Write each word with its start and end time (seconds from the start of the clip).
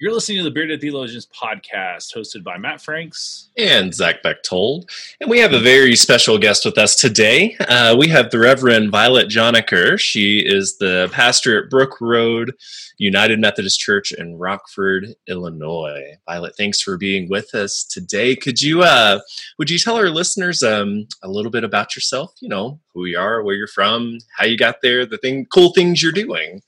You're 0.00 0.12
listening 0.12 0.38
to 0.38 0.44
the 0.44 0.50
Bearded 0.50 0.80
Theologians 0.80 1.28
podcast, 1.28 2.12
hosted 2.14 2.42
by 2.42 2.58
Matt 2.58 2.82
Franks 2.82 3.50
and 3.56 3.94
Zach 3.94 4.24
Bechtold. 4.24 4.90
And 5.20 5.30
we 5.30 5.38
have 5.38 5.52
a 5.52 5.60
very 5.60 5.94
special 5.94 6.36
guest 6.36 6.64
with 6.64 6.76
us 6.78 6.96
today. 6.96 7.56
Uh, 7.60 7.94
we 7.96 8.08
have 8.08 8.30
the 8.30 8.40
Reverend 8.40 8.90
Violet 8.90 9.28
Joniker. 9.28 9.96
She 9.96 10.40
is 10.40 10.78
the 10.78 11.08
pastor 11.12 11.62
at 11.62 11.70
Brook 11.70 12.00
Road 12.00 12.54
United 12.98 13.38
Methodist 13.38 13.78
Church 13.78 14.12
in 14.12 14.36
Rockford, 14.36 15.14
Illinois. 15.28 16.16
Violet, 16.26 16.56
thanks 16.56 16.82
for 16.82 16.96
being 16.96 17.28
with 17.28 17.54
us 17.54 17.84
today. 17.84 18.34
Could 18.34 18.60
you, 18.60 18.82
uh, 18.82 19.20
would 19.60 19.70
you 19.70 19.78
tell 19.78 19.96
our 19.96 20.10
listeners 20.10 20.64
um, 20.64 21.06
a 21.22 21.28
little 21.28 21.52
bit 21.52 21.62
about 21.62 21.94
yourself? 21.94 22.34
You 22.40 22.48
know, 22.48 22.80
who 22.94 23.04
you 23.04 23.18
are, 23.18 23.44
where 23.44 23.54
you're 23.54 23.68
from, 23.68 24.18
how 24.36 24.44
you 24.44 24.58
got 24.58 24.82
there, 24.82 25.06
the 25.06 25.18
thing, 25.18 25.46
cool 25.46 25.72
things 25.72 26.02
you're 26.02 26.10
doing. 26.10 26.62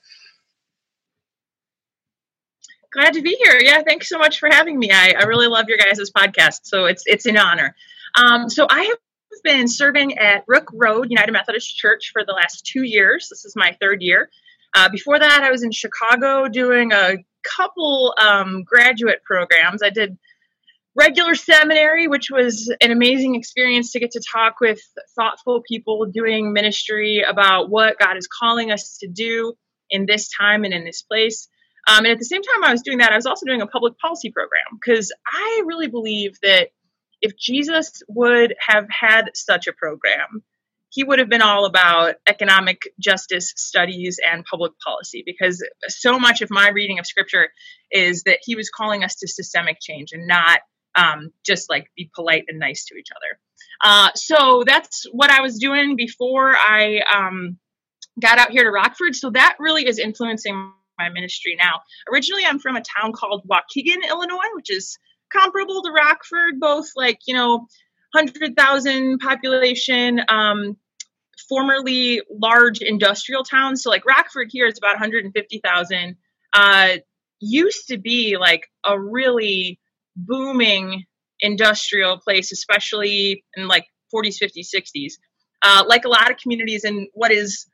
Glad 2.93 3.13
to 3.13 3.21
be 3.21 3.37
here. 3.43 3.59
Yeah, 3.61 3.81
thanks 3.85 4.07
so 4.07 4.17
much 4.17 4.39
for 4.39 4.49
having 4.49 4.79
me. 4.79 4.91
I, 4.91 5.13
I 5.19 5.23
really 5.25 5.47
love 5.47 5.65
your 5.67 5.77
guys' 5.77 6.09
podcast, 6.11 6.61
so 6.63 6.85
it's 6.85 7.03
it's 7.05 7.25
an 7.25 7.37
honor. 7.37 7.75
Um, 8.15 8.49
so 8.49 8.65
I 8.69 8.83
have 8.83 8.97
been 9.43 9.67
serving 9.67 10.17
at 10.17 10.45
Brook 10.45 10.69
Road 10.73 11.07
United 11.09 11.31
Methodist 11.31 11.75
Church 11.75 12.11
for 12.11 12.23
the 12.25 12.33
last 12.33 12.65
two 12.65 12.83
years. 12.83 13.27
This 13.29 13.45
is 13.45 13.55
my 13.55 13.75
third 13.79 14.01
year. 14.01 14.29
Uh, 14.73 14.89
before 14.89 15.19
that, 15.19 15.43
I 15.43 15.51
was 15.51 15.63
in 15.63 15.71
Chicago 15.71 16.47
doing 16.47 16.91
a 16.91 17.17
couple 17.43 18.13
um, 18.19 18.63
graduate 18.63 19.21
programs. 19.23 19.81
I 19.83 19.89
did 19.89 20.17
regular 20.95 21.35
seminary, 21.35 22.07
which 22.07 22.29
was 22.31 22.73
an 22.81 22.91
amazing 22.91 23.35
experience 23.35 23.91
to 23.91 23.99
get 23.99 24.11
to 24.11 24.21
talk 24.31 24.59
with 24.59 24.81
thoughtful 25.15 25.61
people 25.67 26.05
doing 26.05 26.53
ministry 26.53 27.23
about 27.27 27.69
what 27.69 27.99
God 27.99 28.17
is 28.17 28.27
calling 28.27 28.71
us 28.71 28.97
to 28.99 29.07
do 29.07 29.53
in 29.89 30.05
this 30.05 30.29
time 30.29 30.63
and 30.63 30.73
in 30.73 30.83
this 30.83 31.03
place. 31.03 31.47
Um, 31.87 31.99
and 31.99 32.07
at 32.07 32.19
the 32.19 32.25
same 32.25 32.41
time, 32.41 32.63
I 32.63 32.71
was 32.71 32.81
doing 32.81 32.97
that, 32.97 33.13
I 33.13 33.15
was 33.15 33.25
also 33.25 33.45
doing 33.45 33.61
a 33.61 33.67
public 33.67 33.97
policy 33.97 34.31
program 34.31 34.77
because 34.79 35.11
I 35.25 35.63
really 35.65 35.87
believe 35.87 36.37
that 36.41 36.69
if 37.21 37.37
Jesus 37.37 38.03
would 38.07 38.53
have 38.59 38.87
had 38.89 39.31
such 39.33 39.67
a 39.67 39.73
program, 39.73 40.43
he 40.89 41.03
would 41.03 41.19
have 41.19 41.29
been 41.29 41.41
all 41.41 41.65
about 41.65 42.15
economic 42.27 42.81
justice 42.99 43.53
studies 43.55 44.19
and 44.25 44.45
public 44.45 44.73
policy 44.85 45.23
because 45.25 45.63
so 45.87 46.19
much 46.19 46.41
of 46.41 46.49
my 46.49 46.69
reading 46.69 46.99
of 46.99 47.05
scripture 47.05 47.49
is 47.91 48.23
that 48.23 48.39
he 48.43 48.55
was 48.55 48.69
calling 48.69 49.03
us 49.03 49.15
to 49.15 49.27
systemic 49.27 49.77
change 49.81 50.11
and 50.11 50.27
not 50.27 50.59
um, 50.95 51.31
just 51.45 51.69
like 51.69 51.87
be 51.95 52.09
polite 52.15 52.45
and 52.47 52.59
nice 52.59 52.85
to 52.85 52.95
each 52.95 53.09
other. 53.15 53.39
Uh, 53.83 54.09
so 54.15 54.63
that's 54.65 55.05
what 55.11 55.29
I 55.29 55.41
was 55.41 55.59
doing 55.59 55.95
before 55.95 56.55
I 56.57 57.01
um, 57.13 57.57
got 58.19 58.39
out 58.39 58.51
here 58.51 58.63
to 58.63 58.71
Rockford. 58.71 59.15
So 59.15 59.29
that 59.31 59.57
really 59.59 59.87
is 59.87 59.99
influencing 59.99 60.71
my 60.97 61.09
ministry 61.09 61.55
now. 61.57 61.81
Originally, 62.11 62.45
I'm 62.45 62.59
from 62.59 62.75
a 62.75 62.81
town 62.81 63.13
called 63.13 63.47
Waukegan, 63.47 64.07
Illinois, 64.07 64.49
which 64.55 64.71
is 64.71 64.97
comparable 65.31 65.81
to 65.83 65.91
Rockford, 65.91 66.59
both 66.59 66.89
like, 66.95 67.19
you 67.27 67.35
know, 67.35 67.67
100,000 68.13 69.19
population, 69.19 70.21
um, 70.29 70.77
formerly 71.49 72.21
large 72.31 72.81
industrial 72.81 73.43
towns. 73.43 73.83
So, 73.83 73.89
like 73.89 74.05
Rockford 74.05 74.47
here 74.51 74.65
is 74.65 74.77
about 74.77 74.93
150,000. 74.93 76.15
Uh, 76.53 76.97
used 77.39 77.87
to 77.89 77.97
be 77.97 78.37
like 78.37 78.67
a 78.85 78.99
really 78.99 79.79
booming 80.15 81.03
industrial 81.39 82.17
place, 82.17 82.51
especially 82.51 83.43
in 83.55 83.67
like 83.67 83.85
40s, 84.13 84.37
50s, 84.41 84.69
60s. 84.75 85.13
Uh, 85.61 85.83
like 85.87 86.05
a 86.05 86.09
lot 86.09 86.31
of 86.31 86.37
communities 86.37 86.83
in 86.83 87.07
what 87.13 87.31
is 87.31 87.67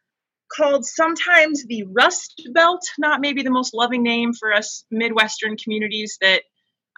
called 0.55 0.85
sometimes 0.85 1.65
the 1.65 1.83
Rust 1.91 2.47
Belt, 2.53 2.81
not 2.97 3.21
maybe 3.21 3.43
the 3.43 3.51
most 3.51 3.73
loving 3.73 4.03
name 4.03 4.33
for 4.33 4.53
us 4.53 4.85
Midwestern 4.91 5.57
communities 5.57 6.17
that 6.21 6.43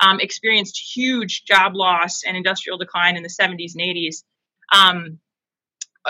um, 0.02 0.20
experienced 0.20 0.82
huge 0.96 1.44
job 1.46 1.74
loss 1.76 2.22
and 2.26 2.36
industrial 2.36 2.78
decline 2.78 3.16
in 3.18 3.24
the 3.24 3.30
70s 3.30 3.74
and 3.76 3.82
80s. 3.82 4.24
Um, 4.74 5.20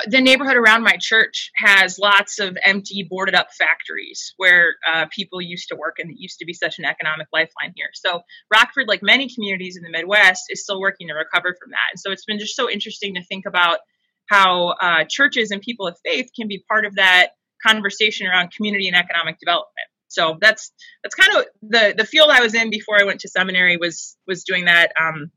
the 0.08 0.20
neighborhood 0.20 0.58
around 0.58 0.84
my 0.84 0.98
church 1.00 1.52
has 1.56 1.98
lots 1.98 2.40
of 2.40 2.58
empty, 2.64 3.08
boarded 3.10 3.34
up 3.34 3.48
factories 3.58 4.34
where 4.36 4.76
uh, 4.92 5.06
people 5.10 5.42
used 5.42 5.70
to 5.70 5.76
work, 5.76 5.96
and 6.00 6.12
it 6.12 6.18
used 6.20 6.40
to 6.40 6.46
be 6.46 6.54
such 6.54 6.80
an 6.80 6.86
economic 6.86 7.28
lifeline 7.32 7.72
here. 7.76 7.88
So, 7.94 8.22
Rockford, 8.52 8.88
like 8.90 9.02
many 9.02 9.34
communities 9.34 9.78
in 9.78 9.84
the 9.84 9.90
Midwest, 9.90 10.44
is 10.50 10.64
still 10.64 10.82
working 10.82 11.08
to 11.08 11.14
recover 11.14 11.56
from 11.60 11.72
that. 11.72 11.92
And 11.92 12.00
so, 12.00 12.12
it's 12.12 12.26
been 12.26 12.40
just 12.40 12.58
so 12.58 12.70
interesting 12.70 13.16
to 13.16 13.24
think 13.24 13.46
about 13.46 13.80
how 14.28 14.70
uh, 14.70 15.04
churches 15.08 15.52
and 15.52 15.62
people 15.62 15.88
of 15.88 15.98
faith 16.04 16.30
can 16.36 16.48
be 16.48 16.64
part 16.68 16.86
of 16.86 16.96
that 16.96 17.30
conversation 17.66 18.28
around 18.28 18.52
community 18.52 18.88
and 18.88 18.96
economic 18.96 19.40
development. 19.40 19.88
So 20.08 20.38
that's 20.40 20.72
that's 21.04 21.16
kind 21.16 21.38
of 21.38 21.46
the 21.62 21.94
the 21.98 22.06
field 22.06 22.30
I 22.32 22.42
was 22.42 22.54
in 22.54 22.70
before 22.70 23.00
I 23.00 23.04
went 23.04 23.22
to 23.22 23.28
seminary 23.28 23.78
was 23.78 24.18
was 24.28 24.44
doing 24.44 24.66
that 24.66 24.92
um, 25.00 25.32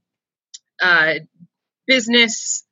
uh, 0.80 1.14
business 1.86 2.64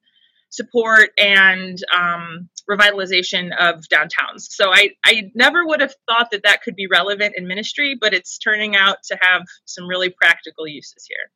support 0.51 1.11
and 1.19 1.79
um, 1.95 2.49
revitalization 2.71 3.51
of 3.59 3.85
downtowns. 3.93 4.43
So 4.51 4.73
I 4.73 4.91
I 5.05 5.31
never 5.35 5.67
would 5.67 5.81
have 5.81 5.95
thought 6.09 6.31
that 6.31 6.45
that 6.45 6.63
could 6.63 6.77
be 6.77 6.87
relevant 6.87 7.35
in 7.37 7.47
ministry, 7.47 7.97
but 8.01 8.15
it's 8.15 8.39
turning 8.39 8.77
out 8.77 8.99
to 9.09 9.19
have 9.21 9.43
some 9.65 9.89
really 9.89 10.11
practical 10.11 10.67
uses 10.67 11.07
here. 11.09 11.31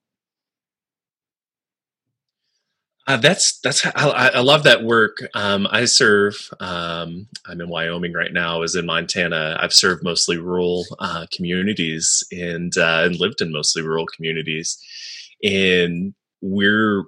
Uh, 3.10 3.16
that's 3.16 3.58
that's 3.58 3.84
I, 3.84 4.30
I, 4.34 4.38
love 4.38 4.62
that 4.62 4.84
work. 4.84 5.20
Um, 5.34 5.66
I 5.68 5.84
serve. 5.86 6.48
Um, 6.60 7.26
I'm 7.44 7.60
in 7.60 7.68
Wyoming 7.68 8.12
right 8.12 8.32
now. 8.32 8.54
I 8.54 8.58
was 8.58 8.76
in 8.76 8.86
Montana. 8.86 9.58
I've 9.60 9.72
served 9.72 10.04
mostly 10.04 10.38
rural 10.38 10.84
uh, 11.00 11.26
communities 11.34 12.22
and 12.30 12.72
uh, 12.78 13.02
and 13.06 13.18
lived 13.18 13.40
in 13.40 13.50
mostly 13.50 13.82
rural 13.82 14.06
communities. 14.06 14.78
And 15.42 16.14
we're 16.40 17.02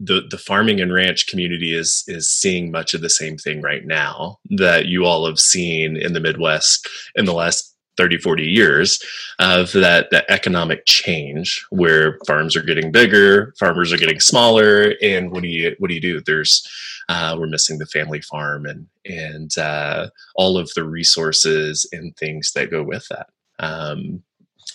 the 0.00 0.22
the 0.30 0.38
farming 0.38 0.80
and 0.80 0.94
ranch 0.94 1.26
community 1.26 1.74
is 1.74 2.04
is 2.08 2.30
seeing 2.30 2.70
much 2.70 2.94
of 2.94 3.02
the 3.02 3.10
same 3.10 3.36
thing 3.36 3.60
right 3.60 3.84
now 3.84 4.38
that 4.48 4.86
you 4.86 5.04
all 5.04 5.26
have 5.26 5.38
seen 5.38 5.98
in 5.98 6.14
the 6.14 6.20
Midwest 6.20 6.88
in 7.16 7.26
the 7.26 7.34
last 7.34 7.76
30 7.98 8.18
40 8.18 8.44
years 8.44 8.98
of 9.40 9.72
that 9.72 10.08
that 10.10 10.24
economic 10.30 10.86
change 10.86 11.66
where 11.70 12.18
farms 12.26 12.56
are 12.56 12.62
getting 12.62 12.90
bigger 12.90 13.52
farmers 13.58 13.92
are 13.92 13.98
getting 13.98 14.20
smaller 14.20 14.94
and 15.02 15.30
what 15.30 15.42
do 15.42 15.48
you 15.48 15.76
what 15.78 15.88
do 15.88 15.94
you 15.94 16.00
do? 16.00 16.22
There's 16.22 16.66
uh, 17.10 17.36
we're 17.38 17.46
missing 17.46 17.78
the 17.78 17.86
family 17.86 18.22
farm 18.22 18.64
and 18.64 18.86
and 19.04 19.56
uh, 19.58 20.08
all 20.36 20.56
of 20.56 20.70
the 20.74 20.84
resources 20.84 21.86
and 21.92 22.16
things 22.16 22.52
that 22.52 22.70
go 22.70 22.82
with 22.82 23.06
that. 23.08 23.28
Um, 23.58 24.22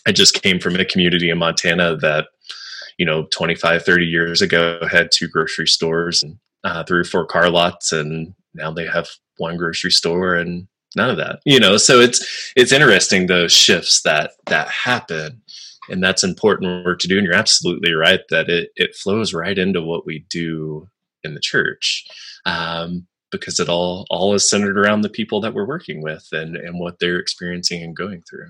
i 0.05 0.11
just 0.11 0.41
came 0.41 0.59
from 0.59 0.75
a 0.75 0.85
community 0.85 1.29
in 1.29 1.37
montana 1.37 1.95
that 1.95 2.27
you 2.97 3.05
know 3.05 3.25
25 3.31 3.83
30 3.83 4.05
years 4.05 4.41
ago 4.41 4.79
had 4.91 5.11
two 5.11 5.27
grocery 5.27 5.67
stores 5.67 6.23
and 6.23 6.37
uh, 6.65 6.83
three 6.83 6.99
or 6.99 7.05
four 7.05 7.25
car 7.25 7.49
lots 7.49 7.91
and 7.91 8.33
now 8.53 8.71
they 8.71 8.85
have 8.85 9.07
one 9.37 9.57
grocery 9.57 9.91
store 9.91 10.35
and 10.35 10.67
none 10.95 11.09
of 11.09 11.17
that 11.17 11.39
you 11.45 11.59
know 11.59 11.77
so 11.77 11.99
it's 11.99 12.51
it's 12.55 12.71
interesting 12.71 13.27
those 13.27 13.51
shifts 13.51 14.01
that 14.01 14.31
that 14.45 14.67
happen 14.67 15.41
and 15.89 16.03
that's 16.03 16.23
important 16.23 16.85
work 16.85 16.99
to 16.99 17.07
do 17.07 17.17
and 17.17 17.25
you're 17.25 17.35
absolutely 17.35 17.93
right 17.93 18.21
that 18.29 18.49
it 18.49 18.69
it 18.75 18.95
flows 18.95 19.33
right 19.33 19.57
into 19.57 19.81
what 19.81 20.05
we 20.05 20.25
do 20.29 20.87
in 21.23 21.33
the 21.33 21.39
church 21.39 22.05
um, 22.45 23.07
because 23.31 23.59
it 23.59 23.69
all 23.69 24.05
all 24.09 24.33
is 24.33 24.49
centered 24.49 24.77
around 24.77 25.01
the 25.01 25.09
people 25.09 25.41
that 25.41 25.53
we're 25.53 25.67
working 25.67 26.01
with 26.01 26.27
and 26.31 26.55
and 26.55 26.79
what 26.79 26.99
they're 26.99 27.19
experiencing 27.19 27.83
and 27.83 27.95
going 27.95 28.23
through 28.29 28.49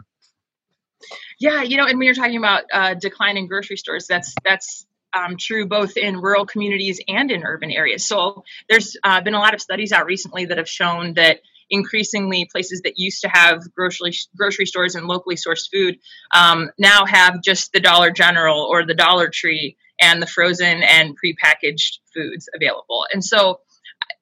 yeah 1.40 1.62
you 1.62 1.78
know 1.78 1.86
and 1.86 1.98
when 1.98 2.06
you're 2.06 2.16
talking 2.16 2.38
about 2.38 2.64
uh, 2.74 2.94
decline 2.94 3.38
in 3.38 3.48
grocery 3.48 3.78
stores 3.78 4.08
that's 4.08 4.34
that's 4.44 4.86
um, 5.14 5.38
true 5.38 5.68
both 5.68 5.96
in 5.96 6.18
rural 6.18 6.46
communities 6.46 7.00
and 7.08 7.32
in 7.32 7.44
urban 7.44 7.72
areas. 7.72 8.06
So 8.06 8.44
there's 8.70 8.98
uh, 9.04 9.22
been 9.22 9.34
a 9.34 9.40
lot 9.40 9.54
of 9.54 9.62
studies 9.62 9.92
out 9.92 10.06
recently 10.06 10.46
that 10.46 10.58
have 10.58 10.70
shown 10.70 11.14
that 11.14 11.42
increasingly 11.70 12.48
places 12.52 12.82
that 12.84 12.94
used 12.98 13.22
to 13.22 13.30
have 13.30 13.62
grocery 13.74 14.14
grocery 14.36 14.66
stores 14.66 14.96
and 14.96 15.08
locally 15.08 15.36
sourced 15.36 15.70
food 15.72 15.98
um, 16.34 16.70
now 16.78 17.06
have 17.06 17.42
just 17.44 17.72
the 17.74 17.80
Dollar 17.80 18.12
General 18.12 18.62
or 18.62 18.86
the 18.86 18.94
Dollar 18.94 19.30
Tree 19.30 19.78
and 20.00 20.22
the 20.22 20.28
frozen 20.28 20.84
and 20.84 21.16
prepackaged 21.18 22.00
foods 22.14 22.50
available. 22.56 23.06
And 23.14 23.24
so 23.24 23.60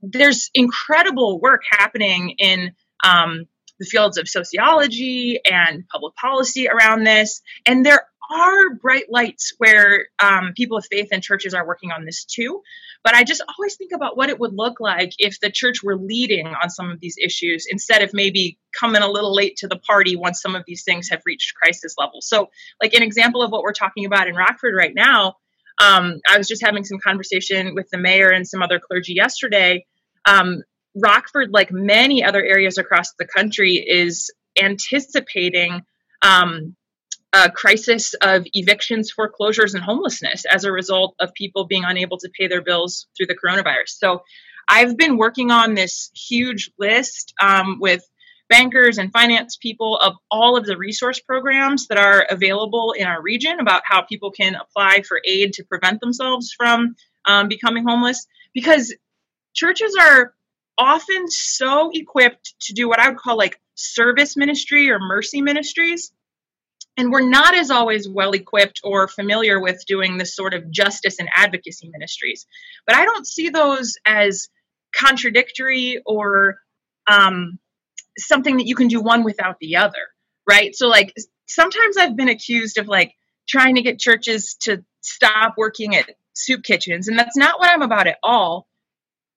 there's 0.01 0.49
incredible 0.53 1.39
work 1.39 1.61
happening 1.69 2.35
in 2.37 2.73
um, 3.03 3.45
the 3.81 3.87
fields 3.87 4.17
of 4.17 4.29
sociology 4.29 5.39
and 5.43 5.87
public 5.87 6.15
policy 6.15 6.67
around 6.69 7.03
this. 7.03 7.41
And 7.65 7.83
there 7.83 8.05
are 8.31 8.75
bright 8.75 9.05
lights 9.09 9.53
where 9.57 10.05
um, 10.19 10.53
people 10.55 10.77
of 10.77 10.85
faith 10.85 11.09
and 11.11 11.23
churches 11.23 11.55
are 11.55 11.65
working 11.65 11.91
on 11.91 12.05
this 12.05 12.23
too. 12.23 12.61
But 13.03 13.15
I 13.15 13.23
just 13.23 13.41
always 13.57 13.75
think 13.75 13.91
about 13.93 14.15
what 14.15 14.29
it 14.29 14.39
would 14.39 14.53
look 14.53 14.79
like 14.79 15.13
if 15.17 15.39
the 15.39 15.49
church 15.49 15.81
were 15.83 15.97
leading 15.97 16.45
on 16.45 16.69
some 16.69 16.91
of 16.91 16.99
these 16.99 17.15
issues 17.21 17.65
instead 17.69 18.03
of 18.03 18.11
maybe 18.13 18.59
coming 18.79 19.01
a 19.01 19.09
little 19.09 19.33
late 19.33 19.57
to 19.57 19.67
the 19.67 19.79
party 19.79 20.15
once 20.15 20.39
some 20.39 20.55
of 20.55 20.63
these 20.67 20.83
things 20.83 21.09
have 21.09 21.23
reached 21.25 21.55
crisis 21.55 21.95
level. 21.97 22.21
So, 22.21 22.49
like 22.81 22.93
an 22.93 23.01
example 23.01 23.41
of 23.41 23.51
what 23.51 23.63
we're 23.63 23.73
talking 23.73 24.05
about 24.05 24.27
in 24.27 24.35
Rockford 24.35 24.75
right 24.75 24.93
now, 24.95 25.37
um, 25.81 26.19
I 26.29 26.37
was 26.37 26.47
just 26.47 26.63
having 26.63 26.83
some 26.83 26.99
conversation 26.99 27.73
with 27.73 27.89
the 27.91 27.97
mayor 27.97 28.29
and 28.29 28.47
some 28.47 28.61
other 28.61 28.79
clergy 28.79 29.13
yesterday. 29.13 29.87
Um, 30.25 30.61
Rockford, 30.95 31.51
like 31.51 31.71
many 31.71 32.23
other 32.23 32.43
areas 32.43 32.77
across 32.77 33.13
the 33.17 33.25
country, 33.25 33.75
is 33.75 34.31
anticipating 34.61 35.81
um, 36.21 36.75
a 37.33 37.49
crisis 37.49 38.13
of 38.15 38.45
evictions, 38.53 39.11
foreclosures, 39.11 39.73
and 39.73 39.83
homelessness 39.83 40.43
as 40.45 40.65
a 40.65 40.71
result 40.71 41.15
of 41.19 41.33
people 41.33 41.65
being 41.65 41.85
unable 41.85 42.17
to 42.17 42.29
pay 42.37 42.47
their 42.47 42.61
bills 42.61 43.07
through 43.15 43.27
the 43.27 43.35
coronavirus. 43.35 43.87
So 43.87 44.23
I've 44.67 44.97
been 44.97 45.17
working 45.17 45.51
on 45.51 45.73
this 45.73 46.11
huge 46.13 46.71
list 46.77 47.33
um, 47.41 47.77
with 47.79 48.03
bankers 48.49 48.97
and 48.97 49.13
finance 49.13 49.55
people 49.55 49.97
of 49.97 50.13
all 50.29 50.57
of 50.57 50.65
the 50.65 50.77
resource 50.77 51.21
programs 51.21 51.87
that 51.87 51.97
are 51.97 52.27
available 52.29 52.93
in 52.97 53.07
our 53.07 53.21
region 53.21 53.61
about 53.61 53.81
how 53.85 54.01
people 54.01 54.29
can 54.29 54.55
apply 54.55 55.03
for 55.07 55.21
aid 55.25 55.53
to 55.53 55.63
prevent 55.63 56.01
themselves 56.01 56.53
from 56.57 56.95
um, 57.25 57.47
becoming 57.47 57.85
homeless 57.87 58.27
because 58.53 58.93
churches 59.53 59.95
are 59.99 60.33
often 60.81 61.29
so 61.29 61.91
equipped 61.93 62.55
to 62.61 62.73
do 62.73 62.89
what 62.89 62.99
I 62.99 63.09
would 63.09 63.17
call 63.17 63.37
like 63.37 63.61
service 63.75 64.35
ministry 64.35 64.89
or 64.89 64.99
mercy 64.99 65.41
ministries. 65.41 66.11
And 66.97 67.11
we're 67.11 67.29
not 67.29 67.55
as 67.55 67.69
always 67.69 68.09
well 68.09 68.31
equipped 68.31 68.81
or 68.83 69.07
familiar 69.07 69.61
with 69.61 69.85
doing 69.85 70.17
this 70.17 70.35
sort 70.35 70.53
of 70.53 70.69
justice 70.71 71.19
and 71.19 71.29
advocacy 71.33 71.89
ministries. 71.89 72.47
But 72.85 72.95
I 72.95 73.05
don't 73.05 73.25
see 73.25 73.49
those 73.49 73.93
as 74.05 74.49
contradictory 74.93 76.01
or 76.05 76.59
um, 77.09 77.59
something 78.17 78.57
that 78.57 78.67
you 78.67 78.75
can 78.75 78.87
do 78.87 79.01
one 79.01 79.23
without 79.23 79.57
the 79.61 79.77
other, 79.77 80.09
right? 80.49 80.75
So, 80.75 80.87
like, 80.87 81.13
sometimes 81.47 81.95
I've 81.95 82.17
been 82.17 82.27
accused 82.27 82.77
of 82.77 82.87
like 82.87 83.13
trying 83.47 83.75
to 83.75 83.81
get 83.83 83.99
churches 83.99 84.55
to 84.61 84.83
stop 85.01 85.53
working 85.57 85.95
at 85.95 86.09
soup 86.33 86.63
kitchens, 86.63 87.07
and 87.07 87.17
that's 87.17 87.37
not 87.37 87.59
what 87.59 87.69
I'm 87.69 87.83
about 87.83 88.07
at 88.07 88.17
all. 88.23 88.67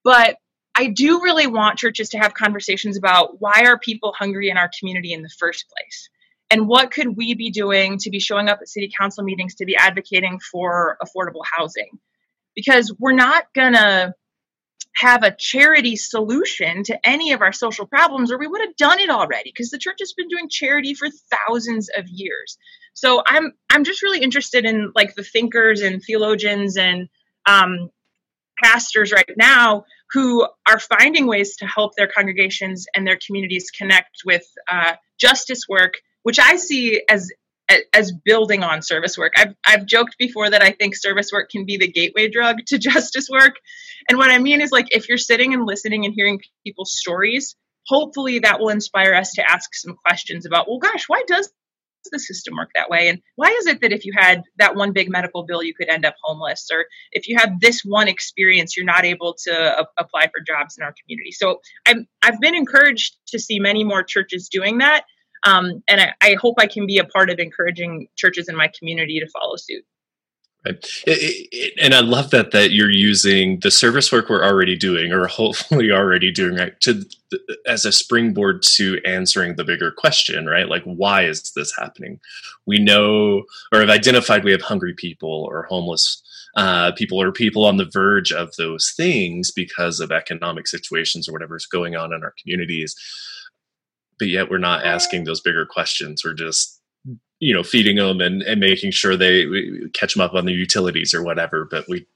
But 0.03 0.37
I 0.77 0.89
do 0.89 1.23
really 1.23 1.47
want 1.47 1.79
churches 1.79 2.11
to 2.11 2.19
have 2.19 2.35
conversations 2.35 2.97
about 2.97 3.41
why 3.41 3.65
are 3.67 3.79
people 3.79 4.13
hungry 4.19 4.51
in 4.51 4.57
our 4.57 4.71
community 4.79 5.13
in 5.13 5.23
the 5.23 5.31
first 5.39 5.67
place? 5.69 6.09
And 6.51 6.67
what 6.69 6.91
could 6.91 7.17
we 7.17 7.35
be 7.35 7.51
doing 7.51 7.99
to 7.99 8.11
be 8.11 8.21
showing 8.21 8.49
up 8.49 8.59
at 8.61 8.69
city 8.69 8.91
council 8.99 9.25
meetings 9.25 9.55
to 9.57 9.65
be 9.65 9.77
advocating 9.77 10.41
for 10.41 10.99
affordable 11.03 11.43
housing? 11.57 11.99
Because 12.55 12.93
we're 12.99 13.13
not 13.13 13.45
going 13.55 13.73
to 13.73 14.15
have 14.97 15.25
a 15.25 15.35
charity 15.37 15.97
solution 15.97 16.85
to 16.85 16.99
any 17.05 17.33
of 17.33 17.41
our 17.41 17.53
social 17.53 17.87
problems 17.87 18.31
or 18.31 18.39
we 18.39 18.47
would 18.47 18.61
have 18.61 18.77
done 18.77 19.01
it 19.01 19.11
already 19.11 19.51
because 19.51 19.71
the 19.71 19.79
church 19.79 19.97
has 19.99 20.13
been 20.13 20.29
doing 20.29 20.49
charity 20.49 20.95
for 20.95 21.09
thousands 21.31 21.91
of 21.97 22.05
years 22.09 22.57
so 22.95 23.21
i'm 23.27 23.53
i'm 23.71 23.83
just 23.83 24.03
really 24.03 24.21
interested 24.21 24.65
in 24.65 24.93
like 24.95 25.15
the 25.17 25.25
thinkers 25.25 25.81
and 25.81 26.01
theologians 26.01 26.77
and 26.77 27.09
um, 27.47 27.91
pastors 28.63 29.13
right 29.13 29.29
now 29.37 29.85
who 30.13 30.47
are 30.69 30.79
finding 30.79 31.27
ways 31.27 31.57
to 31.57 31.67
help 31.67 31.93
their 31.97 32.09
congregations 32.09 32.87
and 32.95 33.07
their 33.07 33.19
communities 33.27 33.71
connect 33.71 34.19
with 34.25 34.45
uh, 34.71 34.95
justice 35.19 35.63
work 35.69 35.95
which 36.23 36.39
i 36.39 36.57
see 36.57 37.03
as 37.09 37.31
as 37.93 38.13
building 38.13 38.63
on 38.63 38.83
service 38.83 39.17
work. 39.17 39.33
I've, 39.37 39.55
I've 39.65 39.87
joked 39.87 40.17
before 40.19 40.51
that 40.51 40.63
I 40.63 40.71
think 40.71 40.95
service 40.95 41.31
work 41.33 41.51
can 41.51 41.65
be 41.65 41.77
the 41.77 41.91
gateway 41.91 42.29
drug 42.29 42.59
to 42.67 42.79
justice 42.79 43.29
work. 43.31 43.55
And 44.09 44.19
what 44.19 44.31
I 44.31 44.39
mean 44.39 44.61
is, 44.61 44.71
like, 44.71 44.95
if 44.95 45.09
you're 45.09 45.19
sitting 45.19 45.55
and 45.55 45.67
listening 45.67 46.05
and 46.05 46.15
hearing 46.15 46.41
people's 46.65 46.93
stories, 46.95 47.57
hopefully 47.87 48.41
that 48.41 48.61
will 48.61 48.69
inspire 48.69 49.15
us 49.15 49.33
to 49.33 49.51
ask 49.51 49.75
some 49.75 49.97
questions 50.05 50.47
about, 50.47 50.69
well, 50.69 50.79
gosh, 50.79 51.05
why 51.07 51.23
does 51.27 51.51
the 52.11 52.19
system 52.19 52.57
work 52.57 52.71
that 52.75 52.91
way? 52.91 53.09
And 53.09 53.21
why 53.37 53.49
is 53.61 53.67
it 53.67 53.81
that 53.81 53.93
if 53.93 54.05
you 54.05 54.13
had 54.17 54.43
that 54.59 54.77
one 54.77 54.93
big 54.93 55.11
medical 55.11 55.45
bill, 55.45 55.63
you 55.63 55.75
could 55.75 55.89
end 55.89 56.05
up 56.05 56.15
homeless? 56.23 56.69
Or 56.73 56.87
if 57.13 57.29
you 57.29 57.37
have 57.39 57.61
this 57.61 57.83
one 57.85 58.09
experience, 58.09 58.77
you're 58.77 58.87
not 58.87 59.05
able 59.05 59.35
to 59.45 59.81
a- 59.81 59.87
apply 59.99 60.25
for 60.27 60.41
jobs 60.47 60.77
in 60.79 60.85
our 60.85 60.95
community? 61.03 61.33
So 61.33 61.61
I'm, 61.87 62.07
I've 62.23 62.41
been 62.41 62.55
encouraged 62.55 63.17
to 63.29 63.39
see 63.39 63.59
many 63.59 63.85
more 63.85 64.03
churches 64.03 64.49
doing 64.49 64.79
that. 64.79 65.05
Um, 65.47 65.83
and 65.89 66.01
I, 66.01 66.15
I, 66.23 66.37
hope 66.41 66.55
I 66.59 66.67
can 66.67 66.87
be 66.87 66.97
a 66.97 67.05
part 67.05 67.29
of 67.29 67.39
encouraging 67.39 68.09
churches 68.17 68.49
in 68.49 68.57
my 68.57 68.71
community 68.79 69.21
to 69.21 69.29
follow 69.29 69.57
suit. 69.57 69.85
It, 70.65 70.87
it, 71.07 71.75
and 71.81 71.95
I 71.95 72.01
love 72.01 72.31
that 72.31 72.53
that 72.53 72.71
you're 72.71 72.91
using 72.91 73.61
the 73.61 73.71
service 73.71 74.11
work 74.11 74.29
we're 74.29 74.45
already 74.45 74.77
doing, 74.77 75.13
or 75.13 75.27
hopefully 75.29 75.91
already 75.91 76.31
doing, 76.31 76.57
right, 76.57 76.79
to 76.81 77.05
as 77.67 77.85
a 77.85 77.93
springboard 77.93 78.63
to 78.63 79.01
answering 79.05 79.57
the 79.57 79.65
bigger 79.65 79.91
question, 79.91 80.47
right? 80.47 80.69
Like, 80.69 80.85
why 80.85 81.25
is 81.25 81.53
this 81.53 81.73
happening? 81.77 82.21
We 82.67 82.79
know, 82.79 83.45
or 83.73 83.81
have 83.81 83.91
identified, 83.91 84.45
we 84.45 84.53
have 84.53 84.63
hungry 84.63 84.95
people 84.95 85.47
or 85.51 85.65
homeless 85.65 86.23
uh, 86.57 86.93
people 86.93 87.21
or 87.21 87.33
people 87.33 87.65
on 87.65 87.77
the 87.77 87.91
verge 87.93 88.31
of 88.31 88.55
those 88.57 88.93
things 88.97 89.51
because 89.51 89.99
of 89.99 90.13
economic 90.13 90.69
situations 90.69 91.29
or 91.29 91.33
whatever's 91.33 91.67
going 91.67 91.97
on 91.97 92.13
in 92.13 92.23
our 92.23 92.33
communities 92.41 92.95
but 94.19 94.29
yet 94.29 94.51
we're 94.51 94.59
not 94.59 94.85
asking 94.85 95.25
those 95.25 95.41
bigger 95.41 95.67
questions. 95.67 96.23
We're 96.25 96.35
just 96.35 96.81
you 97.41 97.55
know 97.55 97.63
feeding 97.63 97.97
them 97.97 98.21
and, 98.21 98.43
and 98.43 98.61
making 98.61 98.91
sure 98.91 99.17
they 99.17 99.47
catch 99.93 100.15
them 100.15 100.23
up 100.23 100.35
on 100.35 100.47
the 100.47 100.53
utilities 100.53 101.15
or 101.15 101.23
whatever. 101.23 101.67
But 101.71 101.87
we 101.89 102.07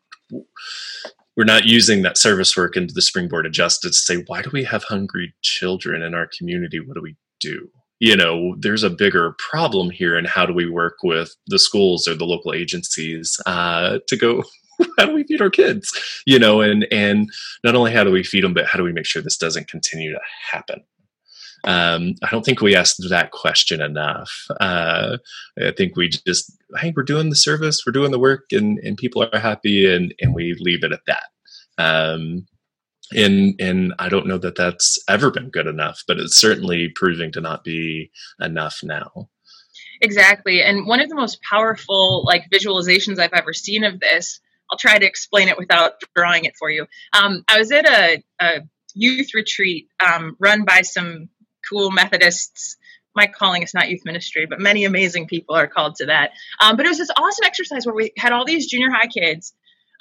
we're 1.36 1.44
not 1.44 1.66
using 1.66 2.02
that 2.02 2.18
service 2.18 2.56
work 2.56 2.76
into 2.76 2.92
the 2.92 3.02
springboard 3.02 3.46
of 3.46 3.52
justice 3.52 4.04
to 4.06 4.14
say 4.14 4.24
why 4.26 4.42
do 4.42 4.50
we 4.52 4.64
have 4.64 4.82
hungry 4.84 5.34
children 5.42 6.02
in 6.02 6.14
our 6.14 6.28
community? 6.36 6.80
What 6.80 6.94
do 6.94 7.02
we 7.02 7.16
do? 7.40 7.68
You 8.00 8.16
know, 8.16 8.54
there's 8.58 8.84
a 8.84 8.90
bigger 8.90 9.34
problem 9.50 9.90
here, 9.90 10.16
and 10.16 10.26
how 10.26 10.46
do 10.46 10.52
we 10.52 10.70
work 10.70 10.98
with 11.02 11.34
the 11.48 11.58
schools 11.58 12.06
or 12.06 12.14
the 12.14 12.24
local 12.24 12.52
agencies 12.52 13.40
uh, 13.46 13.98
to 14.06 14.16
go 14.16 14.44
how 14.98 15.06
do 15.06 15.14
we 15.14 15.24
feed 15.24 15.42
our 15.42 15.50
kids 15.50 16.22
you 16.24 16.38
know 16.38 16.60
and 16.60 16.86
and 16.92 17.28
not 17.64 17.74
only 17.74 17.92
how 17.92 18.04
do 18.04 18.12
we 18.12 18.22
feed 18.22 18.44
them 18.44 18.54
but 18.54 18.66
how 18.66 18.78
do 18.78 18.84
we 18.84 18.92
make 18.92 19.06
sure 19.06 19.20
this 19.20 19.36
doesn't 19.36 19.66
continue 19.66 20.12
to 20.12 20.20
happen 20.52 20.82
um, 21.64 22.14
I 22.22 22.30
don't 22.30 22.44
think 22.44 22.60
we 22.60 22.76
asked 22.76 23.02
that 23.08 23.30
question 23.32 23.80
enough. 23.80 24.30
Uh, 24.60 25.18
I 25.60 25.72
think 25.76 25.96
we 25.96 26.08
just, 26.08 26.56
hey, 26.76 26.92
we're 26.94 27.02
doing 27.02 27.30
the 27.30 27.36
service, 27.36 27.82
we're 27.86 27.92
doing 27.92 28.10
the 28.10 28.18
work, 28.18 28.46
and, 28.52 28.78
and 28.78 28.96
people 28.96 29.22
are 29.32 29.38
happy, 29.38 29.92
and, 29.92 30.14
and 30.20 30.34
we 30.34 30.54
leave 30.60 30.84
it 30.84 30.92
at 30.92 31.00
that. 31.06 31.24
Um, 31.78 32.46
and 33.12 33.54
and 33.58 33.94
I 33.98 34.08
don't 34.08 34.26
know 34.26 34.38
that 34.38 34.56
that's 34.56 34.98
ever 35.08 35.30
been 35.30 35.50
good 35.50 35.66
enough, 35.66 36.02
but 36.06 36.18
it's 36.18 36.36
certainly 36.36 36.90
proving 36.94 37.32
to 37.32 37.40
not 37.40 37.64
be 37.64 38.10
enough 38.40 38.80
now. 38.82 39.30
Exactly, 40.00 40.62
and 40.62 40.86
one 40.86 41.00
of 41.00 41.08
the 41.08 41.14
most 41.14 41.40
powerful 41.42 42.24
like 42.24 42.50
visualizations 42.52 43.18
I've 43.18 43.32
ever 43.32 43.52
seen 43.52 43.84
of 43.84 44.00
this. 44.00 44.40
I'll 44.70 44.78
try 44.78 44.98
to 44.98 45.06
explain 45.06 45.48
it 45.48 45.56
without 45.56 45.92
drawing 46.14 46.44
it 46.44 46.52
for 46.58 46.68
you. 46.68 46.86
Um, 47.14 47.42
I 47.48 47.58
was 47.58 47.72
at 47.72 47.88
a, 47.88 48.22
a 48.38 48.60
youth 48.94 49.32
retreat 49.32 49.88
um, 50.06 50.36
run 50.38 50.66
by 50.66 50.82
some 50.82 51.30
cool 51.68 51.90
Methodists. 51.90 52.76
My 53.14 53.26
calling 53.26 53.62
is 53.62 53.74
not 53.74 53.88
youth 53.88 54.02
ministry, 54.04 54.46
but 54.46 54.60
many 54.60 54.84
amazing 54.84 55.26
people 55.26 55.56
are 55.56 55.66
called 55.66 55.96
to 55.96 56.06
that. 56.06 56.30
Um, 56.60 56.76
but 56.76 56.86
it 56.86 56.90
was 56.90 56.98
this 56.98 57.10
awesome 57.16 57.44
exercise 57.44 57.84
where 57.84 57.94
we 57.94 58.12
had 58.16 58.32
all 58.32 58.44
these 58.44 58.66
junior 58.68 58.90
high 58.90 59.08
kids 59.08 59.54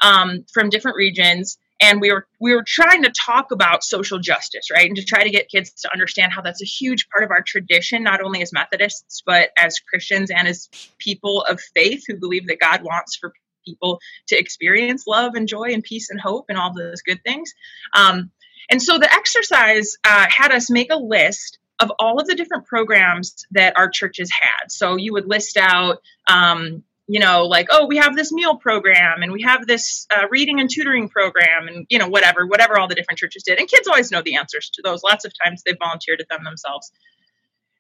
um, 0.04 0.46
from 0.54 0.70
different 0.70 0.98
regions, 0.98 1.58
and 1.82 2.02
we 2.02 2.12
were 2.12 2.28
we 2.40 2.54
were 2.54 2.64
trying 2.66 3.04
to 3.04 3.12
talk 3.12 3.52
about 3.52 3.84
social 3.84 4.20
justice, 4.20 4.70
right, 4.72 4.88
and 4.88 4.98
to 4.98 5.04
try 5.04 5.24
to 5.24 5.30
get 5.30 5.50
kids 5.50 5.72
to 5.82 5.92
understand 5.92 6.32
how 6.32 6.42
that's 6.42 6.62
a 6.62 6.66
huge 6.66 7.08
part 7.10 7.24
of 7.24 7.32
our 7.32 7.42
tradition, 7.42 8.04
not 8.04 8.22
only 8.22 8.42
as 8.42 8.54
Methodists 8.54 9.24
but 9.26 9.50
as 9.58 9.80
Christians 9.80 10.30
and 10.30 10.48
as 10.48 10.70
people 11.00 11.44
of 11.44 11.60
faith 11.76 12.04
who 12.08 12.18
believe 12.18 12.48
that 12.48 12.60
God 12.60 12.84
wants 12.84 13.16
for 13.16 13.34
people 13.66 14.00
to 14.28 14.38
experience 14.38 15.06
love 15.08 15.34
and 15.36 15.48
joy 15.48 15.70
and 15.74 15.84
peace 15.84 16.10
and 16.10 16.20
hope 16.20 16.46
and 16.50 16.58
all 16.58 16.74
those 16.74 17.02
good 17.02 17.20
things. 17.26 17.54
Um, 17.94 18.32
and 18.70 18.82
so 18.82 18.98
the 18.98 19.12
exercise 19.14 19.96
uh, 20.04 20.28
had 20.30 20.52
us 20.52 20.70
make 20.70 20.92
a 20.92 20.98
list 20.98 21.60
of 21.80 21.92
all 22.00 22.20
of 22.20 22.28
the 22.28 22.36
different 22.36 22.66
programs 22.66 23.46
that 23.52 23.78
our 23.78 23.90
churches 23.90 24.32
had. 24.32 24.72
So 24.72 24.96
you 24.96 25.14
would 25.14 25.28
list 25.28 25.58
out, 25.58 26.00
um, 26.28 26.84
you 27.08 27.20
know, 27.20 27.46
like, 27.46 27.68
oh, 27.72 27.86
we 27.86 27.98
have 27.98 28.16
this 28.16 28.32
meal 28.34 28.58
program 28.58 29.22
and 29.22 29.32
we 29.32 29.44
have 29.44 29.68
this 29.68 30.08
uh, 30.14 30.24
reading 30.30 30.60
and 30.60 30.70
tutoring 30.70 31.08
program 31.08 31.68
and, 31.68 31.86
you 31.90 32.00
know, 32.00 32.08
whatever, 32.08 32.46
whatever 32.48 32.80
all 32.80 32.88
the 32.88 32.96
different 32.96 33.20
churches 33.20 33.44
did. 33.44 33.60
And 33.60 33.70
kids 33.70 33.88
always 33.88 34.12
know 34.12 34.22
the 34.24 34.36
answers 34.36 34.70
to 34.72 34.82
those. 34.84 35.04
Lots 35.04 35.24
of 35.24 35.32
times 35.44 35.62
they 35.64 35.74
volunteered 35.80 36.20
at 36.20 36.28
them 36.30 36.44
themselves. 36.44 36.92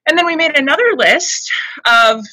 And 0.07 0.17
then 0.17 0.25
we 0.25 0.35
made 0.35 0.57
another 0.57 0.93
list 0.95 1.51
of 1.85 2.23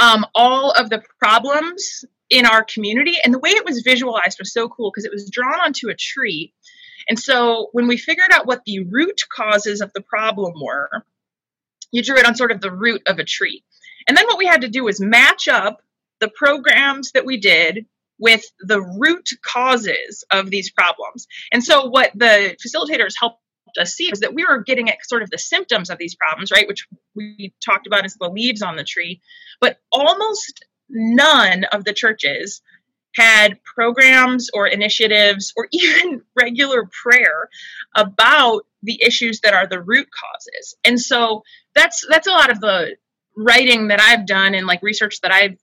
um, 0.00 0.26
all 0.34 0.70
of 0.70 0.90
the 0.90 1.02
problems 1.18 2.04
in 2.30 2.46
our 2.46 2.62
community. 2.62 3.16
And 3.24 3.32
the 3.32 3.38
way 3.38 3.50
it 3.50 3.64
was 3.64 3.80
visualized 3.80 4.38
was 4.38 4.52
so 4.52 4.68
cool 4.68 4.90
because 4.94 5.04
it 5.04 5.12
was 5.12 5.30
drawn 5.30 5.60
onto 5.60 5.88
a 5.88 5.94
tree 5.94 6.52
and 7.08 7.18
so 7.18 7.68
when 7.72 7.88
we 7.88 7.96
figured 7.96 8.32
out 8.32 8.46
what 8.46 8.62
the 8.64 8.84
root 8.84 9.20
causes 9.34 9.80
of 9.80 9.92
the 9.94 10.02
problem 10.02 10.54
were, 10.62 10.90
you 11.90 12.02
drew 12.02 12.16
it 12.16 12.26
on 12.26 12.34
sort 12.34 12.52
of 12.52 12.60
the 12.60 12.70
root 12.70 13.02
of 13.06 13.18
a 13.18 13.24
tree. 13.24 13.64
And 14.06 14.16
then 14.16 14.26
what 14.26 14.38
we 14.38 14.46
had 14.46 14.62
to 14.62 14.68
do 14.68 14.84
was 14.84 15.00
match 15.00 15.48
up 15.48 15.82
the 16.20 16.28
programs 16.28 17.12
that 17.12 17.24
we 17.24 17.38
did 17.38 17.86
with 18.18 18.44
the 18.60 18.80
root 18.80 19.28
causes 19.42 20.24
of 20.30 20.50
these 20.50 20.70
problems. 20.70 21.26
And 21.52 21.62
so 21.62 21.88
what 21.88 22.10
the 22.14 22.56
facilitators 22.64 23.14
helped 23.18 23.40
us 23.78 23.94
see 23.94 24.10
is 24.10 24.20
that 24.20 24.34
we 24.34 24.44
were 24.44 24.62
getting 24.62 24.88
at 24.88 24.96
sort 25.06 25.22
of 25.22 25.30
the 25.30 25.38
symptoms 25.38 25.90
of 25.90 25.98
these 25.98 26.16
problems, 26.16 26.50
right? 26.50 26.66
Which 26.66 26.86
we 27.14 27.54
talked 27.64 27.86
about 27.86 28.04
as 28.04 28.14
the 28.14 28.28
leaves 28.28 28.62
on 28.62 28.76
the 28.76 28.84
tree. 28.84 29.20
But 29.60 29.78
almost 29.92 30.64
none 30.88 31.64
of 31.64 31.84
the 31.84 31.92
churches 31.92 32.60
had 33.14 33.62
programs 33.64 34.48
or 34.54 34.66
initiatives 34.66 35.52
or 35.56 35.68
even 35.72 36.22
regular 36.40 36.88
prayer 37.02 37.48
about 37.96 38.62
the 38.82 39.00
issues 39.04 39.40
that 39.40 39.54
are 39.54 39.66
the 39.66 39.82
root 39.82 40.08
causes. 40.10 40.76
And 40.84 41.00
so 41.00 41.42
that's 41.74 42.04
that's 42.08 42.26
a 42.26 42.32
lot 42.32 42.50
of 42.50 42.60
the 42.60 42.96
writing 43.36 43.88
that 43.88 44.00
I've 44.00 44.26
done 44.26 44.54
and 44.54 44.66
like 44.66 44.82
research 44.82 45.20
that 45.20 45.32
I've 45.32 45.56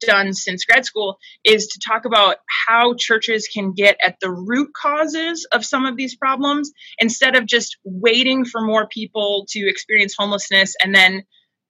done 0.00 0.32
since 0.32 0.64
grad 0.64 0.84
school 0.84 1.18
is 1.44 1.68
to 1.68 1.80
talk 1.86 2.04
about 2.04 2.36
how 2.66 2.94
churches 2.98 3.48
can 3.52 3.72
get 3.72 3.96
at 4.04 4.16
the 4.20 4.30
root 4.30 4.70
causes 4.74 5.46
of 5.52 5.64
some 5.64 5.86
of 5.86 5.96
these 5.96 6.16
problems 6.16 6.72
instead 6.98 7.36
of 7.36 7.46
just 7.46 7.76
waiting 7.84 8.44
for 8.44 8.60
more 8.60 8.88
people 8.88 9.46
to 9.50 9.68
experience 9.68 10.14
homelessness 10.18 10.74
and 10.82 10.94
then 10.94 11.22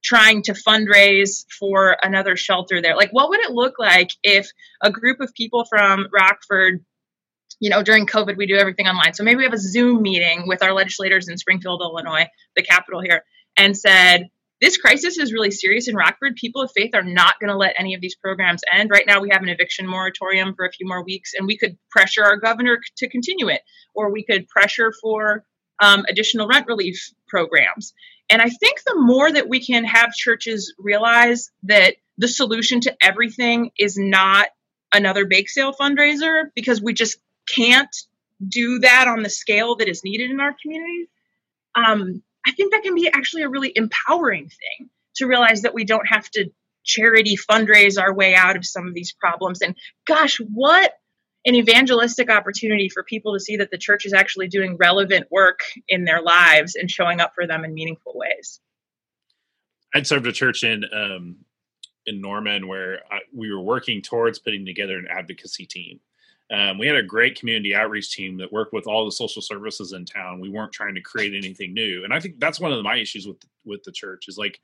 trying 0.02 0.42
to 0.42 0.52
fundraise 0.52 1.44
for 1.58 1.96
another 2.02 2.36
shelter 2.36 2.82
there. 2.82 2.96
Like, 2.96 3.10
what 3.12 3.28
would 3.28 3.40
it 3.40 3.52
look 3.52 3.74
like 3.78 4.10
if 4.22 4.50
a 4.82 4.90
group 4.90 5.20
of 5.20 5.32
people 5.34 5.64
from 5.64 6.08
Rockford, 6.12 6.84
you 7.60 7.70
know, 7.70 7.82
during 7.82 8.06
COVID, 8.06 8.36
we 8.36 8.46
do 8.46 8.56
everything 8.56 8.86
online. 8.88 9.14
So 9.14 9.22
maybe 9.22 9.38
we 9.38 9.44
have 9.44 9.52
a 9.52 9.58
Zoom 9.58 10.02
meeting 10.02 10.44
with 10.46 10.62
our 10.62 10.72
legislators 10.72 11.28
in 11.28 11.38
Springfield, 11.38 11.80
Illinois, 11.82 12.26
the 12.56 12.62
capital 12.62 13.00
here, 13.00 13.22
and 13.56 13.76
said, 13.76 14.28
this 14.60 14.76
crisis 14.76 15.18
is 15.18 15.32
really 15.32 15.50
serious 15.50 15.88
in 15.88 15.96
Rockford. 15.96 16.36
People 16.36 16.62
of 16.62 16.70
faith 16.72 16.94
are 16.94 17.02
not 17.02 17.34
going 17.40 17.50
to 17.50 17.56
let 17.56 17.74
any 17.76 17.94
of 17.94 18.00
these 18.00 18.14
programs 18.14 18.62
end. 18.72 18.90
Right 18.90 19.06
now, 19.06 19.20
we 19.20 19.30
have 19.32 19.42
an 19.42 19.48
eviction 19.48 19.88
moratorium 19.88 20.54
for 20.54 20.64
a 20.64 20.70
few 20.70 20.86
more 20.86 21.04
weeks, 21.04 21.32
and 21.36 21.48
we 21.48 21.58
could 21.58 21.76
pressure 21.90 22.24
our 22.24 22.36
governor 22.36 22.78
to 22.98 23.08
continue 23.08 23.48
it, 23.48 23.60
or 23.92 24.12
we 24.12 24.24
could 24.24 24.48
pressure 24.48 24.92
for 25.02 25.44
um, 25.82 26.04
additional 26.08 26.46
rent 26.46 26.66
relief 26.66 27.12
programs. 27.28 27.92
And 28.30 28.40
I 28.40 28.48
think 28.48 28.78
the 28.86 28.94
more 28.96 29.30
that 29.30 29.48
we 29.48 29.64
can 29.64 29.84
have 29.84 30.14
churches 30.14 30.74
realize 30.78 31.50
that 31.64 31.96
the 32.16 32.28
solution 32.28 32.80
to 32.82 32.96
everything 33.02 33.70
is 33.78 33.98
not 33.98 34.46
another 34.94 35.26
bake 35.26 35.50
sale 35.50 35.74
fundraiser, 35.78 36.44
because 36.54 36.80
we 36.80 36.94
just 36.94 37.18
can't 37.54 37.94
do 38.46 38.78
that 38.80 39.08
on 39.08 39.22
the 39.22 39.30
scale 39.30 39.76
that 39.76 39.88
is 39.88 40.02
needed 40.04 40.30
in 40.30 40.40
our 40.40 40.54
communities. 40.62 41.08
Um, 41.74 42.22
I 42.46 42.52
think 42.52 42.72
that 42.72 42.82
can 42.82 42.94
be 42.94 43.08
actually 43.12 43.42
a 43.42 43.48
really 43.48 43.72
empowering 43.74 44.48
thing 44.48 44.88
to 45.16 45.26
realize 45.26 45.62
that 45.62 45.74
we 45.74 45.84
don't 45.84 46.06
have 46.06 46.28
to 46.30 46.50
charity 46.84 47.36
fundraise 47.36 48.00
our 48.00 48.14
way 48.14 48.34
out 48.34 48.56
of 48.56 48.66
some 48.66 48.86
of 48.86 48.94
these 48.94 49.12
problems. 49.12 49.62
And 49.62 49.74
gosh, 50.06 50.38
what 50.38 50.92
an 51.44 51.54
evangelistic 51.54 52.30
opportunity 52.30 52.88
for 52.88 53.02
people 53.02 53.32
to 53.34 53.40
see 53.40 53.56
that 53.56 53.70
the 53.70 53.78
church 53.78 54.06
is 54.06 54.12
actually 54.12 54.48
doing 54.48 54.76
relevant 54.76 55.26
work 55.30 55.60
in 55.88 56.04
their 56.04 56.22
lives 56.22 56.76
and 56.76 56.90
showing 56.90 57.20
up 57.20 57.34
for 57.34 57.46
them 57.46 57.64
in 57.64 57.74
meaningful 57.74 58.12
ways. 58.14 58.60
I'd 59.94 60.06
served 60.06 60.26
a 60.26 60.32
church 60.32 60.62
in 60.62 60.84
um, 60.94 61.36
in 62.06 62.20
Norman 62.20 62.66
where 62.66 63.00
I, 63.10 63.18
we 63.32 63.52
were 63.52 63.60
working 63.60 64.02
towards 64.02 64.38
putting 64.38 64.64
together 64.64 64.98
an 64.98 65.06
advocacy 65.10 65.66
team. 65.66 66.00
Um, 66.52 66.76
we 66.76 66.86
had 66.86 66.96
a 66.96 67.02
great 67.02 67.38
community 67.38 67.74
outreach 67.74 68.12
team 68.12 68.36
that 68.38 68.52
worked 68.52 68.72
with 68.72 68.86
all 68.86 69.04
the 69.04 69.12
social 69.12 69.40
services 69.40 69.92
in 69.92 70.04
town. 70.04 70.40
We 70.40 70.50
weren't 70.50 70.72
trying 70.72 70.94
to 70.96 71.00
create 71.00 71.34
anything 71.34 71.72
new, 71.72 72.04
and 72.04 72.12
I 72.12 72.20
think 72.20 72.38
that's 72.38 72.60
one 72.60 72.72
of 72.72 72.82
my 72.82 72.96
issues 72.96 73.26
with 73.26 73.38
with 73.64 73.82
the 73.84 73.92
church 73.92 74.26
is 74.28 74.38
like 74.38 74.60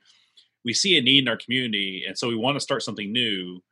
we 0.64 0.75
see 0.75 0.99
a 0.99 1.02
need 1.02 1.25
in 1.25 1.28
our 1.28 1.37
community, 1.37 2.04
and 2.06 2.16
so 2.18 2.28
we 2.28 2.37
want 2.37 2.56
to 2.56 2.61
start 2.61 2.82
something 2.82 3.11
new. 3.12 3.62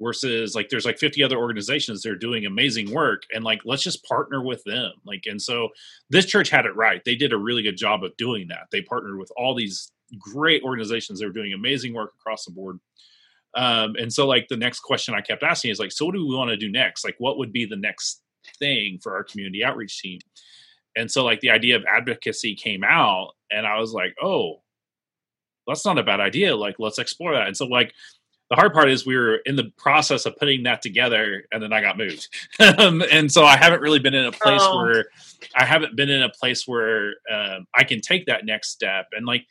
Versus 0.00 0.54
like 0.54 0.68
there's 0.68 0.84
like 0.84 0.98
50 0.98 1.22
other 1.22 1.38
organizations 1.38 2.02
that 2.02 2.10
are 2.10 2.16
doing 2.16 2.46
amazing 2.46 2.90
work, 2.90 3.22
and 3.32 3.44
like 3.44 3.60
let's 3.64 3.82
just 3.82 4.04
partner 4.04 4.42
with 4.42 4.62
them. 4.64 4.92
Like, 5.06 5.24
and 5.26 5.40
so 5.40 5.68
this 6.10 6.26
church 6.26 6.50
had 6.50 6.66
it 6.66 6.76
right. 6.76 7.02
They 7.04 7.14
did 7.14 7.32
a 7.32 7.38
really 7.38 7.62
good 7.62 7.76
job 7.76 8.02
of 8.02 8.16
doing 8.16 8.48
that. 8.48 8.66
They 8.72 8.82
partnered 8.82 9.18
with 9.18 9.30
all 9.36 9.54
these 9.54 9.90
great 10.18 10.62
organizations 10.62 11.20
that 11.20 11.26
were 11.26 11.32
doing 11.32 11.52
amazing 11.52 11.94
work 11.94 12.12
across 12.18 12.44
the 12.44 12.50
board 12.50 12.80
um, 13.54 13.94
and 13.96 14.12
so 14.12 14.26
like 14.26 14.48
the 14.48 14.56
next 14.56 14.80
question 14.80 15.14
I 15.14 15.20
kept 15.20 15.42
asking 15.42 15.70
is 15.70 15.78
like, 15.78 15.92
so 15.92 16.06
what 16.06 16.14
do 16.14 16.26
we 16.26 16.34
want 16.34 16.50
to 16.50 16.56
do 16.56 16.70
next? 16.70 17.04
Like, 17.04 17.16
what 17.18 17.38
would 17.38 17.52
be 17.52 17.64
the 17.64 17.76
next 17.76 18.20
thing 18.58 18.98
for 19.02 19.14
our 19.14 19.24
community 19.24 19.64
outreach 19.64 20.00
team? 20.00 20.18
And 20.96 21.10
so 21.10 21.24
like 21.24 21.40
the 21.40 21.50
idea 21.50 21.76
of 21.76 21.84
advocacy 21.84 22.54
came 22.54 22.84
out, 22.84 23.32
and 23.50 23.66
I 23.66 23.78
was 23.78 23.92
like, 23.92 24.14
oh, 24.22 24.62
that's 25.66 25.84
not 25.84 25.98
a 25.98 26.02
bad 26.02 26.20
idea. 26.20 26.56
Like, 26.56 26.76
let's 26.78 26.98
explore 26.98 27.32
that. 27.32 27.46
And 27.46 27.56
so 27.56 27.66
like 27.66 27.94
the 28.50 28.56
hard 28.56 28.72
part 28.72 28.90
is 28.90 29.06
we 29.06 29.16
were 29.16 29.36
in 29.36 29.56
the 29.56 29.72
process 29.76 30.26
of 30.26 30.36
putting 30.36 30.64
that 30.64 30.82
together 30.82 31.44
and 31.52 31.62
then 31.62 31.72
i 31.72 31.80
got 31.80 31.98
moved. 31.98 32.28
Um, 32.60 33.02
and 33.10 33.30
so 33.30 33.44
i 33.44 33.56
haven't 33.56 33.80
really 33.80 33.98
been 33.98 34.14
in 34.14 34.26
a 34.26 34.32
place 34.32 34.60
oh. 34.62 34.84
where 34.84 35.06
i 35.54 35.64
haven't 35.64 35.96
been 35.96 36.10
in 36.10 36.22
a 36.22 36.30
place 36.30 36.66
where 36.66 37.14
um, 37.30 37.66
i 37.74 37.84
can 37.84 38.00
take 38.00 38.26
that 38.26 38.44
next 38.44 38.70
step. 38.70 39.06
And 39.12 39.26
like 39.26 39.46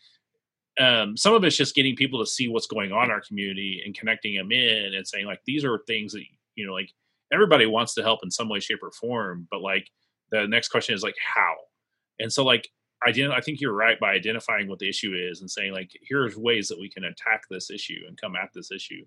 um, 0.80 1.16
some 1.16 1.36
of 1.36 1.44
it's 1.44 1.56
just 1.56 1.76
getting 1.76 1.96
people 1.96 2.20
to 2.20 2.26
see 2.26 2.48
what's 2.48 2.66
going 2.66 2.92
on 2.92 3.06
in 3.06 3.12
our 3.12 3.22
community 3.22 3.84
and 3.86 3.96
connecting 3.96 4.36
them 4.36 4.52
in 4.52 4.96
and 4.96 5.08
saying 5.08 5.28
like 5.28 5.42
these 5.46 5.64
are 5.64 5.80
things 5.86 6.14
that 6.14 6.24
you 6.56 6.66
know 6.66 6.74
like 6.74 6.92
everybody 7.32 7.68
wants 7.68 7.94
to 7.94 8.02
help 8.02 8.22
in 8.24 8.32
some 8.32 8.50
way 8.50 8.60
shape 8.60 8.82
or 8.82 8.92
form 8.92 9.48
but 9.52 9.62
like 9.62 9.88
the 10.34 10.48
next 10.48 10.70
question 10.70 10.96
is 10.96 11.04
like 11.04 11.16
how? 11.24 11.54
And 12.20 12.34
so 12.34 12.44
like 12.44 12.68
ident- 13.08 13.32
i 13.32 13.42
think 13.42 13.60
you're 13.60 13.74
right 13.74 14.00
by 14.00 14.14
identifying 14.14 14.68
what 14.68 14.80
the 14.80 14.90
issue 14.90 15.14
is 15.14 15.42
and 15.42 15.50
saying 15.50 15.74
like 15.74 15.92
here's 16.02 16.38
ways 16.38 16.68
that 16.68 16.80
we 16.80 16.90
can 16.90 17.06
attack 17.06 17.44
this 17.50 17.70
issue 17.70 18.02
and 18.08 18.20
come 18.20 18.36
at 18.36 18.50
this 18.54 18.72
issue 18.72 19.06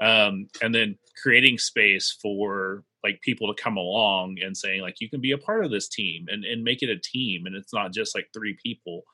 um, 0.00 0.48
and 0.60 0.74
then 0.74 0.98
creating 1.22 1.56
space 1.56 2.18
for 2.20 2.82
like 3.04 3.20
people 3.20 3.46
to 3.46 3.62
come 3.62 3.76
along 3.76 4.38
and 4.42 4.56
saying 4.56 4.80
like 4.80 5.00
you 5.00 5.08
can 5.08 5.20
be 5.20 5.30
a 5.30 5.38
part 5.38 5.64
of 5.64 5.70
this 5.70 5.88
team 5.88 6.26
and, 6.28 6.44
and 6.44 6.64
make 6.64 6.82
it 6.82 6.90
a 6.90 6.98
team 6.98 7.46
and 7.46 7.54
it's 7.54 7.72
not 7.72 7.92
just 7.92 8.12
like 8.12 8.26
three 8.34 8.58
people 8.60 9.04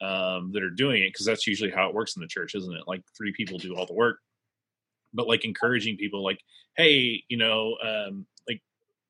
um, 0.00 0.50
that 0.52 0.62
are 0.62 0.70
doing 0.70 1.02
it 1.02 1.12
because 1.12 1.26
that's 1.26 1.46
usually 1.46 1.70
how 1.70 1.88
it 1.88 1.94
works 1.94 2.16
in 2.16 2.22
the 2.22 2.28
church, 2.28 2.54
isn't 2.54 2.74
it? 2.74 2.84
Like 2.86 3.02
three 3.16 3.32
people 3.32 3.58
do 3.58 3.74
all 3.74 3.86
the 3.86 3.94
work, 3.94 4.18
but 5.12 5.28
like 5.28 5.44
encouraging 5.44 5.96
people, 5.96 6.24
like, 6.24 6.40
hey, 6.76 7.22
you 7.28 7.36
know, 7.36 7.76
um, 7.82 8.26
like 8.48 8.62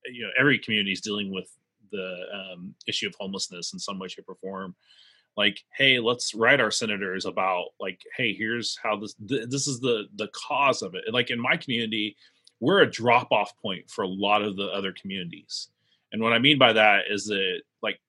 you 0.07 0.23
know, 0.23 0.31
every 0.39 0.59
community 0.59 0.93
is 0.93 1.01
dealing 1.01 1.33
with 1.33 1.49
the 1.91 2.25
um, 2.33 2.75
issue 2.87 3.07
of 3.07 3.15
homelessness 3.19 3.73
in 3.73 3.79
some 3.79 3.99
way, 3.99 4.09
shape, 4.09 4.27
or 4.29 4.37
form. 4.37 4.75
Like, 5.37 5.63
hey, 5.77 6.01
let's 6.01 6.35
write 6.35 6.61
our 6.61 6.71
senators 6.71 7.25
about 7.25 7.69
like, 7.79 8.01
hey, 8.17 8.35
here's 8.35 8.77
how 8.83 8.97
this 8.97 9.15
th- 9.29 9.49
this 9.49 9.67
is 9.67 9.81
the 9.81 10.07
the 10.17 10.29
cause 10.29 10.83
of 10.83 10.95
it. 10.95 11.05
Like 11.13 11.31
in 11.31 11.41
my 11.41 11.57
community, 11.57 12.17
we're 12.61 12.81
a 12.81 12.91
drop 12.91 13.33
off 13.33 13.57
point 13.61 13.89
for 13.89 14.03
a 14.03 14.09
lot 14.09 14.43
of 14.43 14.57
the 14.57 14.67
other 14.67 14.93
communities. 14.93 15.69
And 16.13 16.23
what 16.23 16.33
I 16.33 16.39
mean 16.39 16.59
by 16.59 16.73
that 16.73 17.05
is 17.09 17.27
that 17.27 17.63
like 17.83 18.01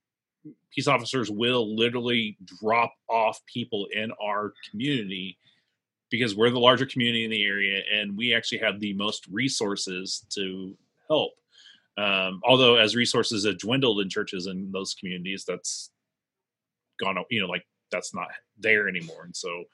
peace 0.73 0.87
officers 0.87 1.29
will 1.29 1.75
literally 1.75 2.37
drop 2.59 2.93
off 3.09 3.39
people 3.45 3.87
in 3.93 4.11
our 4.21 4.53
community 4.69 5.37
because 6.09 6.35
we're 6.35 6.49
the 6.49 6.59
larger 6.59 6.85
community 6.85 7.23
in 7.23 7.31
the 7.31 7.43
area 7.43 7.81
and 7.93 8.17
we 8.17 8.33
actually 8.33 8.57
have 8.57 8.79
the 8.79 8.93
most 8.93 9.27
resources 9.27 10.25
to 10.29 10.75
help. 11.07 11.31
Um, 11.97 12.41
although, 12.43 12.77
as 12.77 12.95
resources 12.95 13.45
have 13.45 13.59
dwindled 13.59 13.99
in 13.99 14.09
churches 14.09 14.47
in 14.47 14.71
those 14.71 14.93
communities, 14.93 15.43
that's 15.47 15.91
gone, 16.99 17.17
you 17.29 17.41
know, 17.41 17.47
like 17.47 17.65
that's 17.91 18.13
not 18.13 18.27
there 18.57 18.87
anymore. 18.87 19.23
And 19.25 19.35
so 19.35 19.65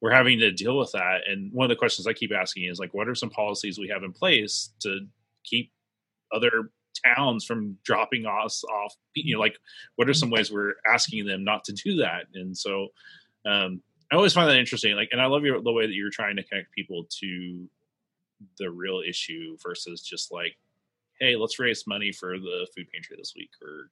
we're 0.00 0.12
having 0.12 0.38
to 0.40 0.52
deal 0.52 0.78
with 0.78 0.92
that. 0.92 1.22
And 1.26 1.52
one 1.52 1.64
of 1.64 1.70
the 1.70 1.76
questions 1.78 2.06
I 2.06 2.12
keep 2.12 2.32
asking 2.32 2.64
is 2.64 2.78
like, 2.78 2.94
what 2.94 3.08
are 3.08 3.14
some 3.14 3.30
policies 3.30 3.78
we 3.78 3.88
have 3.88 4.02
in 4.02 4.12
place 4.12 4.70
to 4.80 5.00
keep 5.44 5.72
other 6.32 6.70
towns 7.04 7.44
from 7.44 7.76
dropping 7.84 8.26
us 8.26 8.62
off 8.64 8.94
you 9.14 9.34
know 9.34 9.40
like 9.40 9.58
what 9.96 10.08
are 10.08 10.14
some 10.14 10.30
ways 10.30 10.50
we're 10.50 10.74
asking 10.86 11.26
them 11.26 11.44
not 11.44 11.64
to 11.64 11.72
do 11.72 11.96
that 11.96 12.24
and 12.34 12.56
so 12.56 12.88
um 13.46 13.82
i 14.12 14.16
always 14.16 14.32
find 14.32 14.48
that 14.48 14.58
interesting 14.58 14.94
like 14.94 15.08
and 15.12 15.20
i 15.20 15.26
love 15.26 15.44
your 15.44 15.60
the 15.60 15.72
way 15.72 15.86
that 15.86 15.94
you're 15.94 16.10
trying 16.10 16.36
to 16.36 16.44
connect 16.44 16.72
people 16.72 17.04
to 17.10 17.68
the 18.58 18.70
real 18.70 19.02
issue 19.06 19.56
versus 19.62 20.02
just 20.02 20.32
like 20.32 20.56
hey 21.20 21.36
let's 21.36 21.58
raise 21.58 21.84
money 21.86 22.12
for 22.12 22.38
the 22.38 22.66
food 22.74 22.86
pantry 22.92 23.16
this 23.18 23.32
week 23.36 23.50
or 23.62 23.90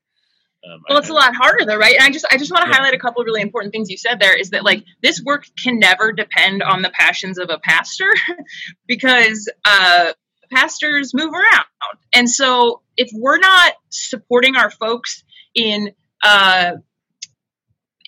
um, 0.64 0.80
well, 0.88 0.98
it's 0.98 1.08
a 1.08 1.12
lot 1.12 1.34
harder 1.34 1.64
though, 1.64 1.76
right? 1.76 1.96
And 1.96 2.04
I 2.04 2.10
just 2.10 2.24
I 2.30 2.36
just 2.36 2.52
want 2.52 2.64
to 2.64 2.70
yeah. 2.70 2.76
highlight 2.76 2.94
a 2.94 2.98
couple 2.98 3.20
of 3.20 3.26
really 3.26 3.40
important 3.40 3.72
things 3.72 3.90
you 3.90 3.96
said 3.96 4.20
there 4.20 4.38
is 4.38 4.50
that 4.50 4.64
like 4.64 4.84
this 5.02 5.20
work 5.20 5.44
can 5.62 5.80
never 5.80 6.12
depend 6.12 6.62
on 6.62 6.82
the 6.82 6.90
passions 6.90 7.38
of 7.38 7.50
a 7.50 7.58
pastor 7.58 8.08
because 8.86 9.50
uh, 9.64 10.12
pastors 10.52 11.12
move 11.14 11.32
around. 11.32 11.64
And 12.14 12.30
so 12.30 12.82
if 12.96 13.10
we're 13.12 13.38
not 13.38 13.74
supporting 13.88 14.54
our 14.54 14.70
folks 14.70 15.24
in 15.54 15.92
uh, 16.22 16.74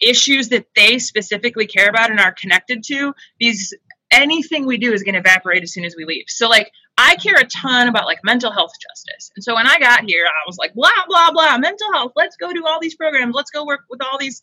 issues 0.00 0.50
that 0.50 0.66
they 0.76 0.98
specifically 0.98 1.66
care 1.66 1.88
about 1.88 2.10
and 2.10 2.20
are 2.20 2.32
connected 2.32 2.84
to, 2.84 3.14
these 3.40 3.74
anything 4.12 4.64
we 4.64 4.78
do 4.78 4.92
is 4.92 5.02
going 5.02 5.14
to 5.14 5.20
evaporate 5.20 5.64
as 5.64 5.72
soon 5.72 5.84
as 5.84 5.96
we 5.96 6.04
leave. 6.04 6.26
So 6.28 6.48
like 6.48 6.70
I 6.96 7.16
care 7.16 7.34
a 7.34 7.44
ton 7.44 7.88
about 7.88 8.06
like 8.06 8.20
mental 8.22 8.52
health 8.52 8.72
justice. 8.80 9.30
And 9.34 9.42
so 9.42 9.54
when 9.54 9.66
I 9.66 9.78
got 9.78 10.04
here, 10.04 10.24
I 10.26 10.46
was 10.46 10.56
like, 10.58 10.74
blah, 10.74 10.90
blah, 11.08 11.32
blah, 11.32 11.58
mental 11.58 11.92
health. 11.92 12.12
Let's 12.14 12.36
go 12.36 12.52
do 12.52 12.66
all 12.66 12.78
these 12.80 12.94
programs. 12.94 13.34
Let's 13.34 13.50
go 13.50 13.66
work 13.66 13.80
with 13.90 14.00
all 14.02 14.18
these 14.18 14.42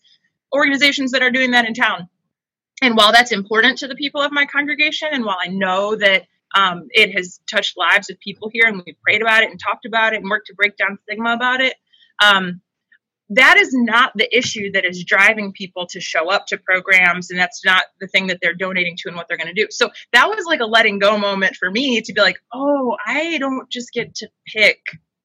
organizations 0.53 1.11
that 1.11 1.21
are 1.21 1.31
doing 1.31 1.51
that 1.51 1.65
in 1.65 1.73
town. 1.73 2.09
And 2.81 2.97
while 2.97 3.11
that's 3.11 3.31
important 3.31 3.77
to 3.79 3.87
the 3.87 3.95
people 3.95 4.21
of 4.21 4.31
my 4.31 4.45
congregation, 4.45 5.09
and 5.11 5.23
while 5.23 5.37
I 5.41 5.47
know 5.47 5.95
that 5.95 6.25
um, 6.53 6.87
it 6.89 7.15
has 7.15 7.39
touched 7.49 7.77
lives 7.77 8.09
of 8.09 8.19
people 8.19 8.49
here, 8.51 8.65
and 8.65 8.81
we've 8.85 8.99
prayed 9.01 9.21
about 9.21 9.43
it 9.43 9.51
and 9.51 9.59
talked 9.59 9.85
about 9.85 10.13
it 10.13 10.21
and 10.21 10.29
worked 10.29 10.47
to 10.47 10.55
break 10.55 10.75
down 10.75 10.97
stigma 11.03 11.33
about 11.33 11.61
it, 11.61 11.75
um, 12.21 12.61
that 13.33 13.57
is 13.57 13.69
not 13.73 14.11
the 14.15 14.27
issue 14.37 14.71
that 14.73 14.83
is 14.83 15.03
driving 15.05 15.53
people 15.53 15.87
to 15.87 16.01
show 16.01 16.29
up 16.29 16.47
to 16.47 16.57
programs 16.57 17.31
and 17.31 17.39
that's 17.39 17.63
not 17.63 17.83
the 18.01 18.07
thing 18.07 18.27
that 18.27 18.39
they're 18.41 18.53
donating 18.53 18.95
to 18.97 19.07
and 19.07 19.15
what 19.15 19.27
they're 19.27 19.37
going 19.37 19.53
to 19.53 19.53
do. 19.53 19.67
So 19.71 19.89
that 20.11 20.27
was 20.27 20.45
like 20.45 20.59
a 20.59 20.65
letting 20.65 20.99
go 20.99 21.17
moment 21.17 21.55
for 21.55 21.71
me 21.71 22.01
to 22.01 22.13
be 22.13 22.21
like 22.21 22.37
oh 22.53 22.97
i 23.05 23.37
don't 23.37 23.69
just 23.69 23.91
get 23.93 24.13
to 24.15 24.27
pick 24.53 24.79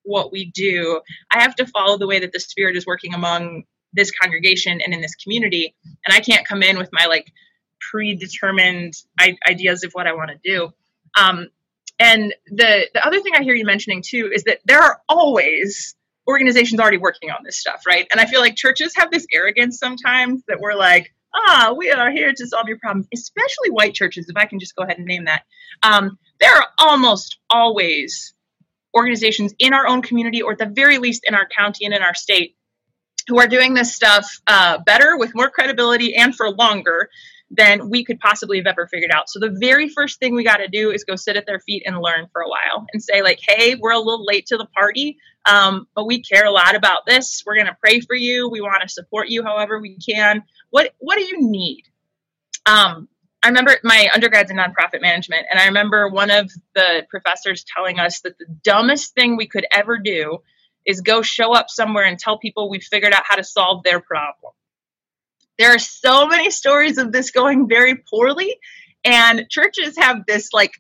what 0.05 0.31
we 0.31 0.53
do. 0.55 1.01
I 1.33 1.43
have 1.43 1.57
to 1.57 1.67
follow 1.67 1.99
the 1.99 2.07
way 2.07 2.21
that 2.21 2.33
the 2.33 2.39
spirit 2.39 2.77
is 2.77 2.87
working 2.87 3.13
among 3.13 3.65
this 3.93 4.13
congregation 4.13 4.81
and 4.81 4.95
in 4.95 5.01
this 5.01 5.17
community 5.17 5.75
and 6.07 6.17
i 6.17 6.21
can't 6.21 6.47
come 6.47 6.63
in 6.63 6.79
with 6.79 6.91
my 6.93 7.07
like 7.07 7.33
predetermined 7.91 8.95
ideas 9.49 9.83
of 9.83 9.91
what 9.93 10.07
i 10.07 10.13
want 10.13 10.31
to 10.31 10.39
do. 10.45 10.71
Um, 11.19 11.49
and 11.99 12.35
the 12.47 12.89
the 12.95 13.05
other 13.05 13.21
thing 13.21 13.33
i 13.37 13.43
hear 13.43 13.55
you 13.55 13.65
mentioning 13.65 14.03
too 14.07 14.31
is 14.33 14.45
that 14.45 14.61
there 14.65 14.81
are 14.81 15.01
always 15.09 15.97
organizations 16.28 16.80
already 16.80 16.99
working 16.99 17.30
on 17.30 17.38
this 17.45 17.59
stuff, 17.59 17.83
right? 17.87 18.06
And 18.11 18.21
I 18.21 18.26
feel 18.26 18.40
like 18.40 18.56
churches 18.56 18.92
have 18.97 19.11
this 19.11 19.26
arrogance 19.33 19.78
sometimes 19.78 20.42
that 20.49 20.61
we're 20.61 20.75
like, 20.75 21.14
ah, 21.35 21.75
we 21.76 21.90
are 21.90 22.11
here 22.11 22.33
to 22.33 22.47
solve 22.47 22.68
your 22.68 22.78
problems, 22.78 23.06
especially 23.14 23.71
white 23.71 23.95
churches, 23.95 24.26
if 24.28 24.37
I 24.37 24.47
can 24.47 24.59
just 24.59 24.75
go 24.75 24.85
ahead 24.85 24.99
and 24.99 25.06
name 25.06 25.26
that. 25.26 25.42
Um, 25.83 26.18
there 26.40 26.54
are 26.54 26.66
almost 26.78 27.38
always 27.50 28.35
organizations 28.97 29.54
in 29.59 29.75
our 29.75 29.87
own 29.87 30.02
community, 30.02 30.42
or 30.42 30.52
at 30.52 30.59
the 30.59 30.66
very 30.66 30.99
least 30.99 31.23
in 31.26 31.35
our 31.35 31.47
county 31.47 31.85
and 31.85 31.95
in 31.95 32.02
our 32.02 32.14
state, 32.14 32.56
who 33.28 33.38
are 33.38 33.47
doing 33.47 33.75
this 33.75 33.95
stuff 33.95 34.40
uh, 34.47 34.78
better 34.87 35.16
with 35.16 35.35
more 35.35 35.50
credibility 35.50 36.14
and 36.14 36.35
for 36.35 36.50
longer 36.50 37.11
than 37.50 37.88
we 37.88 38.05
could 38.05 38.19
possibly 38.19 38.59
have 38.59 38.67
ever 38.67 38.88
figured 38.88 39.11
out. 39.12 39.29
So 39.29 39.38
the 39.38 39.57
very 39.61 39.88
first 39.88 40.19
thing 40.19 40.35
we 40.35 40.45
got 40.45 40.57
to 40.57 40.69
do 40.69 40.91
is 40.91 41.05
go 41.05 41.15
sit 41.17 41.37
at 41.37 41.47
their 41.47 41.61
feet 41.61 41.85
and 41.87 42.00
learn 42.00 42.26
for 42.33 42.43
a 42.43 42.49
while 42.49 42.87
and 42.93 43.03
say 43.03 43.23
like, 43.23 43.38
"Hey, 43.47 43.76
we're 43.76 43.93
a 43.93 43.99
little 43.99 44.25
late 44.25 44.47
to 44.47 44.57
the 44.57 44.67
party, 44.67 45.19
um, 45.45 45.87
but 45.95 46.07
we 46.07 46.23
care 46.23 46.45
a 46.45 46.50
lot 46.50 46.75
about 46.75 47.07
this. 47.07 47.43
We're 47.47 47.55
going 47.55 47.67
to 47.67 47.76
pray 47.81 48.00
for 48.00 48.17
you. 48.17 48.49
We 48.50 48.61
want 48.61 48.83
to 48.83 48.88
support 48.88 49.29
you 49.29 49.45
however 49.45 49.81
we 49.81 49.97
can. 49.97 50.43
What 50.71 50.95
what 50.99 51.19
do 51.19 51.25
you 51.25 51.37
need?" 51.41 51.85
Um, 52.67 53.09
I 53.43 53.49
remember 53.49 53.76
my 53.85 54.09
undergrad's 54.12 54.50
in 54.50 54.57
nonprofit 54.57 55.00
management, 55.00 55.47
and 55.49 55.61
I 55.61 55.67
remember 55.67 56.09
one 56.09 56.31
of 56.31 56.50
the 56.75 57.07
professors 57.09 57.65
telling 57.76 58.00
us 58.00 58.21
that 58.23 58.38
the 58.38 58.47
dumbest 58.65 59.15
thing 59.15 59.37
we 59.37 59.47
could 59.47 59.67
ever 59.71 59.99
do 59.99 60.38
is 60.85 61.00
go 61.00 61.23
show 61.23 61.53
up 61.53 61.69
somewhere 61.69 62.05
and 62.05 62.19
tell 62.19 62.38
people 62.38 62.69
we 62.69 62.81
figured 62.81 63.12
out 63.12 63.23
how 63.25 63.37
to 63.37 63.45
solve 63.45 63.85
their 63.85 64.00
problem. 64.00 64.53
There 65.59 65.75
are 65.75 65.79
so 65.79 66.27
many 66.27 66.51
stories 66.51 66.99
of 66.99 67.13
this 67.13 67.31
going 67.31 67.69
very 67.69 67.97
poorly, 67.97 68.57
and 69.05 69.47
churches 69.49 69.97
have 69.99 70.27
this 70.27 70.51
like 70.53 70.73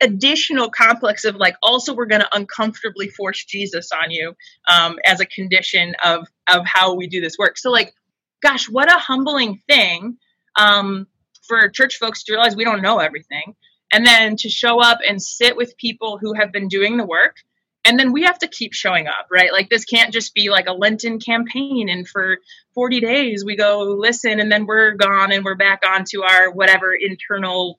additional 0.00 0.70
complex 0.70 1.24
of 1.24 1.36
like 1.36 1.56
also 1.62 1.94
we're 1.94 2.06
going 2.06 2.20
to 2.20 2.36
uncomfortably 2.36 3.08
force 3.08 3.44
jesus 3.44 3.90
on 3.92 4.10
you 4.10 4.34
um, 4.68 4.98
as 5.06 5.20
a 5.20 5.26
condition 5.26 5.94
of 6.04 6.26
of 6.48 6.66
how 6.66 6.94
we 6.94 7.06
do 7.06 7.20
this 7.20 7.36
work. 7.38 7.56
So 7.56 7.70
like 7.70 7.94
gosh 8.42 8.68
what 8.68 8.92
a 8.92 8.98
humbling 8.98 9.60
thing 9.68 10.18
um, 10.58 11.06
for 11.46 11.68
church 11.68 11.96
folks 11.96 12.24
to 12.24 12.32
realize 12.32 12.56
we 12.56 12.64
don't 12.64 12.82
know 12.82 12.98
everything 12.98 13.54
and 13.92 14.04
then 14.04 14.36
to 14.36 14.48
show 14.48 14.80
up 14.80 14.98
and 15.08 15.22
sit 15.22 15.56
with 15.56 15.76
people 15.76 16.18
who 16.20 16.34
have 16.34 16.52
been 16.52 16.68
doing 16.68 16.96
the 16.96 17.06
work 17.06 17.36
and 17.84 17.98
then 17.98 18.12
we 18.12 18.22
have 18.22 18.38
to 18.38 18.48
keep 18.48 18.72
showing 18.72 19.06
up 19.06 19.26
right? 19.30 19.52
Like 19.52 19.68
this 19.68 19.84
can't 19.84 20.12
just 20.12 20.34
be 20.34 20.50
like 20.50 20.66
a 20.66 20.72
lenten 20.72 21.18
campaign 21.18 21.88
and 21.88 22.06
for 22.08 22.38
40 22.74 23.00
days 23.00 23.44
we 23.44 23.56
go 23.56 23.96
listen 23.98 24.40
and 24.40 24.50
then 24.50 24.66
we're 24.66 24.92
gone 24.92 25.32
and 25.32 25.44
we're 25.44 25.54
back 25.54 25.82
onto 25.86 26.22
our 26.22 26.50
whatever 26.50 26.94
internal 26.94 27.78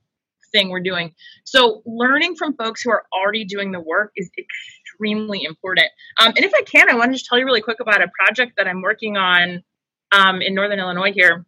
thing 0.52 0.70
we're 0.70 0.80
doing. 0.80 1.14
So 1.44 1.82
learning 1.86 2.36
from 2.36 2.56
folks 2.56 2.82
who 2.82 2.92
are 2.92 3.04
already 3.14 3.46
doing 3.46 3.72
the 3.72 3.80
work 3.80 4.12
is 4.16 4.30
extremely 4.38 5.44
important. 5.44 5.88
Um, 6.20 6.34
and 6.36 6.46
if 6.46 6.54
i 6.56 6.62
can 6.62 6.90
i 6.90 6.96
want 6.96 7.12
to 7.12 7.18
just 7.18 7.26
tell 7.26 7.38
you 7.38 7.46
really 7.46 7.62
quick 7.62 7.80
about 7.80 8.02
a 8.02 8.08
project 8.20 8.54
that 8.58 8.68
i'm 8.68 8.82
working 8.82 9.18
on 9.18 9.64
um, 10.12 10.42
in 10.42 10.54
northern 10.56 10.80
illinois 10.80 11.12
here. 11.12 11.46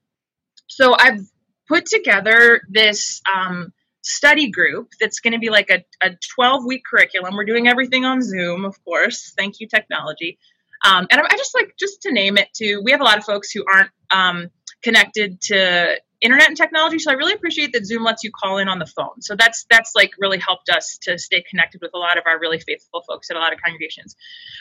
So 0.67 0.95
i've 0.97 1.21
put 1.67 1.85
together 1.85 2.61
this 2.69 3.21
um, 3.33 3.73
study 4.07 4.49
group 4.49 4.89
that's 4.99 5.19
going 5.19 5.33
to 5.33 5.39
be 5.39 5.49
like 5.49 5.69
a, 5.69 5.83
a 6.01 6.11
12 6.35 6.65
week 6.65 6.83
curriculum. 6.89 7.35
We're 7.35 7.45
doing 7.45 7.67
everything 7.67 8.05
on 8.05 8.21
Zoom, 8.21 8.65
of 8.65 8.83
course. 8.83 9.33
Thank 9.37 9.59
you, 9.59 9.67
technology. 9.67 10.39
Um, 10.85 11.07
and 11.11 11.19
I, 11.19 11.25
I, 11.25 11.37
just 11.37 11.53
like, 11.55 11.73
just 11.77 12.03
to 12.03 12.11
name 12.11 12.37
it, 12.37 12.49
too, 12.53 12.81
we 12.83 12.91
have 12.91 13.01
a 13.01 13.03
lot 13.03 13.17
of 13.17 13.25
folks 13.25 13.51
who 13.51 13.65
aren't 13.71 13.89
um, 14.11 14.49
connected 14.83 15.41
to 15.41 15.99
internet 16.21 16.47
and 16.47 16.57
technology. 16.57 16.99
So 16.99 17.11
I 17.11 17.15
really 17.15 17.33
appreciate 17.33 17.73
that 17.73 17.85
Zoom 17.85 18.03
lets 18.03 18.23
you 18.23 18.31
call 18.31 18.57
in 18.57 18.67
on 18.67 18.79
the 18.79 18.85
phone. 18.85 19.21
So 19.21 19.35
that's 19.35 19.65
that's 19.69 19.91
like 19.95 20.11
really 20.19 20.39
helped 20.39 20.69
us 20.69 20.97
to 21.03 21.17
stay 21.17 21.43
connected 21.49 21.81
with 21.81 21.91
a 21.93 21.97
lot 21.97 22.17
of 22.17 22.23
our 22.25 22.39
really 22.39 22.59
faithful 22.59 23.03
folks 23.07 23.29
at 23.29 23.35
a 23.35 23.39
lot 23.39 23.53
of 23.53 23.59
congregations. 23.63 24.15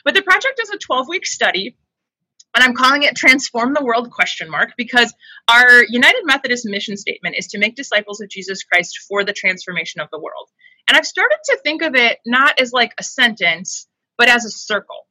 But 0.04 0.14
the 0.14 0.22
project 0.22 0.60
is 0.62 0.70
a 0.70 0.78
12 0.78 1.08
week 1.08 1.26
study 1.26 1.76
and 2.54 2.64
I'm 2.64 2.74
calling 2.74 3.02
it 3.02 3.14
transform 3.14 3.74
the 3.74 3.84
world 3.84 4.10
question 4.10 4.50
mark 4.50 4.70
because 4.76 5.12
our 5.48 5.84
United 5.88 6.22
Methodist 6.24 6.64
mission 6.66 6.96
statement 6.96 7.36
is 7.38 7.48
to 7.48 7.58
make 7.58 7.76
disciples 7.76 8.20
of 8.20 8.28
Jesus 8.28 8.62
Christ 8.62 8.98
for 9.08 9.24
the 9.24 9.32
transformation 9.32 10.00
of 10.00 10.08
the 10.10 10.18
world. 10.18 10.48
And 10.88 10.96
I've 10.96 11.06
started 11.06 11.38
to 11.46 11.58
think 11.62 11.82
of 11.82 11.94
it 11.94 12.18
not 12.24 12.60
as 12.60 12.72
like 12.72 12.92
a 12.98 13.02
sentence, 13.02 13.86
but 14.16 14.28
as 14.28 14.44
a 14.44 14.50
circle. 14.50 15.06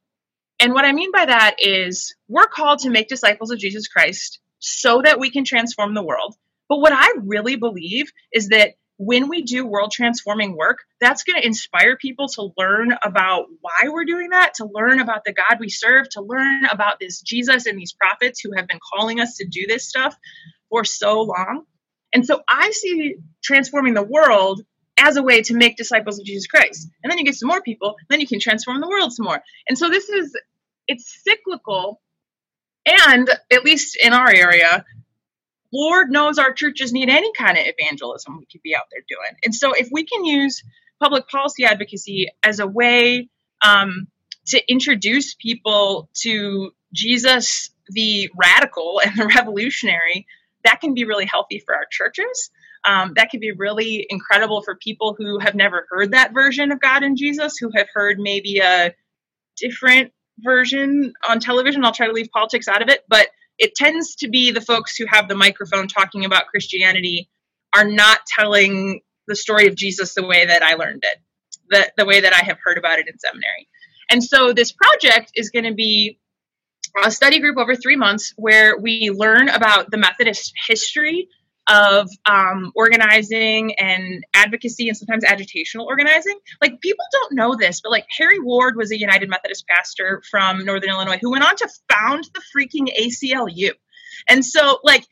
And 0.58 0.72
what 0.72 0.84
I 0.84 0.92
mean 0.92 1.12
by 1.12 1.26
that 1.26 1.56
is 1.58 2.14
we're 2.28 2.46
called 2.46 2.80
to 2.80 2.90
make 2.90 3.08
disciples 3.08 3.50
of 3.50 3.58
Jesus 3.58 3.88
Christ 3.88 4.40
so 4.58 5.02
that 5.02 5.20
we 5.20 5.30
can 5.30 5.44
transform 5.44 5.94
the 5.94 6.04
world. 6.04 6.34
But 6.68 6.78
what 6.78 6.92
I 6.92 7.12
really 7.22 7.56
believe 7.56 8.10
is 8.32 8.48
that 8.48 8.74
when 8.98 9.28
we 9.28 9.42
do 9.42 9.66
world 9.66 9.92
transforming 9.92 10.56
work, 10.56 10.78
that's 11.00 11.22
going 11.22 11.40
to 11.40 11.46
inspire 11.46 11.96
people 11.96 12.28
to 12.28 12.50
learn 12.56 12.94
about 13.02 13.46
why 13.60 13.88
we're 13.88 14.04
doing 14.04 14.30
that, 14.30 14.54
to 14.54 14.68
learn 14.72 15.00
about 15.00 15.24
the 15.24 15.34
God 15.34 15.58
we 15.60 15.68
serve, 15.68 16.08
to 16.10 16.22
learn 16.22 16.64
about 16.70 16.98
this 16.98 17.20
Jesus 17.20 17.66
and 17.66 17.78
these 17.78 17.92
prophets 17.92 18.40
who 18.40 18.52
have 18.56 18.66
been 18.66 18.80
calling 18.94 19.20
us 19.20 19.36
to 19.36 19.46
do 19.46 19.66
this 19.66 19.88
stuff 19.88 20.16
for 20.70 20.84
so 20.84 21.22
long. 21.22 21.64
And 22.14 22.24
so 22.24 22.40
I 22.48 22.70
see 22.70 23.16
transforming 23.44 23.94
the 23.94 24.02
world 24.02 24.62
as 24.98 25.16
a 25.16 25.22
way 25.22 25.42
to 25.42 25.54
make 25.54 25.76
disciples 25.76 26.18
of 26.18 26.24
Jesus 26.24 26.46
Christ. 26.46 26.88
And 27.02 27.10
then 27.10 27.18
you 27.18 27.24
get 27.24 27.34
some 27.34 27.48
more 27.48 27.60
people, 27.60 27.96
then 28.08 28.20
you 28.20 28.26
can 28.26 28.40
transform 28.40 28.80
the 28.80 28.88
world 28.88 29.12
some 29.12 29.24
more. 29.24 29.42
And 29.68 29.76
so 29.76 29.90
this 29.90 30.08
is 30.08 30.34
it's 30.88 31.22
cyclical 31.22 32.00
and 32.86 33.28
at 33.52 33.64
least 33.64 33.98
in 34.00 34.12
our 34.12 34.30
area 34.30 34.84
Lord 35.72 36.10
knows 36.10 36.38
our 36.38 36.52
churches 36.52 36.92
need 36.92 37.08
any 37.08 37.32
kind 37.32 37.58
of 37.58 37.64
evangelism 37.66 38.38
we 38.38 38.46
could 38.46 38.62
be 38.62 38.74
out 38.74 38.84
there 38.90 39.02
doing. 39.08 39.38
And 39.44 39.54
so 39.54 39.72
if 39.72 39.88
we 39.90 40.04
can 40.04 40.24
use 40.24 40.62
public 41.00 41.28
policy 41.28 41.64
advocacy 41.64 42.28
as 42.42 42.60
a 42.60 42.66
way 42.66 43.28
um, 43.64 44.08
to 44.46 44.70
introduce 44.70 45.34
people 45.34 46.08
to 46.22 46.70
Jesus, 46.92 47.70
the 47.88 48.30
radical 48.36 49.00
and 49.04 49.16
the 49.16 49.26
revolutionary, 49.26 50.26
that 50.64 50.80
can 50.80 50.94
be 50.94 51.04
really 51.04 51.26
healthy 51.26 51.62
for 51.64 51.74
our 51.74 51.86
churches. 51.90 52.50
Um, 52.84 53.14
that 53.16 53.30
can 53.30 53.40
be 53.40 53.52
really 53.52 54.06
incredible 54.08 54.62
for 54.62 54.76
people 54.76 55.14
who 55.18 55.38
have 55.40 55.54
never 55.54 55.86
heard 55.90 56.12
that 56.12 56.32
version 56.32 56.70
of 56.70 56.80
God 56.80 57.02
and 57.02 57.16
Jesus, 57.16 57.56
who 57.56 57.70
have 57.74 57.88
heard 57.92 58.18
maybe 58.18 58.58
a 58.58 58.94
different 59.56 60.12
version 60.38 61.12
on 61.28 61.40
television. 61.40 61.84
I'll 61.84 61.92
try 61.92 62.06
to 62.06 62.12
leave 62.12 62.30
politics 62.30 62.68
out 62.68 62.82
of 62.82 62.88
it, 62.88 63.04
but 63.08 63.28
it 63.58 63.74
tends 63.74 64.16
to 64.16 64.28
be 64.28 64.50
the 64.50 64.60
folks 64.60 64.96
who 64.96 65.06
have 65.08 65.28
the 65.28 65.34
microphone 65.34 65.88
talking 65.88 66.24
about 66.24 66.46
Christianity 66.48 67.28
are 67.74 67.84
not 67.84 68.20
telling 68.26 69.00
the 69.26 69.36
story 69.36 69.66
of 69.66 69.74
Jesus 69.74 70.14
the 70.14 70.26
way 70.26 70.46
that 70.46 70.62
I 70.62 70.74
learned 70.74 71.02
it, 71.04 71.18
the, 71.70 71.92
the 71.96 72.06
way 72.06 72.20
that 72.20 72.32
I 72.32 72.44
have 72.44 72.58
heard 72.62 72.78
about 72.78 72.98
it 72.98 73.08
in 73.08 73.18
seminary. 73.18 73.68
And 74.10 74.22
so 74.22 74.52
this 74.52 74.72
project 74.72 75.32
is 75.34 75.50
going 75.50 75.64
to 75.64 75.74
be 75.74 76.18
a 77.02 77.10
study 77.10 77.40
group 77.40 77.58
over 77.58 77.74
three 77.74 77.96
months 77.96 78.32
where 78.36 78.78
we 78.78 79.10
learn 79.10 79.48
about 79.48 79.90
the 79.90 79.98
Methodist 79.98 80.52
history 80.66 81.28
of 81.68 82.08
um, 82.26 82.72
organizing 82.74 83.74
and 83.78 84.24
advocacy 84.34 84.88
and 84.88 84.96
sometimes 84.96 85.24
agitational 85.24 85.86
organizing. 85.86 86.38
Like 86.60 86.80
people 86.80 87.04
don't 87.12 87.32
know 87.32 87.56
this, 87.56 87.80
but 87.80 87.90
like 87.90 88.06
Harry 88.16 88.38
Ward 88.38 88.76
was 88.76 88.92
a 88.92 88.98
United 88.98 89.28
Methodist 89.28 89.66
pastor 89.66 90.22
from 90.30 90.64
Northern 90.64 90.90
Illinois 90.90 91.18
who 91.20 91.32
went 91.32 91.44
on 91.44 91.56
to 91.56 91.68
found 91.90 92.28
the 92.34 92.42
freaking 92.56 92.88
ACLU. 92.96 93.70
And 94.28 94.44
so 94.44 94.78
like 94.84 95.04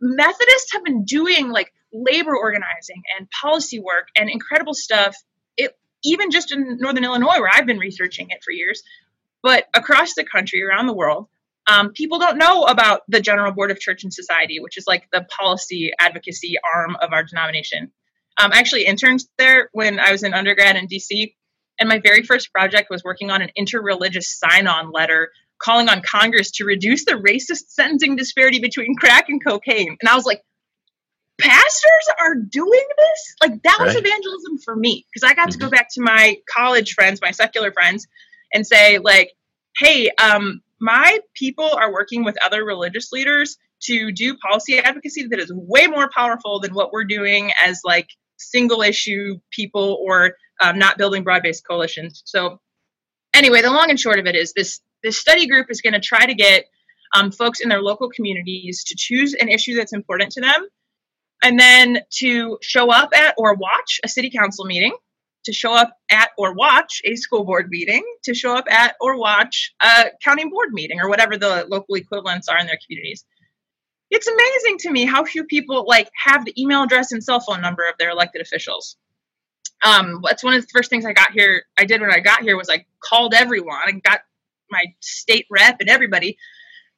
Methodists 0.00 0.72
have 0.74 0.84
been 0.84 1.04
doing 1.04 1.50
like 1.50 1.72
labor 1.92 2.36
organizing 2.36 3.02
and 3.16 3.28
policy 3.30 3.80
work 3.80 4.08
and 4.16 4.28
incredible 4.28 4.74
stuff. 4.74 5.16
It 5.56 5.76
even 6.04 6.30
just 6.30 6.52
in 6.52 6.78
Northern 6.78 7.04
Illinois 7.04 7.40
where 7.40 7.50
I've 7.50 7.66
been 7.66 7.78
researching 7.78 8.28
it 8.30 8.42
for 8.44 8.50
years, 8.50 8.82
but 9.42 9.64
across 9.74 10.14
the 10.14 10.24
country, 10.24 10.62
around 10.62 10.86
the 10.86 10.92
world. 10.92 11.28
Um, 11.66 11.92
people 11.92 12.18
don't 12.18 12.36
know 12.38 12.64
about 12.64 13.02
the 13.08 13.20
General 13.20 13.52
Board 13.52 13.70
of 13.70 13.80
Church 13.80 14.04
and 14.04 14.12
Society, 14.12 14.60
which 14.60 14.76
is 14.76 14.84
like 14.86 15.08
the 15.12 15.26
policy 15.38 15.92
advocacy 15.98 16.56
arm 16.62 16.96
of 17.00 17.12
our 17.12 17.22
denomination. 17.24 17.90
Um, 18.38 18.52
I 18.52 18.58
actually 18.58 18.86
interned 18.86 19.24
there 19.38 19.70
when 19.72 19.98
I 19.98 20.12
was 20.12 20.22
in 20.22 20.34
undergrad 20.34 20.76
in 20.76 20.88
DC, 20.88 21.34
and 21.80 21.88
my 21.88 22.00
very 22.00 22.22
first 22.22 22.52
project 22.52 22.90
was 22.90 23.02
working 23.04 23.30
on 23.30 23.42
an 23.42 23.50
interreligious 23.58 24.24
sign 24.24 24.66
on 24.66 24.92
letter 24.92 25.30
calling 25.58 25.88
on 25.88 26.02
Congress 26.02 26.50
to 26.52 26.64
reduce 26.64 27.04
the 27.04 27.12
racist 27.12 27.68
sentencing 27.68 28.16
disparity 28.16 28.58
between 28.60 28.96
crack 28.96 29.28
and 29.28 29.42
cocaine. 29.44 29.96
And 30.00 30.08
I 30.08 30.14
was 30.16 30.26
like, 30.26 30.42
pastors 31.40 32.08
are 32.20 32.34
doing 32.36 32.82
this 32.96 33.34
like 33.42 33.62
that 33.64 33.78
was 33.80 33.96
evangelism 33.96 34.56
for 34.64 34.76
me 34.76 35.04
because 35.12 35.28
i 35.28 35.34
got 35.34 35.50
to 35.50 35.58
Mm-hmm. 35.58 35.66
go 35.66 35.70
back 35.70 35.88
to 35.92 36.00
my 36.00 36.36
college 36.48 36.92
friends 36.94 37.20
my 37.20 37.32
secular 37.32 37.72
friends 37.72 38.06
and 38.52 38.64
say 38.64 38.98
like 38.98 39.32
hey 39.76 40.10
um 40.22 40.60
my 40.80 41.20
people 41.34 41.70
are 41.74 41.92
working 41.92 42.24
with 42.24 42.36
other 42.44 42.64
religious 42.64 43.12
leaders 43.12 43.56
to 43.82 44.12
do 44.12 44.36
policy 44.36 44.78
advocacy 44.78 45.26
that 45.28 45.38
is 45.38 45.52
way 45.54 45.86
more 45.86 46.10
powerful 46.14 46.60
than 46.60 46.74
what 46.74 46.92
we're 46.92 47.04
doing 47.04 47.52
as 47.62 47.80
like 47.84 48.08
single 48.36 48.82
issue 48.82 49.38
people 49.50 49.98
or 50.02 50.32
um, 50.60 50.78
not 50.78 50.98
building 50.98 51.22
broad-based 51.22 51.66
coalitions. 51.66 52.22
So 52.24 52.60
anyway 53.34 53.62
the 53.62 53.70
long 53.70 53.90
and 53.90 54.00
short 54.00 54.18
of 54.18 54.26
it 54.26 54.36
is 54.36 54.52
this 54.54 54.80
this 55.02 55.18
study 55.18 55.46
group 55.46 55.66
is 55.70 55.82
going 55.82 55.92
to 55.92 56.00
try 56.00 56.24
to 56.24 56.34
get 56.34 56.64
um, 57.14 57.30
folks 57.30 57.60
in 57.60 57.68
their 57.68 57.82
local 57.82 58.08
communities 58.08 58.84
to 58.84 58.94
choose 58.96 59.34
an 59.34 59.48
issue 59.48 59.76
that's 59.76 59.92
important 59.92 60.32
to 60.32 60.40
them 60.40 60.66
and 61.42 61.60
then 61.60 61.98
to 62.10 62.58
show 62.62 62.90
up 62.90 63.10
at 63.14 63.34
or 63.36 63.54
watch 63.54 64.00
a 64.02 64.08
city 64.08 64.30
council 64.30 64.64
meeting 64.64 64.96
to 65.44 65.52
show 65.52 65.72
up 65.72 65.96
at 66.10 66.30
or 66.38 66.54
watch 66.54 67.00
a 67.04 67.16
school 67.16 67.44
board 67.44 67.68
meeting 67.68 68.02
to 68.24 68.34
show 68.34 68.54
up 68.54 68.66
at 68.70 68.94
or 69.00 69.18
watch 69.18 69.72
a 69.82 70.06
county 70.22 70.48
board 70.48 70.72
meeting 70.72 71.00
or 71.00 71.08
whatever 71.08 71.36
the 71.36 71.66
local 71.68 71.94
equivalents 71.94 72.48
are 72.48 72.58
in 72.58 72.66
their 72.66 72.78
communities 72.84 73.24
it's 74.10 74.26
amazing 74.26 74.78
to 74.78 74.90
me 74.90 75.04
how 75.04 75.24
few 75.24 75.44
people 75.44 75.84
like 75.88 76.08
have 76.24 76.44
the 76.44 76.60
email 76.60 76.82
address 76.82 77.12
and 77.12 77.22
cell 77.22 77.40
phone 77.40 77.60
number 77.60 77.88
of 77.88 77.94
their 77.98 78.10
elected 78.10 78.42
officials 78.42 78.96
um, 79.84 80.20
that's 80.24 80.42
one 80.42 80.54
of 80.54 80.62
the 80.62 80.68
first 80.72 80.90
things 80.90 81.04
i 81.04 81.12
got 81.12 81.32
here 81.32 81.62
i 81.78 81.84
did 81.84 82.00
when 82.00 82.12
i 82.12 82.20
got 82.20 82.42
here 82.42 82.56
was 82.56 82.70
i 82.70 82.84
called 83.00 83.34
everyone 83.34 83.78
i 83.86 83.92
got 83.92 84.20
my 84.70 84.84
state 85.00 85.46
rep 85.50 85.76
and 85.80 85.88
everybody 85.88 86.36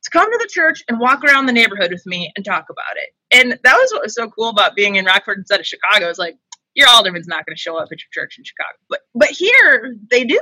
to 0.06 0.10
come 0.10 0.30
to 0.30 0.38
the 0.40 0.48
church 0.48 0.82
and 0.88 1.00
walk 1.00 1.24
around 1.24 1.46
the 1.46 1.52
neighborhood 1.52 1.90
with 1.90 2.06
me 2.06 2.32
and 2.36 2.44
talk 2.44 2.66
about 2.70 2.96
it. 2.96 3.10
And 3.36 3.58
that 3.64 3.76
was 3.76 3.90
what 3.92 4.02
was 4.04 4.14
so 4.14 4.30
cool 4.30 4.48
about 4.48 4.76
being 4.76 4.94
in 4.96 5.04
Rockford 5.04 5.38
instead 5.38 5.58
of 5.58 5.66
Chicago. 5.66 6.08
Is 6.08 6.18
like 6.18 6.36
your 6.76 6.88
alderman's 6.88 7.26
not 7.26 7.44
going 7.44 7.56
to 7.56 7.60
show 7.60 7.76
up 7.76 7.88
at 7.90 7.98
your 7.98 8.24
church 8.24 8.36
in 8.38 8.44
Chicago, 8.44 8.76
but 8.88 9.00
but 9.14 9.30
here 9.30 9.96
they 10.10 10.24
do. 10.24 10.40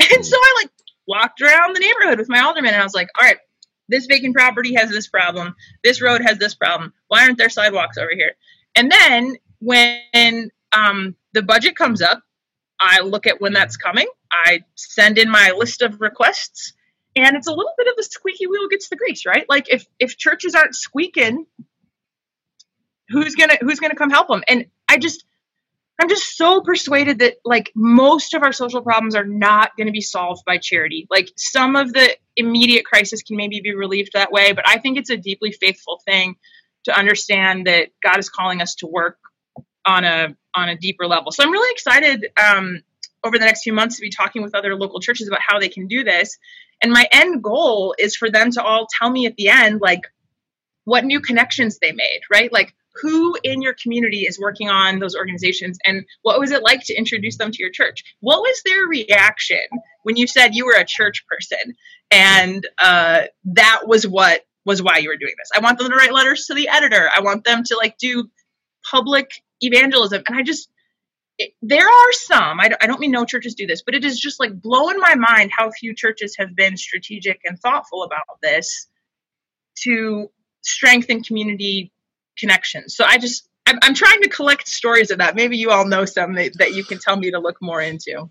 And 0.14 0.24
so 0.24 0.36
I 0.36 0.62
like 0.62 0.70
walked 1.08 1.42
around 1.42 1.74
the 1.74 1.80
neighborhood 1.80 2.18
with 2.18 2.28
my 2.28 2.40
alderman, 2.40 2.72
and 2.72 2.80
I 2.80 2.84
was 2.84 2.94
like, 2.94 3.08
all 3.18 3.26
right, 3.26 3.38
this 3.88 4.06
vacant 4.06 4.34
property 4.34 4.74
has 4.74 4.90
this 4.90 5.08
problem. 5.08 5.54
This 5.82 6.00
road 6.00 6.20
has 6.22 6.38
this 6.38 6.54
problem. 6.54 6.92
Why 7.08 7.24
aren't 7.24 7.36
there 7.36 7.48
sidewalks 7.48 7.98
over 7.98 8.12
here? 8.14 8.32
And 8.76 8.92
then 8.92 9.34
when 9.58 10.50
um, 10.72 11.16
the 11.32 11.42
budget 11.42 11.74
comes 11.74 12.00
up, 12.00 12.22
I 12.80 13.00
look 13.00 13.26
at 13.26 13.40
when 13.40 13.52
that's 13.52 13.76
coming. 13.76 14.06
I 14.32 14.60
send 14.76 15.18
in 15.18 15.28
my 15.28 15.52
list 15.56 15.82
of 15.82 16.00
requests 16.00 16.74
and 17.16 17.36
it's 17.36 17.46
a 17.46 17.52
little 17.52 17.72
bit 17.76 17.88
of 17.88 17.96
the 17.96 18.02
squeaky 18.04 18.46
wheel 18.46 18.68
gets 18.68 18.88
the 18.88 18.96
grease 18.96 19.26
right 19.26 19.46
like 19.48 19.66
if 19.68 19.86
if 19.98 20.16
churches 20.16 20.54
aren't 20.54 20.74
squeaking 20.74 21.46
who's 23.08 23.34
gonna 23.34 23.56
who's 23.60 23.80
gonna 23.80 23.94
come 23.94 24.10
help 24.10 24.28
them 24.28 24.42
and 24.48 24.66
i 24.88 24.98
just 24.98 25.24
i'm 25.98 26.08
just 26.08 26.36
so 26.36 26.60
persuaded 26.60 27.20
that 27.20 27.34
like 27.44 27.72
most 27.74 28.34
of 28.34 28.42
our 28.42 28.52
social 28.52 28.82
problems 28.82 29.14
are 29.14 29.24
not 29.24 29.76
going 29.76 29.86
to 29.86 29.92
be 29.92 30.00
solved 30.00 30.44
by 30.44 30.58
charity. 30.58 31.06
Like 31.10 31.30
some 31.36 31.76
of 31.76 31.92
the 31.92 32.16
immediate 32.36 32.84
crisis 32.84 33.22
can 33.22 33.36
maybe 33.36 33.60
be 33.60 33.74
relieved 33.74 34.12
that 34.14 34.32
way 34.32 34.52
but 34.52 34.68
i 34.68 34.78
think 34.78 34.98
it's 34.98 35.10
a 35.10 35.16
deeply 35.16 35.52
faithful 35.52 36.00
thing 36.04 36.36
to 36.84 36.96
understand 36.96 37.66
that 37.66 37.88
god 38.02 38.18
is 38.18 38.28
calling 38.28 38.60
us 38.62 38.76
to 38.76 38.86
work 38.86 39.18
on 39.84 40.04
a 40.04 40.36
on 40.54 40.68
a 40.68 40.76
deeper 40.76 41.06
level. 41.06 41.32
So 41.32 41.42
i'm 41.42 41.50
really 41.50 41.72
excited 41.72 42.26
um, 42.36 42.82
over 43.24 43.38
the 43.38 43.44
next 43.44 43.62
few 43.62 43.72
months 43.72 43.96
to 43.96 44.02
be 44.02 44.10
talking 44.10 44.42
with 44.42 44.54
other 44.54 44.74
local 44.74 45.00
churches 45.00 45.28
about 45.28 45.40
how 45.46 45.58
they 45.58 45.68
can 45.68 45.86
do 45.86 46.04
this. 46.04 46.38
And 46.82 46.92
my 46.92 47.06
end 47.10 47.42
goal 47.42 47.94
is 47.98 48.16
for 48.16 48.30
them 48.30 48.50
to 48.52 48.62
all 48.62 48.86
tell 48.98 49.10
me 49.10 49.26
at 49.26 49.34
the 49.36 49.48
end, 49.48 49.80
like, 49.80 50.02
what 50.84 51.04
new 51.04 51.20
connections 51.20 51.78
they 51.78 51.92
made, 51.92 52.20
right? 52.30 52.52
Like, 52.52 52.74
who 53.00 53.36
in 53.42 53.62
your 53.62 53.74
community 53.80 54.22
is 54.22 54.38
working 54.38 54.68
on 54.68 54.98
those 54.98 55.14
organizations 55.14 55.78
and 55.86 56.04
what 56.22 56.40
was 56.40 56.50
it 56.50 56.62
like 56.62 56.84
to 56.84 56.94
introduce 56.94 57.36
them 57.36 57.50
to 57.50 57.58
your 57.60 57.70
church? 57.70 58.02
What 58.20 58.40
was 58.40 58.62
their 58.64 58.86
reaction 58.88 59.58
when 60.02 60.16
you 60.16 60.26
said 60.26 60.54
you 60.54 60.66
were 60.66 60.76
a 60.76 60.84
church 60.84 61.24
person 61.26 61.74
and 62.10 62.66
uh, 62.80 63.22
that 63.44 63.82
was 63.86 64.06
what 64.06 64.42
was 64.64 64.82
why 64.82 64.98
you 64.98 65.08
were 65.08 65.16
doing 65.16 65.34
this? 65.38 65.50
I 65.54 65.60
want 65.60 65.78
them 65.78 65.88
to 65.90 65.96
write 65.96 66.12
letters 66.12 66.46
to 66.46 66.54
the 66.54 66.68
editor. 66.68 67.08
I 67.14 67.20
want 67.20 67.44
them 67.44 67.62
to 67.64 67.76
like 67.76 67.98
do 67.98 68.28
public 68.90 69.30
evangelism. 69.60 70.22
And 70.26 70.36
I 70.36 70.42
just, 70.42 70.68
it, 71.38 71.52
there 71.62 71.86
are 71.86 72.12
some, 72.12 72.60
I 72.60 72.70
I 72.80 72.86
don't 72.86 73.00
mean 73.00 73.12
no 73.12 73.24
churches 73.24 73.54
do 73.54 73.66
this, 73.66 73.82
but 73.82 73.94
it 73.94 74.04
is 74.04 74.18
just 74.18 74.40
like 74.40 74.60
blowing 74.60 74.98
my 74.98 75.14
mind 75.14 75.52
how 75.56 75.70
few 75.70 75.94
churches 75.94 76.34
have 76.38 76.56
been 76.56 76.76
strategic 76.76 77.40
and 77.44 77.58
thoughtful 77.58 78.02
about 78.02 78.40
this 78.42 78.88
to 79.84 80.30
strengthen 80.62 81.22
community 81.22 81.92
connections. 82.38 82.96
So 82.96 83.04
I 83.04 83.18
just, 83.18 83.48
I'm, 83.66 83.78
I'm 83.82 83.94
trying 83.94 84.22
to 84.22 84.28
collect 84.28 84.68
stories 84.68 85.10
of 85.10 85.18
that. 85.18 85.34
Maybe 85.34 85.56
you 85.56 85.70
all 85.70 85.86
know 85.86 86.04
some 86.04 86.34
that, 86.34 86.56
that 86.58 86.74
you 86.74 86.84
can 86.84 86.98
tell 86.98 87.16
me 87.16 87.30
to 87.30 87.38
look 87.38 87.56
more 87.60 87.80
into. 87.82 88.30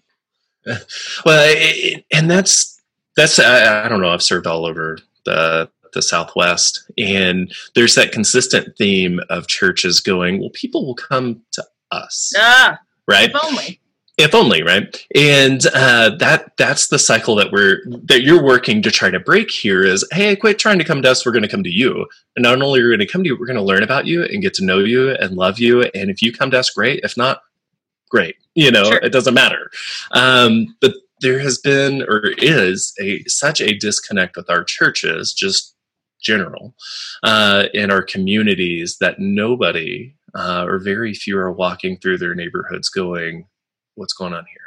well, 0.65 1.45
it, 1.47 2.05
and 2.11 2.29
that's 2.29 2.81
that's 3.15 3.39
I, 3.39 3.85
I 3.85 3.89
don't 3.89 4.01
know. 4.01 4.09
I've 4.09 4.21
served 4.23 4.47
all 4.47 4.65
over 4.65 4.97
the 5.25 5.69
the 5.93 6.01
Southwest, 6.01 6.91
and 6.97 7.53
there's 7.73 7.95
that 7.95 8.11
consistent 8.11 8.77
theme 8.77 9.21
of 9.29 9.47
churches 9.47 10.01
going, 10.01 10.39
well, 10.41 10.49
people 10.53 10.85
will 10.85 10.95
come 10.95 11.41
to 11.53 11.63
us, 11.91 12.33
Ah, 12.37 12.77
right? 13.07 13.29
if 13.29 13.43
only. 13.43 13.79
If 14.17 14.33
only 14.33 14.63
right? 14.63 15.05
And 15.15 15.65
uh, 15.73 16.15
that 16.17 16.51
that's 16.57 16.87
the 16.87 16.97
cycle 16.97 17.35
that 17.35 17.51
we're 17.51 17.81
that 18.03 18.23
you're 18.23 18.43
working 18.43 18.81
to 18.81 18.91
try 18.91 19.11
to 19.11 19.19
break 19.19 19.51
here 19.51 19.83
is 19.83 20.05
hey 20.11 20.35
quit 20.35 20.57
trying 20.57 20.79
to 20.79 20.83
come 20.83 21.01
to 21.03 21.11
us. 21.11 21.25
We're 21.25 21.31
going 21.31 21.43
to 21.43 21.49
come 21.49 21.63
to 21.63 21.69
you. 21.69 22.05
And 22.35 22.43
not 22.43 22.61
only 22.61 22.81
are 22.81 22.85
we 22.85 22.89
going 22.89 22.99
to 22.99 23.05
come 23.11 23.23
to 23.23 23.29
you 23.29 23.37
we're 23.39 23.45
going 23.45 23.57
to 23.57 23.63
learn 23.63 23.83
about 23.83 24.07
you 24.07 24.23
and 24.23 24.41
get 24.41 24.53
to 24.55 24.65
know 24.65 24.79
you 24.79 25.11
and 25.11 25.35
love 25.35 25.59
you. 25.59 25.83
And 25.83 26.09
if 26.09 26.21
you 26.21 26.33
come 26.33 26.51
to 26.51 26.59
us 26.59 26.71
great. 26.71 27.01
If 27.03 27.15
not 27.15 27.41
great. 28.09 28.35
You 28.55 28.71
know 28.71 28.85
Sure. 28.85 28.97
it 28.97 29.11
doesn't 29.11 29.33
matter. 29.35 29.69
Um, 30.11 30.75
but 30.81 30.93
there 31.21 31.39
has 31.39 31.59
been 31.59 32.01
or 32.03 32.33
is 32.37 32.93
a 32.99 33.23
such 33.25 33.61
a 33.61 33.75
disconnect 33.77 34.35
with 34.35 34.49
our 34.49 34.63
churches 34.63 35.33
just 35.33 35.75
general 36.21 36.73
uh, 37.21 37.65
in 37.73 37.91
our 37.91 38.01
communities 38.01 38.97
that 38.99 39.19
nobody 39.19 40.15
uh, 40.33 40.65
or 40.67 40.79
very 40.79 41.13
few 41.13 41.37
are 41.37 41.51
walking 41.51 41.97
through 41.97 42.17
their 42.17 42.33
neighborhoods 42.35 42.89
going 42.89 43.45
what's 43.97 44.13
going 44.13 44.33
on 44.33 44.45
here? 44.45 44.61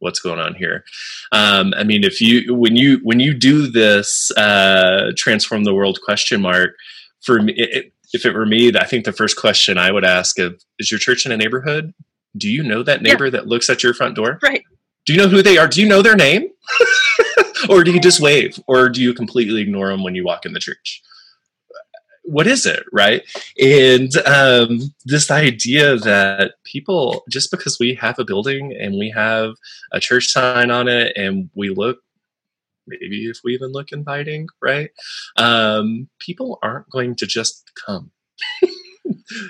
What's 0.00 0.20
going 0.20 0.38
on 0.40 0.54
here? 0.54 0.84
Um, 1.32 1.72
i 1.76 1.84
mean 1.84 2.04
if 2.04 2.20
you 2.20 2.54
when 2.54 2.76
you 2.76 2.98
when 3.02 3.20
you 3.20 3.32
do 3.32 3.68
this 3.68 4.30
uh, 4.36 5.12
transform 5.16 5.64
the 5.64 5.74
world 5.74 5.98
question 6.04 6.42
mark 6.42 6.72
for 7.22 7.40
me 7.40 7.54
it, 7.56 7.92
if 8.12 8.26
it 8.26 8.34
were 8.34 8.44
me 8.46 8.70
i 8.76 8.84
think 8.84 9.04
the 9.04 9.12
first 9.12 9.36
question 9.36 9.78
i 9.78 9.90
would 9.90 10.04
ask 10.04 10.38
of 10.38 10.60
is 10.78 10.90
your 10.90 11.00
church 11.00 11.24
in 11.26 11.32
a 11.32 11.36
neighborhood? 11.36 11.94
Do 12.36 12.48
you 12.48 12.62
know 12.64 12.82
that 12.82 13.00
Yeah. 13.00 13.12
neighbor 13.12 13.30
that 13.30 13.46
looks 13.46 13.70
at 13.70 13.82
your 13.82 13.94
front 13.94 14.16
door? 14.16 14.38
Right. 14.42 14.62
do 15.06 15.12
you 15.12 15.18
know 15.20 15.28
who 15.28 15.40
they 15.42 15.56
are? 15.58 15.68
Do 15.68 15.80
you 15.80 15.88
know 15.88 16.02
their 16.02 16.16
name? 16.16 16.48
Or 17.70 17.82
do 17.82 17.92
you 17.92 18.00
just 18.00 18.20
wave? 18.20 18.58
Or 18.66 18.90
do 18.90 19.00
you 19.00 19.14
completely 19.14 19.62
ignore 19.62 19.88
them 19.88 20.02
when 20.04 20.14
you 20.14 20.22
walk 20.22 20.44
in 20.44 20.52
the 20.52 20.60
church 20.60 21.00
what 22.34 22.48
is 22.48 22.66
it 22.66 22.82
right? 22.92 23.22
And 23.62 24.10
um, 24.26 24.92
this 25.04 25.30
idea 25.30 25.96
that 25.98 26.54
people 26.64 27.22
just 27.30 27.48
because 27.52 27.78
we 27.78 27.94
have 27.94 28.18
a 28.18 28.24
building 28.24 28.76
and 28.76 28.98
we 28.98 29.08
have 29.10 29.54
a 29.92 30.00
church 30.00 30.26
sign 30.26 30.72
on 30.72 30.88
it 30.88 31.12
and 31.16 31.48
we 31.54 31.70
look 31.70 31.98
maybe 32.88 33.26
if 33.26 33.38
we 33.44 33.54
even 33.54 33.70
look 33.70 33.92
inviting 33.92 34.48
right? 34.60 34.90
Um, 35.36 36.08
people 36.18 36.58
aren't 36.60 36.90
going 36.90 37.14
to 37.16 37.26
just 37.26 37.70
come 37.86 38.10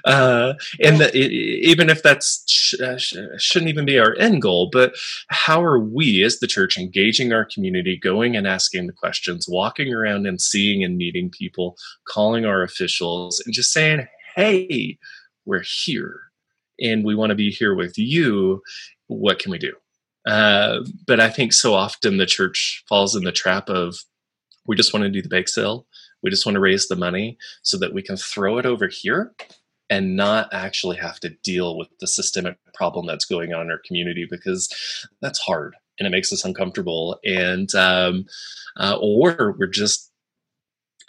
uh, 0.04 0.54
and 0.82 0.98
the, 1.00 1.16
even 1.16 1.90
if 1.90 2.02
that's 2.02 2.44
sh- 2.46 2.80
uh, 2.80 2.96
sh- 2.96 3.16
shouldn't 3.38 3.70
even 3.70 3.84
be 3.84 3.98
our 3.98 4.14
end 4.16 4.42
goal 4.42 4.68
but 4.72 4.94
how 5.28 5.62
are 5.62 5.78
we 5.78 6.22
as 6.22 6.38
the 6.38 6.46
church 6.46 6.76
engaging 6.76 7.32
our 7.32 7.44
community 7.44 7.96
going 7.96 8.36
and 8.36 8.46
asking 8.46 8.86
the 8.86 8.92
questions 8.92 9.48
walking 9.48 9.92
around 9.92 10.26
and 10.26 10.40
seeing 10.40 10.84
and 10.84 10.96
meeting 10.96 11.30
people 11.30 11.76
calling 12.08 12.44
our 12.44 12.62
officials 12.62 13.42
and 13.44 13.54
just 13.54 13.72
saying 13.72 14.06
hey 14.36 14.98
we're 15.44 15.62
here 15.62 16.20
and 16.80 17.04
we 17.04 17.14
want 17.14 17.30
to 17.30 17.36
be 17.36 17.50
here 17.50 17.74
with 17.74 17.98
you. 17.98 18.62
What 19.06 19.38
can 19.38 19.50
we 19.50 19.58
do? 19.58 19.74
Uh, 20.26 20.80
but 21.06 21.20
i 21.20 21.28
think 21.28 21.52
so 21.52 21.74
often 21.74 22.16
the 22.16 22.24
church 22.24 22.82
falls 22.88 23.14
in 23.14 23.24
the 23.24 23.32
trap 23.32 23.68
of 23.68 23.94
we 24.66 24.74
just 24.74 24.94
want 24.94 25.04
to 25.04 25.10
do 25.10 25.20
the 25.20 25.28
bake 25.28 25.50
sale. 25.50 25.86
We 26.22 26.30
just 26.30 26.46
want 26.46 26.54
to 26.54 26.60
raise 26.60 26.88
the 26.88 26.96
money 26.96 27.36
so 27.60 27.76
that 27.76 27.92
we 27.92 28.00
can 28.00 28.16
throw 28.16 28.56
it 28.56 28.64
over 28.64 28.88
here 28.88 29.34
and 29.94 30.16
not 30.16 30.52
actually 30.52 30.96
have 30.96 31.20
to 31.20 31.30
deal 31.44 31.78
with 31.78 31.88
the 32.00 32.06
systemic 32.08 32.56
problem 32.74 33.06
that's 33.06 33.24
going 33.24 33.52
on 33.52 33.66
in 33.66 33.70
our 33.70 33.80
community 33.86 34.26
because 34.28 34.68
that's 35.20 35.38
hard 35.38 35.76
and 35.98 36.06
it 36.06 36.10
makes 36.10 36.32
us 36.32 36.44
uncomfortable. 36.44 37.18
And 37.24 37.72
um, 37.76 38.26
uh, 38.76 38.98
or 39.00 39.54
we're 39.56 39.68
just 39.68 40.10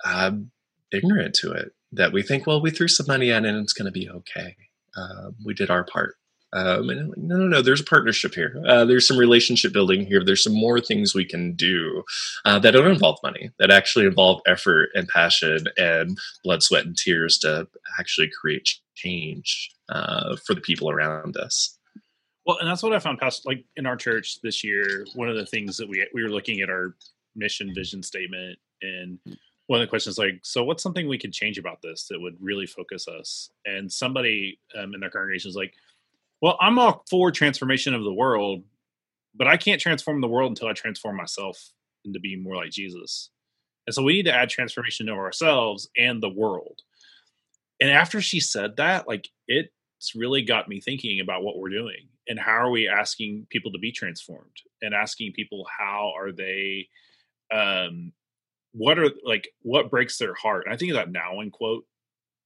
um, 0.05 0.51
ignorant 0.91 1.33
to 1.35 1.51
it 1.51 1.71
that 1.91 2.13
we 2.13 2.21
think 2.21 2.45
well 2.45 2.61
we 2.61 2.69
threw 2.69 2.87
some 2.87 3.07
money 3.07 3.31
at 3.31 3.43
it 3.43 3.49
and 3.49 3.57
it's 3.57 3.73
going 3.73 3.91
to 3.91 3.99
be 3.99 4.07
okay. 4.07 4.55
Uh, 4.95 5.31
we 5.43 5.55
did 5.55 5.71
our 5.71 5.83
part 5.83 6.15
Um, 6.55 6.89
and 6.89 7.09
like, 7.09 7.17
no, 7.17 7.35
no, 7.35 7.47
no, 7.47 7.61
there's 7.61 7.81
a 7.81 7.85
partnership 7.85 8.33
here. 8.33 8.63
Uh, 8.65 8.85
there's 8.85 9.05
some 9.05 9.17
relationship 9.17 9.73
building 9.73 10.05
here. 10.05 10.23
There's 10.23 10.43
some 10.43 10.55
more 10.55 10.79
things 10.79 11.13
we 11.13 11.25
can 11.25 11.53
do 11.53 12.03
uh, 12.45 12.59
that 12.59 12.71
don't 12.71 12.87
involve 12.89 13.19
money, 13.21 13.51
that 13.59 13.71
actually 13.71 14.05
involve 14.05 14.41
effort 14.47 14.89
and 14.95 15.07
passion 15.07 15.67
and 15.77 16.17
blood, 16.45 16.63
sweat, 16.63 16.85
and 16.85 16.95
tears 16.95 17.37
to 17.39 17.67
actually 17.99 18.29
create 18.29 18.69
change 18.95 19.69
uh, 19.89 20.37
for 20.45 20.55
the 20.55 20.61
people 20.61 20.89
around 20.89 21.35
us. 21.35 21.77
Well, 22.45 22.57
and 22.59 22.69
that's 22.69 22.83
what 22.83 22.93
I 22.93 22.99
found 22.99 23.19
past 23.19 23.45
like 23.45 23.65
in 23.75 23.85
our 23.85 23.97
church 23.97 24.39
this 24.41 24.63
year. 24.63 25.05
One 25.15 25.29
of 25.29 25.35
the 25.35 25.45
things 25.45 25.75
that 25.77 25.89
we 25.89 26.07
we 26.13 26.23
were 26.23 26.29
looking 26.29 26.61
at 26.61 26.69
our 26.69 26.95
mission 27.35 27.73
vision 27.75 28.01
statement, 28.01 28.57
and 28.81 29.19
one 29.67 29.81
of 29.81 29.85
the 29.85 29.89
questions 29.89 30.17
like, 30.17 30.39
so 30.43 30.63
what's 30.63 30.83
something 30.83 31.07
we 31.07 31.17
could 31.17 31.33
change 31.33 31.57
about 31.57 31.81
this 31.81 32.07
that 32.07 32.21
would 32.21 32.37
really 32.39 32.67
focus 32.67 33.07
us? 33.07 33.49
And 33.65 33.91
somebody 33.91 34.59
um, 34.77 34.93
in 34.93 34.99
their 34.99 35.09
congregation 35.09 35.49
is 35.49 35.55
like, 35.55 35.73
well, 36.41 36.57
I'm 36.59 36.79
all 36.79 37.03
for 37.09 37.31
transformation 37.31 37.93
of 37.93 38.03
the 38.03 38.13
world, 38.13 38.63
but 39.33 39.47
I 39.47 39.57
can't 39.57 39.81
transform 39.81 40.21
the 40.21 40.27
world 40.27 40.51
until 40.51 40.67
I 40.67 40.73
transform 40.73 41.17
myself 41.17 41.57
into 42.03 42.19
being 42.19 42.43
more 42.43 42.55
like 42.55 42.71
Jesus. 42.71 43.29
And 43.87 43.93
so 43.93 44.03
we 44.03 44.13
need 44.13 44.25
to 44.25 44.33
add 44.33 44.49
transformation 44.49 45.07
to 45.07 45.13
ourselves 45.13 45.89
and 45.97 46.21
the 46.21 46.29
world. 46.29 46.81
And 47.79 47.89
after 47.91 48.21
she 48.21 48.39
said 48.39 48.77
that, 48.77 49.07
like 49.07 49.29
it's 49.47 50.15
really 50.15 50.41
got 50.41 50.67
me 50.67 50.79
thinking 50.79 51.19
about 51.19 51.43
what 51.43 51.57
we're 51.57 51.69
doing 51.69 52.07
and 52.27 52.39
how 52.39 52.53
are 52.53 52.71
we 52.71 52.87
asking 52.87 53.47
people 53.49 53.71
to 53.71 53.79
be 53.79 53.91
transformed 53.91 54.55
and 54.81 54.93
asking 54.93 55.33
people 55.33 55.65
how 55.77 56.11
are 56.17 56.31
they 56.31 56.87
um 57.53 58.11
what 58.71 58.97
are 58.97 59.09
like 59.23 59.47
what 59.61 59.89
breaks 59.89 60.17
their 60.17 60.33
heart 60.33 60.63
and 60.65 60.73
i 60.73 60.77
think 60.77 60.91
of 60.91 60.95
that 60.95 61.11
now 61.11 61.39
in 61.41 61.51
quote 61.51 61.85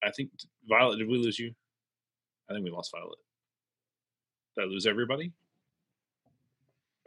i 0.03 0.11
think 0.11 0.29
violet 0.67 0.97
did 0.97 1.07
we 1.07 1.17
lose 1.17 1.39
you 1.39 1.51
i 2.49 2.53
think 2.53 2.63
we 2.63 2.71
lost 2.71 2.91
violet 2.91 3.17
did 4.59 4.67
i 4.67 4.71
lose 4.71 4.85
everybody 4.85 5.31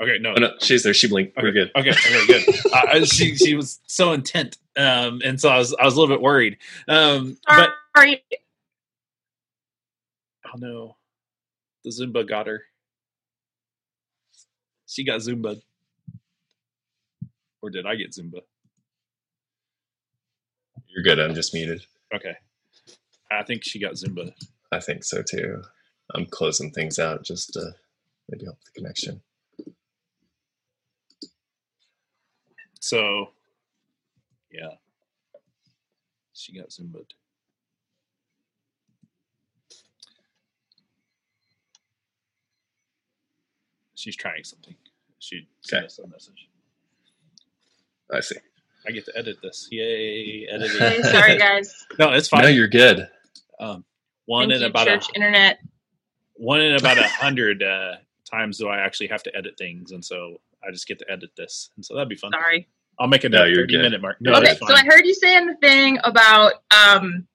okay 0.00 0.18
no, 0.20 0.30
oh, 0.36 0.40
no 0.40 0.50
she's 0.60 0.82
there 0.82 0.94
she 0.94 1.08
blinked 1.08 1.36
okay. 1.36 1.46
we're 1.46 1.52
good 1.52 1.70
okay 1.76 1.90
okay 1.90 2.26
good 2.26 2.44
uh, 2.72 3.04
she, 3.04 3.36
she 3.36 3.54
was 3.54 3.80
so 3.86 4.12
intent 4.12 4.56
um 4.76 5.20
and 5.24 5.40
so 5.40 5.48
i 5.48 5.58
was 5.58 5.74
i 5.74 5.84
was 5.84 5.94
a 5.94 6.00
little 6.00 6.14
bit 6.14 6.22
worried 6.22 6.56
um 6.88 7.36
but 7.46 7.70
Sorry. 7.96 8.22
oh 10.46 10.58
no 10.58 10.96
the 11.84 11.90
Zumba 11.90 12.26
got 12.26 12.46
her. 12.46 12.62
She 14.86 15.04
got 15.04 15.20
Zumba. 15.20 15.60
Or 17.60 17.70
did 17.70 17.86
I 17.86 17.94
get 17.96 18.12
Zumba? 18.12 18.40
You're 20.88 21.04
good. 21.04 21.18
I'm 21.18 21.34
just 21.34 21.54
muted. 21.54 21.84
Okay. 22.14 22.36
I 23.30 23.42
think 23.42 23.64
she 23.64 23.78
got 23.78 23.94
Zumba. 23.94 24.32
I 24.70 24.80
think 24.80 25.04
so 25.04 25.22
too. 25.22 25.62
I'm 26.14 26.26
closing 26.26 26.70
things 26.72 26.98
out 26.98 27.24
just 27.24 27.52
to 27.54 27.72
maybe 28.30 28.44
help 28.44 28.58
the 28.64 28.72
connection. 28.72 29.22
So, 32.80 33.28
yeah. 34.50 34.70
She 36.34 36.58
got 36.58 36.72
some 36.72 36.86
Zumba. 36.86 37.04
she's 43.94 44.16
trying 44.16 44.44
something. 44.44 44.74
She 45.20 45.46
sent 45.60 45.80
Okay. 45.80 45.86
us 45.86 45.98
a 46.00 46.06
message. 46.08 46.48
I 48.12 48.20
see. 48.20 48.36
I 48.86 48.90
get 48.90 49.04
to 49.06 49.16
edit 49.16 49.38
this. 49.42 49.68
Yay, 49.70 50.46
editing. 50.50 50.78
Hey, 50.80 51.02
sorry, 51.02 51.38
guys. 51.38 51.86
no, 51.98 52.12
it's 52.12 52.28
fine. 52.28 52.42
No, 52.42 52.48
you're 52.48 52.68
good. 52.68 53.08
um, 53.60 53.84
one 54.26 54.48
Thank 54.48 54.56
in 54.56 54.62
you, 54.62 54.68
about 54.68 54.86
church 54.86 55.08
a 55.10 55.14
internet. 55.14 55.58
One 56.34 56.60
in 56.60 56.74
about 56.74 56.98
a 56.98 57.04
hundred 57.08 57.62
uh, 57.62 57.96
times 58.30 58.58
do 58.58 58.68
I 58.68 58.78
actually 58.78 59.08
have 59.08 59.22
to 59.24 59.36
edit 59.36 59.54
things, 59.58 59.92
and 59.92 60.04
so 60.04 60.40
I 60.66 60.70
just 60.70 60.86
get 60.86 60.98
to 61.00 61.10
edit 61.10 61.30
this, 61.36 61.70
and 61.76 61.84
so 61.84 61.94
that'd 61.94 62.08
be 62.08 62.16
fun. 62.16 62.32
Sorry. 62.32 62.68
I'll 62.98 63.08
make 63.08 63.24
a 63.24 63.28
No, 63.28 63.38
note 63.38 63.46
you're 63.48 63.62
thirty 63.62 63.74
good. 63.74 63.82
minute 63.82 64.02
mark. 64.02 64.18
No, 64.20 64.32
okay, 64.32 64.44
that's 64.48 64.60
so. 64.60 64.74
I 64.74 64.84
heard 64.84 65.04
you 65.04 65.14
saying 65.14 65.46
the 65.46 65.56
thing 65.56 65.98
about 66.04 66.54
um, 66.70 67.26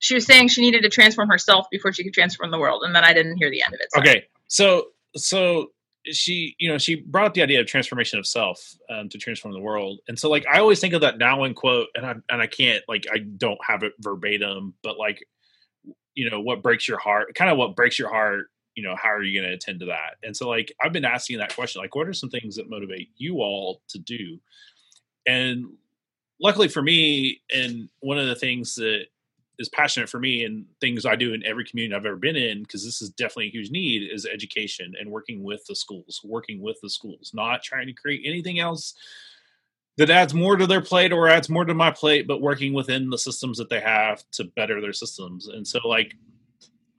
she 0.00 0.14
was 0.14 0.26
saying 0.26 0.48
she 0.48 0.60
needed 0.60 0.82
to 0.82 0.88
transform 0.88 1.28
herself 1.28 1.66
before 1.70 1.92
she 1.92 2.02
could 2.04 2.12
transform 2.14 2.50
the 2.50 2.58
world, 2.58 2.82
and 2.84 2.94
then 2.94 3.04
I 3.04 3.12
didn't 3.12 3.36
hear 3.36 3.50
the 3.50 3.62
end 3.62 3.74
of 3.74 3.80
it. 3.80 3.92
Sorry. 3.92 4.08
Okay, 4.08 4.24
so 4.48 4.86
so 5.16 5.68
she 6.06 6.56
you 6.58 6.68
know 6.68 6.78
she 6.78 6.96
brought 6.96 7.26
up 7.26 7.34
the 7.34 7.42
idea 7.42 7.60
of 7.60 7.66
transformation 7.66 8.18
of 8.18 8.26
self 8.26 8.74
um, 8.90 9.08
to 9.08 9.18
transform 9.18 9.54
the 9.54 9.60
world, 9.60 10.00
and 10.08 10.18
so 10.18 10.28
like 10.28 10.44
I 10.52 10.58
always 10.58 10.80
think 10.80 10.94
of 10.94 11.02
that 11.02 11.16
now 11.16 11.44
in 11.44 11.54
quote, 11.54 11.86
and 11.94 12.04
I 12.04 12.14
and 12.28 12.42
I 12.42 12.48
can't 12.48 12.82
like 12.88 13.06
I 13.12 13.18
don't 13.18 13.60
have 13.64 13.84
it 13.84 13.92
verbatim, 14.00 14.74
but 14.82 14.98
like 14.98 15.24
you 16.14 16.28
know 16.30 16.40
what 16.40 16.62
breaks 16.62 16.86
your 16.88 16.98
heart, 16.98 17.34
kind 17.34 17.50
of 17.50 17.58
what 17.58 17.76
breaks 17.76 17.98
your 17.98 18.10
heart. 18.10 18.46
You 18.74 18.82
know, 18.82 18.96
how 18.96 19.10
are 19.10 19.22
you 19.22 19.38
going 19.38 19.50
to 19.50 19.54
attend 19.54 19.80
to 19.80 19.86
that? 19.86 20.16
And 20.22 20.34
so, 20.34 20.48
like, 20.48 20.72
I've 20.82 20.94
been 20.94 21.04
asking 21.04 21.38
that 21.38 21.54
question, 21.54 21.82
like, 21.82 21.94
what 21.94 22.08
are 22.08 22.14
some 22.14 22.30
things 22.30 22.56
that 22.56 22.70
motivate 22.70 23.10
you 23.18 23.42
all 23.42 23.82
to 23.88 23.98
do? 23.98 24.38
And 25.26 25.66
luckily 26.40 26.68
for 26.68 26.80
me, 26.80 27.42
and 27.54 27.90
one 28.00 28.18
of 28.18 28.26
the 28.26 28.34
things 28.34 28.74
that 28.76 29.04
is 29.58 29.68
passionate 29.68 30.08
for 30.08 30.18
me 30.18 30.44
and 30.44 30.64
things 30.80 31.04
I 31.04 31.16
do 31.16 31.34
in 31.34 31.44
every 31.44 31.64
community 31.64 31.94
I've 31.94 32.06
ever 32.06 32.16
been 32.16 32.34
in, 32.34 32.62
because 32.62 32.82
this 32.82 33.02
is 33.02 33.10
definitely 33.10 33.48
a 33.48 33.50
huge 33.50 33.70
need, 33.70 34.10
is 34.10 34.26
education 34.26 34.94
and 34.98 35.10
working 35.10 35.42
with 35.42 35.64
the 35.66 35.76
schools, 35.76 36.20
working 36.24 36.60
with 36.62 36.80
the 36.80 36.88
schools, 36.88 37.32
not 37.34 37.62
trying 37.62 37.86
to 37.86 37.92
create 37.92 38.22
anything 38.24 38.58
else 38.58 38.94
that 39.98 40.10
adds 40.10 40.32
more 40.32 40.56
to 40.56 40.66
their 40.66 40.80
plate 40.80 41.12
or 41.12 41.28
adds 41.28 41.48
more 41.48 41.64
to 41.64 41.74
my 41.74 41.90
plate, 41.90 42.26
but 42.26 42.40
working 42.40 42.72
within 42.72 43.10
the 43.10 43.18
systems 43.18 43.58
that 43.58 43.68
they 43.68 43.80
have 43.80 44.24
to 44.32 44.44
better 44.44 44.80
their 44.80 44.92
systems. 44.92 45.48
And 45.48 45.66
so, 45.66 45.80
like, 45.86 46.14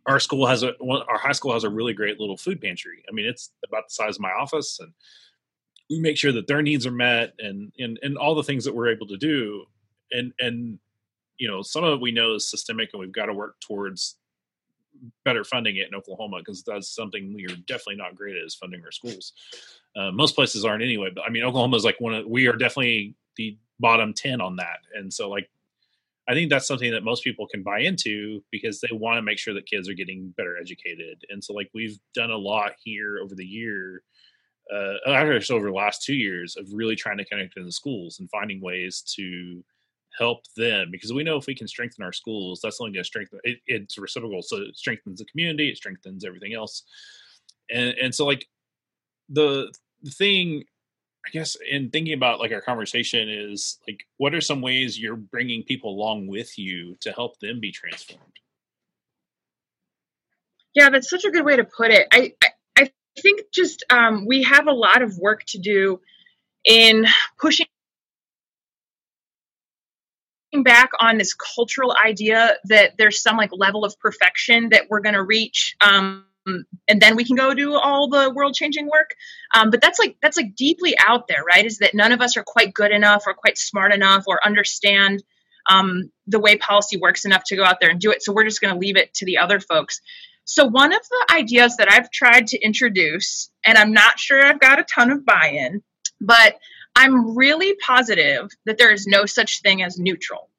our 0.06 0.20
school 0.20 0.46
has 0.48 0.64
a 0.64 0.74
our 0.82 1.18
high 1.18 1.32
school 1.32 1.54
has 1.54 1.64
a 1.64 1.70
really 1.70 1.94
great 1.94 2.20
little 2.20 2.38
food 2.38 2.62
pantry. 2.62 3.04
I 3.10 3.14
mean, 3.14 3.26
it's 3.26 3.52
about 3.66 3.88
the 3.88 3.94
size 3.94 4.16
of 4.16 4.22
my 4.22 4.32
office, 4.32 4.80
and 4.80 4.94
we 5.90 6.00
make 6.00 6.18
sure 6.18 6.32
that 6.34 6.48
their 6.48 6.62
needs 6.62 6.86
are 6.86 6.92
met, 6.92 7.34
and 7.40 7.72
and 7.80 7.98
and 8.02 8.18
all 8.18 8.36
the 8.36 8.44
things 8.44 8.66
that 8.66 8.76
we're 8.76 8.92
able 8.92 9.08
to 9.08 9.18
do. 9.18 9.66
And 10.12 10.34
and 10.40 10.80
you 11.38 11.50
know, 11.50 11.62
some 11.62 11.84
of 11.84 11.94
it 11.94 12.02
we 12.02 12.12
know 12.12 12.36
is 12.36 12.50
systemic, 12.50 12.90
and 12.94 13.00
we've 13.00 13.12
got 13.12 13.26
to 13.28 13.34
work 13.34 13.60
towards 13.60 14.18
better 15.26 15.44
funding 15.44 15.78
it 15.78 15.88
in 15.88 15.96
Oklahoma 15.96 16.38
because 16.40 16.64
that's 16.64 16.94
something 16.94 17.34
we 17.34 17.46
are 17.46 17.56
definitely 17.68 17.96
not 17.96 18.16
great 18.16 18.36
at 18.36 18.44
is 18.44 18.56
funding 18.56 18.82
our 18.84 18.92
schools. 18.92 19.34
Uh, 19.96 20.12
most 20.12 20.36
places 20.36 20.66
aren't 20.66 20.84
anyway, 20.84 21.10
but 21.14 21.24
I 21.26 21.30
mean, 21.30 21.44
Oklahoma 21.44 21.78
is 21.78 21.86
like 21.86 22.00
one 22.00 22.14
of 22.14 22.26
we 22.26 22.48
are 22.48 22.56
definitely 22.56 23.16
the 23.36 23.58
bottom 23.80 24.14
ten 24.14 24.42
on 24.42 24.56
that, 24.58 24.80
and 24.96 25.14
so 25.14 25.30
like 25.30 25.50
I 26.28 26.34
think 26.34 26.50
that's 26.50 26.68
something 26.68 26.92
that 26.92 27.04
most 27.04 27.24
people 27.24 27.48
can 27.48 27.64
buy 27.64 27.80
into 27.80 28.42
because 28.50 28.80
they 28.80 28.96
want 28.96 29.18
to 29.18 29.22
make 29.22 29.38
sure 29.38 29.54
that 29.54 29.66
kids 29.66 29.90
are 29.90 29.94
getting 29.94 30.34
better 30.38 30.58
educated. 30.58 31.24
And 31.30 31.44
so, 31.44 31.54
like, 31.54 31.70
we've 31.74 32.00
done 32.14 32.32
a 32.32 32.38
lot 32.38 32.72
here 32.82 33.20
over 33.22 33.36
the 33.36 33.46
year, 33.46 34.04
uh, 34.74 35.12
actually 35.12 35.58
over 35.58 35.68
the 35.68 35.76
last 35.76 36.04
two 36.04 36.16
years, 36.16 36.56
of 36.56 36.68
really 36.72 36.96
trying 36.96 37.18
to 37.18 37.26
connect 37.26 37.58
in 37.58 37.66
the 37.66 37.72
schools 37.72 38.20
and 38.20 38.30
finding 38.30 38.62
ways 38.62 39.04
to 39.18 39.64
help 40.18 40.40
them 40.56 40.90
because 40.92 41.12
we 41.14 41.24
know 41.24 41.38
if 41.38 41.48
we 41.48 41.56
can 41.56 41.68
strengthen 41.68 42.04
our 42.04 42.14
schools, 42.14 42.60
that's 42.62 42.80
only 42.80 42.94
going 42.94 43.04
to 43.04 43.08
strengthen 43.08 43.40
it, 43.44 43.60
it's 43.66 43.98
reciprocal. 43.98 44.42
So 44.42 44.58
it 44.58 44.78
strengthens 44.78 45.20
the 45.20 45.26
community, 45.26 45.70
it 45.70 45.78
strengthens 45.78 46.24
everything 46.26 46.54
else. 46.54 46.84
And, 47.72 47.96
and 48.02 48.14
so, 48.14 48.26
like, 48.26 48.48
the, 49.30 49.74
thing 50.10 50.66
I 51.26 51.30
guess 51.30 51.56
in 51.70 51.90
thinking 51.90 52.14
about 52.14 52.40
like 52.40 52.52
our 52.52 52.62
conversation 52.62 53.30
is 53.30 53.80
like, 53.88 54.06
what 54.18 54.36
are 54.36 54.42
some 54.42 54.62
ways 54.62 55.00
you're 55.00 55.16
bringing 55.16 55.64
people 55.64 55.92
along 55.92 56.28
with 56.28 56.60
you 56.60 56.96
to 57.02 57.12
help 57.12 57.40
them 57.40 57.62
be 57.62 57.72
transformed? 57.72 58.34
Yeah, 60.76 60.90
that's 60.90 61.10
such 61.10 61.24
a 61.24 61.32
good 61.32 61.46
way 61.46 61.56
to 61.56 61.64
put 61.64 61.92
it. 61.92 62.08
I 62.12 62.34
I, 62.42 62.50
I 62.78 62.92
think 63.22 63.44
just 63.54 63.86
um, 63.90 64.26
we 64.26 64.44
have 64.44 64.68
a 64.68 64.74
lot 64.74 65.02
of 65.02 65.18
work 65.18 65.44
to 65.48 65.60
do 65.60 66.02
in 66.66 67.06
pushing 67.40 67.68
back 70.62 70.92
on 71.00 71.18
this 71.18 71.34
cultural 71.34 71.96
idea 72.06 72.58
that 72.66 72.92
there's 72.98 73.22
some 73.22 73.38
like 73.38 73.50
level 73.52 73.84
of 73.84 73.98
perfection 74.00 74.70
that 74.70 74.84
we're 74.90 75.00
going 75.00 75.16
to 75.16 75.24
reach 75.24 75.76
um, 75.82 76.26
and 76.46 77.02
then 77.02 77.16
we 77.16 77.24
can 77.24 77.36
go 77.36 77.54
do 77.54 77.74
all 77.74 78.10
the 78.10 78.30
world 78.30 78.54
changing 78.54 78.88
work 78.88 79.16
um, 79.56 79.72
but 79.72 79.82
that's 79.82 79.98
like 79.98 80.18
that's 80.22 80.38
like 80.38 80.56
deeply 80.56 80.94
out 81.00 81.28
there 81.28 81.44
right? 81.44 81.66
Is 81.66 81.80
that 81.80 81.96
none 81.96 82.12
of 82.12 82.22
us 82.22 82.38
are 82.38 82.44
quite 82.44 82.74
good 82.74 82.92
enough 82.92 83.24
or 83.26 83.34
quite 83.34 83.58
smart 83.58 83.94
enough 83.94 84.26
or 84.28 84.46
understand 84.46 85.24
um, 85.70 86.12
the 86.28 86.40
way 86.40 86.58
policy 86.58 86.98
works 86.98 87.26
enough 87.26 87.44
to 87.46 87.56
go 87.56 87.64
out 87.64 87.80
there 87.80 87.90
and 87.90 88.00
do 88.00 88.12
it 88.12 88.22
so 88.22 88.34
we're 88.34 88.44
just 88.44 88.62
going 88.62 88.74
to 88.74 88.80
leave 88.80 88.98
it 88.98 89.14
to 89.16 89.26
the 89.26 89.38
other 89.38 89.60
folks. 89.60 90.02
So 90.46 90.66
one 90.66 90.94
of 90.94 91.02
the 91.10 91.36
ideas 91.36 91.78
that 91.78 91.90
i've 91.90 92.12
tried 92.12 92.48
to 92.48 92.60
introduce 92.60 93.50
and 93.66 93.78
i'm 93.78 93.94
not 93.94 94.20
sure 94.20 94.46
i've 94.46 94.60
got 94.60 94.78
a 94.78 94.84
ton 94.84 95.10
of 95.10 95.26
buy-in 95.26 95.82
but 96.20 96.58
i'm 96.96 97.36
really 97.36 97.76
positive 97.76 98.50
that 98.66 98.78
there 98.78 98.92
is 98.92 99.06
no 99.08 99.26
such 99.26 99.62
thing 99.62 99.82
as 99.82 99.98
neutral 99.98 100.50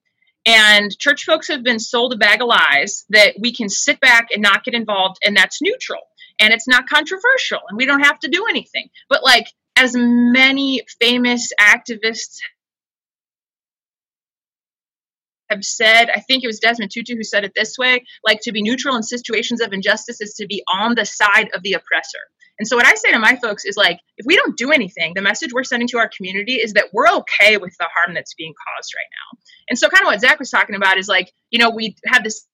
and 0.46 0.96
church 0.98 1.24
folks 1.24 1.48
have 1.48 1.62
been 1.62 1.78
sold 1.78 2.12
a 2.12 2.16
bag 2.16 2.42
of 2.42 2.48
lies 2.48 3.04
that 3.08 3.34
we 3.40 3.52
can 3.52 3.68
sit 3.68 3.98
back 4.00 4.28
and 4.30 4.42
not 4.42 4.62
get 4.62 4.74
involved, 4.74 5.16
and 5.24 5.36
that's 5.36 5.62
neutral 5.62 6.02
and 6.38 6.52
it's 6.52 6.68
not 6.68 6.88
controversial 6.88 7.60
and 7.68 7.76
we 7.76 7.86
don't 7.86 8.04
have 8.04 8.18
to 8.20 8.28
do 8.28 8.46
anything. 8.48 8.88
But, 9.08 9.22
like, 9.22 9.46
as 9.76 9.94
many 9.96 10.82
famous 11.00 11.52
activists 11.60 12.38
have 15.54 15.64
said, 15.64 16.10
I 16.14 16.20
think 16.20 16.44
it 16.44 16.46
was 16.46 16.58
Desmond 16.58 16.90
Tutu 16.92 17.16
who 17.16 17.24
said 17.24 17.44
it 17.44 17.52
this 17.54 17.76
way 17.78 18.04
like 18.24 18.40
to 18.42 18.52
be 18.52 18.62
neutral 18.62 18.96
in 18.96 19.02
situations 19.02 19.60
of 19.60 19.72
injustice 19.72 20.20
is 20.20 20.34
to 20.34 20.46
be 20.46 20.62
on 20.72 20.94
the 20.94 21.04
side 21.04 21.50
of 21.54 21.62
the 21.62 21.74
oppressor. 21.74 22.20
And 22.58 22.68
so, 22.68 22.76
what 22.76 22.86
I 22.86 22.94
say 22.94 23.10
to 23.10 23.18
my 23.18 23.36
folks 23.36 23.64
is 23.64 23.76
like, 23.76 23.98
if 24.16 24.26
we 24.26 24.36
don't 24.36 24.56
do 24.56 24.70
anything, 24.70 25.12
the 25.14 25.22
message 25.22 25.52
we're 25.52 25.64
sending 25.64 25.88
to 25.88 25.98
our 25.98 26.08
community 26.08 26.54
is 26.54 26.74
that 26.74 26.86
we're 26.92 27.08
okay 27.08 27.56
with 27.56 27.74
the 27.78 27.88
harm 27.92 28.14
that's 28.14 28.34
being 28.34 28.52
caused 28.52 28.92
right 28.94 29.10
now. 29.10 29.38
And 29.68 29.78
so, 29.78 29.88
kind 29.88 30.02
of 30.02 30.06
what 30.06 30.20
Zach 30.20 30.38
was 30.38 30.50
talking 30.50 30.76
about 30.76 30.98
is 30.98 31.08
like, 31.08 31.32
you 31.50 31.58
know, 31.58 31.70
we 31.70 31.96
have 32.06 32.22
this 32.22 32.46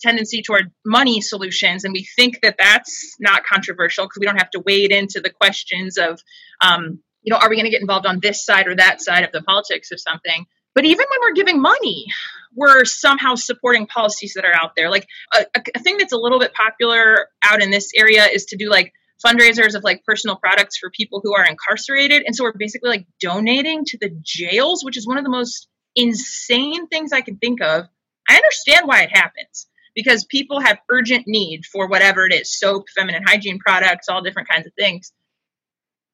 tendency 0.00 0.42
toward 0.42 0.70
money 0.84 1.20
solutions, 1.20 1.84
and 1.84 1.92
we 1.92 2.06
think 2.16 2.40
that 2.42 2.56
that's 2.58 3.16
not 3.20 3.44
controversial 3.44 4.06
because 4.06 4.18
we 4.18 4.26
don't 4.26 4.38
have 4.38 4.50
to 4.50 4.62
wade 4.64 4.92
into 4.92 5.20
the 5.20 5.30
questions 5.30 5.98
of, 5.98 6.18
um, 6.64 7.00
you 7.22 7.32
know, 7.32 7.38
are 7.38 7.50
we 7.50 7.56
going 7.56 7.66
to 7.66 7.70
get 7.70 7.82
involved 7.82 8.06
on 8.06 8.18
this 8.20 8.44
side 8.44 8.66
or 8.66 8.76
that 8.76 9.02
side 9.02 9.24
of 9.24 9.32
the 9.32 9.42
politics 9.42 9.90
of 9.92 10.00
something? 10.00 10.46
But 10.74 10.84
even 10.84 11.06
when 11.08 11.20
we're 11.20 11.34
giving 11.34 11.60
money, 11.60 12.06
we're 12.54 12.84
somehow 12.84 13.34
supporting 13.34 13.86
policies 13.86 14.34
that 14.34 14.44
are 14.44 14.54
out 14.54 14.72
there. 14.76 14.90
Like 14.90 15.06
a, 15.34 15.46
a, 15.74 15.78
thing 15.80 15.98
that's 15.98 16.12
a 16.12 16.18
little 16.18 16.38
bit 16.38 16.54
popular 16.54 17.28
out 17.42 17.62
in 17.62 17.70
this 17.70 17.90
area 17.96 18.26
is 18.26 18.46
to 18.46 18.56
do 18.56 18.68
like 18.70 18.92
fundraisers 19.24 19.74
of 19.74 19.84
like 19.84 20.04
personal 20.04 20.36
products 20.36 20.78
for 20.78 20.90
people 20.90 21.20
who 21.22 21.34
are 21.34 21.44
incarcerated. 21.44 22.22
And 22.26 22.34
so 22.34 22.44
we're 22.44 22.52
basically 22.56 22.90
like 22.90 23.06
donating 23.20 23.84
to 23.86 23.98
the 23.98 24.10
jails, 24.22 24.84
which 24.84 24.96
is 24.96 25.06
one 25.06 25.18
of 25.18 25.24
the 25.24 25.30
most 25.30 25.68
insane 25.94 26.88
things 26.88 27.12
I 27.12 27.20
can 27.20 27.36
think 27.36 27.60
of. 27.62 27.86
I 28.28 28.36
understand 28.36 28.86
why 28.86 29.02
it 29.02 29.16
happens 29.16 29.66
because 29.94 30.24
people 30.24 30.60
have 30.60 30.78
urgent 30.90 31.24
need 31.26 31.64
for 31.66 31.88
whatever 31.88 32.24
it 32.24 32.32
is 32.32 32.58
soap, 32.58 32.86
feminine 32.94 33.22
hygiene 33.26 33.58
products, 33.58 34.08
all 34.08 34.22
different 34.22 34.48
kinds 34.48 34.66
of 34.66 34.72
things. 34.78 35.12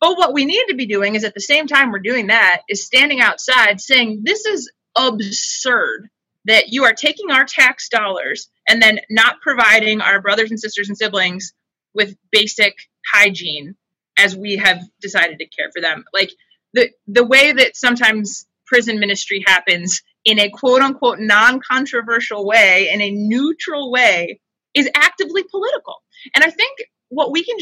But 0.00 0.16
what 0.16 0.32
we 0.32 0.44
need 0.44 0.66
to 0.68 0.76
be 0.76 0.87
doing 0.87 1.14
is 1.14 1.24
at 1.24 1.34
the 1.34 1.40
same 1.40 1.66
time 1.66 1.90
we're 1.90 1.98
doing 1.98 2.28
that, 2.28 2.62
is 2.68 2.84
standing 2.84 3.20
outside 3.20 3.80
saying, 3.80 4.22
This 4.24 4.44
is 4.46 4.70
absurd 4.96 6.08
that 6.44 6.68
you 6.68 6.84
are 6.84 6.94
taking 6.94 7.30
our 7.30 7.44
tax 7.44 7.88
dollars 7.88 8.48
and 8.66 8.80
then 8.80 9.00
not 9.11 9.40
providing 9.40 10.00
our 10.00 10.20
brothers 10.20 10.50
and 10.50 10.58
sisters 10.58 10.88
and 10.88 10.96
siblings 10.96 11.52
with 11.94 12.16
basic 12.30 12.74
hygiene 13.12 13.76
as 14.16 14.37
we 14.37 14.56
have 14.56 14.82
decided 15.00 15.38
to 15.38 15.46
care 15.46 15.70
for 15.74 15.80
them. 15.80 16.04
Like 16.12 16.32
the 16.74 16.90
the 17.06 17.24
way 17.24 17.52
that 17.52 17.76
sometimes 17.76 18.46
prison 18.66 18.98
ministry 19.00 19.42
happens 19.46 20.02
in 20.24 20.38
a 20.38 20.50
quote 20.50 20.82
unquote 20.82 21.18
non-controversial 21.20 22.46
way, 22.46 22.90
in 22.92 23.00
a 23.00 23.11
neutral 23.11 23.90
way, 23.90 24.40
is 24.74 24.88
actively 24.94 25.42
political. 25.44 25.96
And 26.34 26.44
I 26.44 26.50
think 26.50 26.78
what 27.08 27.32
we 27.32 27.44
can 27.44 27.56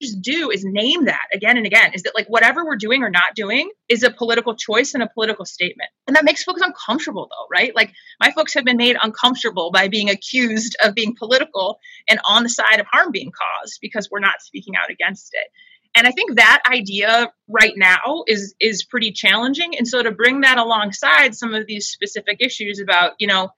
just 0.00 0.20
do 0.22 0.50
is 0.50 0.64
name 0.64 1.06
that 1.06 1.26
again 1.32 1.56
and 1.56 1.66
again. 1.66 1.92
Is 1.94 2.02
that 2.02 2.14
like 2.14 2.26
whatever 2.28 2.64
we're 2.64 2.76
doing 2.76 3.02
or 3.02 3.10
not 3.10 3.34
doing 3.34 3.70
is 3.88 4.02
a 4.02 4.10
political 4.10 4.54
choice 4.54 4.94
and 4.94 5.02
a 5.02 5.08
political 5.12 5.44
statement. 5.44 5.90
And 6.06 6.16
that 6.16 6.24
makes 6.24 6.44
folks 6.44 6.62
uncomfortable 6.62 7.28
though 7.30 7.46
right? 7.50 7.74
Like 7.74 7.92
my 8.20 8.30
folks 8.32 8.54
have 8.54 8.64
been 8.64 8.76
made 8.76 8.96
uncomfortable 9.00 9.70
by 9.72 9.88
being 9.88 10.10
accused 10.10 10.76
of 10.82 10.94
being 10.94 11.14
political 11.18 11.78
and 12.08 12.20
on 12.28 12.42
the 12.42 12.48
side 12.48 12.80
of 12.80 12.86
harm 12.90 13.10
being 13.12 13.30
caused 13.30 13.78
because 13.80 14.08
we're 14.10 14.20
not 14.20 14.40
speaking 14.40 14.74
out 14.80 14.90
against 14.90 15.30
it. 15.32 15.50
And 15.96 16.06
i 16.06 16.10
think 16.10 16.36
that 16.36 16.62
idea 16.70 17.32
right 17.48 17.72
now 17.76 18.24
is 18.26 18.54
is 18.60 18.84
pretty 18.84 19.12
challenging. 19.12 19.76
And 19.76 19.88
so 19.88 20.02
to 20.02 20.10
bring 20.10 20.42
that 20.42 20.58
alongside 20.58 21.34
some 21.34 21.54
of 21.54 21.66
these 21.66 21.88
specific 21.88 22.38
issues 22.40 22.80
about 22.80 23.14
you 23.18 23.26
know 23.26 23.50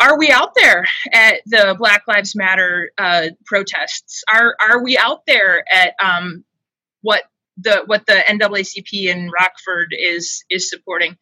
are 0.00 0.18
we 0.18 0.30
out 0.30 0.54
there 0.56 0.86
at 1.12 1.40
the 1.46 1.74
Black 1.78 2.02
Lives 2.08 2.34
Matter 2.34 2.90
uh, 2.98 3.28
protests? 3.44 4.24
Are 4.32 4.56
are 4.60 4.82
we 4.82 4.98
out 4.98 5.24
there 5.26 5.64
at 5.72 5.94
um, 6.02 6.44
what 7.02 7.22
the 7.58 7.82
what 7.86 8.06
the 8.06 8.22
NAACP 8.28 9.08
in 9.08 9.30
Rockford 9.30 9.94
is 9.96 10.44
is 10.50 10.68
supporting? 10.68 11.16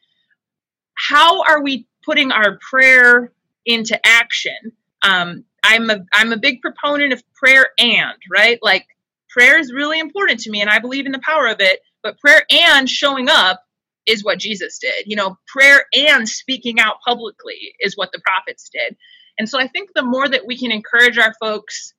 How 0.94 1.42
are 1.42 1.62
we 1.62 1.86
putting 2.04 2.32
our 2.32 2.58
prayer 2.70 3.32
into 3.66 3.98
action? 4.06 4.72
Um, 5.02 5.44
I'm 5.62 5.90
a 5.90 6.04
I'm 6.12 6.32
a 6.32 6.38
big 6.38 6.62
proponent 6.62 7.12
of 7.12 7.22
prayer 7.34 7.66
and 7.78 8.16
right 8.30 8.58
like 8.62 8.86
prayer 9.28 9.58
is 9.58 9.72
really 9.72 10.00
important 10.00 10.40
to 10.40 10.50
me 10.50 10.60
and 10.60 10.70
I 10.70 10.78
believe 10.78 11.06
in 11.06 11.12
the 11.12 11.22
power 11.24 11.46
of 11.48 11.60
it. 11.60 11.80
But 12.02 12.18
prayer 12.18 12.42
and 12.50 12.88
showing 12.88 13.28
up 13.28 13.62
is 14.06 14.24
what 14.24 14.38
Jesus 14.38 14.78
did. 14.78 15.04
You 15.06 15.16
know, 15.16 15.36
prayer 15.46 15.84
and 15.94 16.28
speaking 16.28 16.80
out 16.80 16.96
publicly 17.06 17.74
is 17.80 17.96
what 17.96 18.10
the 18.12 18.20
prophets 18.24 18.70
did. 18.72 18.96
And 19.38 19.48
so 19.48 19.58
I 19.58 19.68
think 19.68 19.90
the 19.94 20.04
more 20.04 20.28
that 20.28 20.46
we 20.46 20.58
can 20.58 20.72
encourage 20.72 21.18
our 21.18 21.34
folks 21.40 21.94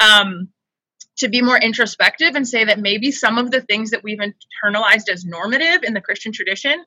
um, 0.00 0.48
to 1.18 1.28
be 1.28 1.42
more 1.42 1.58
introspective 1.58 2.34
and 2.34 2.46
say 2.46 2.64
that 2.64 2.78
maybe 2.78 3.10
some 3.10 3.38
of 3.38 3.50
the 3.50 3.60
things 3.60 3.90
that 3.90 4.04
we've 4.04 4.18
internalized 4.18 5.08
as 5.10 5.24
normative 5.24 5.82
in 5.82 5.94
the 5.94 6.00
Christian 6.00 6.32
tradition 6.32 6.84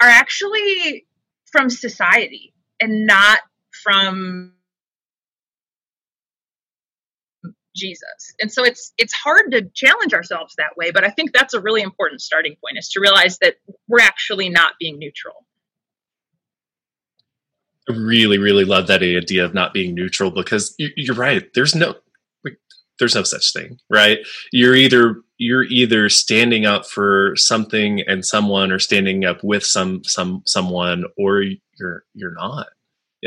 are 0.00 0.08
actually 0.08 1.06
from 1.52 1.68
society 1.68 2.54
and 2.80 3.06
not 3.06 3.40
from 3.82 4.54
Jesus. 7.74 8.34
And 8.40 8.50
so 8.52 8.64
it's 8.64 8.92
it's 8.98 9.12
hard 9.12 9.52
to 9.52 9.62
challenge 9.74 10.14
ourselves 10.14 10.54
that 10.58 10.76
way, 10.76 10.90
but 10.90 11.04
I 11.04 11.10
think 11.10 11.32
that's 11.32 11.54
a 11.54 11.60
really 11.60 11.82
important 11.82 12.20
starting 12.20 12.56
point 12.64 12.78
is 12.78 12.88
to 12.90 13.00
realize 13.00 13.38
that 13.38 13.56
we're 13.88 14.00
actually 14.00 14.48
not 14.48 14.74
being 14.78 14.98
neutral. 14.98 15.46
I 17.88 17.94
really 17.94 18.38
really 18.38 18.64
love 18.64 18.86
that 18.88 19.02
idea 19.02 19.44
of 19.44 19.54
not 19.54 19.72
being 19.72 19.94
neutral 19.94 20.30
because 20.30 20.74
you're 20.78 21.16
right. 21.16 21.48
There's 21.54 21.74
no 21.74 21.94
there's 22.98 23.14
no 23.14 23.22
such 23.22 23.52
thing, 23.52 23.78
right? 23.88 24.18
You're 24.52 24.76
either 24.76 25.16
you're 25.38 25.64
either 25.64 26.08
standing 26.08 26.66
up 26.66 26.86
for 26.86 27.34
something 27.36 28.02
and 28.06 28.24
someone 28.24 28.70
or 28.70 28.78
standing 28.78 29.24
up 29.24 29.42
with 29.42 29.64
some 29.64 30.04
some 30.04 30.42
someone 30.46 31.04
or 31.16 31.42
you're 31.78 32.04
you're 32.14 32.34
not 32.34 32.66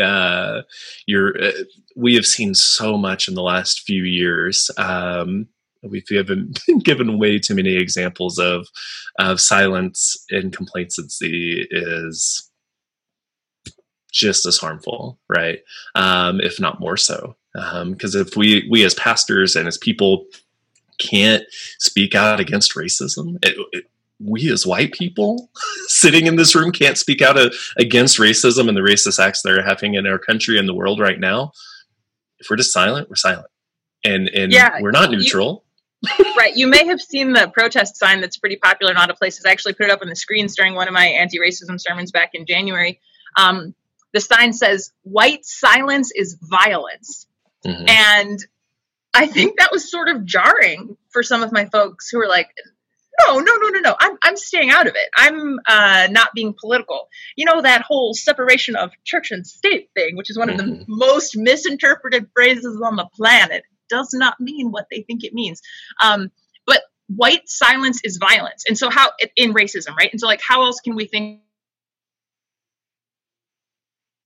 uh, 0.01 0.61
you're 1.05 1.41
uh, 1.41 1.51
we 1.95 2.15
have 2.15 2.25
seen 2.25 2.53
so 2.53 2.97
much 2.97 3.27
in 3.27 3.35
the 3.35 3.43
last 3.43 3.81
few 3.81 4.03
years. 4.03 4.69
Um, 4.77 5.47
we've 5.83 6.07
given 6.07 6.53
given 6.83 7.19
way 7.19 7.39
too 7.39 7.55
many 7.55 7.75
examples 7.75 8.39
of 8.39 8.67
of 9.19 9.39
silence 9.39 10.17
and 10.29 10.55
complacency 10.55 11.67
is 11.69 12.49
just 14.11 14.45
as 14.45 14.57
harmful, 14.57 15.19
right? 15.27 15.59
Um, 15.95 16.39
if 16.39 16.59
not 16.59 16.79
more 16.79 16.97
so. 16.97 17.35
Because 17.53 18.15
um, 18.15 18.21
if 18.21 18.35
we 18.35 18.67
we 18.69 18.83
as 18.83 18.93
pastors 18.95 19.55
and 19.55 19.67
as 19.67 19.77
people 19.77 20.25
can't 20.99 21.43
speak 21.79 22.15
out 22.15 22.39
against 22.39 22.75
racism, 22.75 23.37
it, 23.43 23.55
it, 23.73 23.85
we 24.23 24.51
as 24.51 24.65
white 24.65 24.93
people 24.93 25.49
sitting 25.87 26.27
in 26.27 26.35
this 26.35 26.55
room 26.55 26.71
can't 26.71 26.97
speak 26.97 27.21
out 27.21 27.37
a, 27.37 27.51
against 27.77 28.19
racism 28.19 28.67
and 28.67 28.77
the 28.77 28.81
racist 28.81 29.19
acts 29.19 29.41
that 29.41 29.51
are 29.51 29.63
happening 29.63 29.95
in 29.95 30.07
our 30.07 30.19
country 30.19 30.57
and 30.57 30.67
the 30.67 30.73
world 30.73 30.99
right 30.99 31.19
now. 31.19 31.51
If 32.39 32.49
we're 32.49 32.57
just 32.57 32.73
silent, 32.73 33.09
we're 33.09 33.15
silent, 33.15 33.47
and 34.03 34.27
and 34.29 34.51
yeah, 34.51 34.81
we're 34.81 34.91
not 34.91 35.11
neutral. 35.11 35.63
You, 36.19 36.33
right. 36.37 36.55
You 36.55 36.67
may 36.67 36.85
have 36.87 36.99
seen 36.99 37.31
the 37.31 37.49
protest 37.53 37.95
sign 37.95 38.19
that's 38.19 38.37
pretty 38.37 38.57
popular 38.57 38.91
in 38.91 38.97
a 38.97 38.99
lot 38.99 39.09
of 39.09 39.15
places. 39.15 39.45
I 39.45 39.51
actually 39.51 39.73
put 39.73 39.85
it 39.85 39.91
up 39.91 40.01
on 40.01 40.09
the 40.09 40.15
screens 40.15 40.55
during 40.55 40.75
one 40.75 40.89
of 40.89 40.93
my 40.93 41.05
anti-racism 41.05 41.79
sermons 41.79 42.11
back 42.11 42.31
in 42.33 42.45
January. 42.45 42.99
Um, 43.37 43.73
the 44.11 44.19
sign 44.19 44.51
says, 44.51 44.91
"White 45.03 45.45
silence 45.45 46.11
is 46.13 46.37
violence," 46.41 47.27
mm-hmm. 47.65 47.87
and 47.87 48.39
I 49.13 49.27
think 49.27 49.59
that 49.59 49.69
was 49.71 49.89
sort 49.89 50.09
of 50.09 50.25
jarring 50.25 50.97
for 51.09 51.23
some 51.23 51.43
of 51.43 51.51
my 51.51 51.65
folks 51.65 52.09
who 52.09 52.17
were 52.17 52.27
like, 52.27 52.49
no, 53.19 53.39
no, 53.39 53.55
no, 53.55 53.67
no, 53.69 53.79
no. 53.79 53.95
I'm, 53.99 54.17
I'm 54.23 54.35
staying 54.35 54.71
out 54.71 54.87
of 54.87 54.95
it. 54.95 55.09
I'm 55.15 55.59
uh, 55.67 56.07
not 56.09 56.29
being 56.33 56.55
political. 56.59 57.07
You 57.35 57.45
know, 57.45 57.61
that 57.61 57.81
whole 57.81 58.13
separation 58.13 58.75
of 58.75 58.91
church 59.03 59.31
and 59.31 59.45
state 59.45 59.89
thing, 59.95 60.15
which 60.15 60.29
is 60.29 60.37
one 60.37 60.49
of 60.49 60.57
the 60.57 60.63
mm-hmm. 60.63 60.83
most 60.87 61.37
misinterpreted 61.37 62.27
phrases 62.33 62.81
on 62.83 62.95
the 62.95 63.07
planet, 63.15 63.63
does 63.89 64.09
not 64.13 64.39
mean 64.39 64.71
what 64.71 64.87
they 64.89 65.01
think 65.01 65.23
it 65.23 65.33
means. 65.33 65.61
Um, 66.01 66.31
but 66.65 66.81
white 67.07 67.47
silence 67.47 68.01
is 68.03 68.17
violence. 68.17 68.63
And 68.67 68.77
so, 68.77 68.89
how 68.89 69.11
in 69.35 69.53
racism, 69.53 69.95
right? 69.95 70.09
And 70.11 70.19
so, 70.19 70.27
like, 70.27 70.41
how 70.45 70.63
else 70.63 70.79
can 70.79 70.95
we 70.95 71.05
think? 71.05 71.41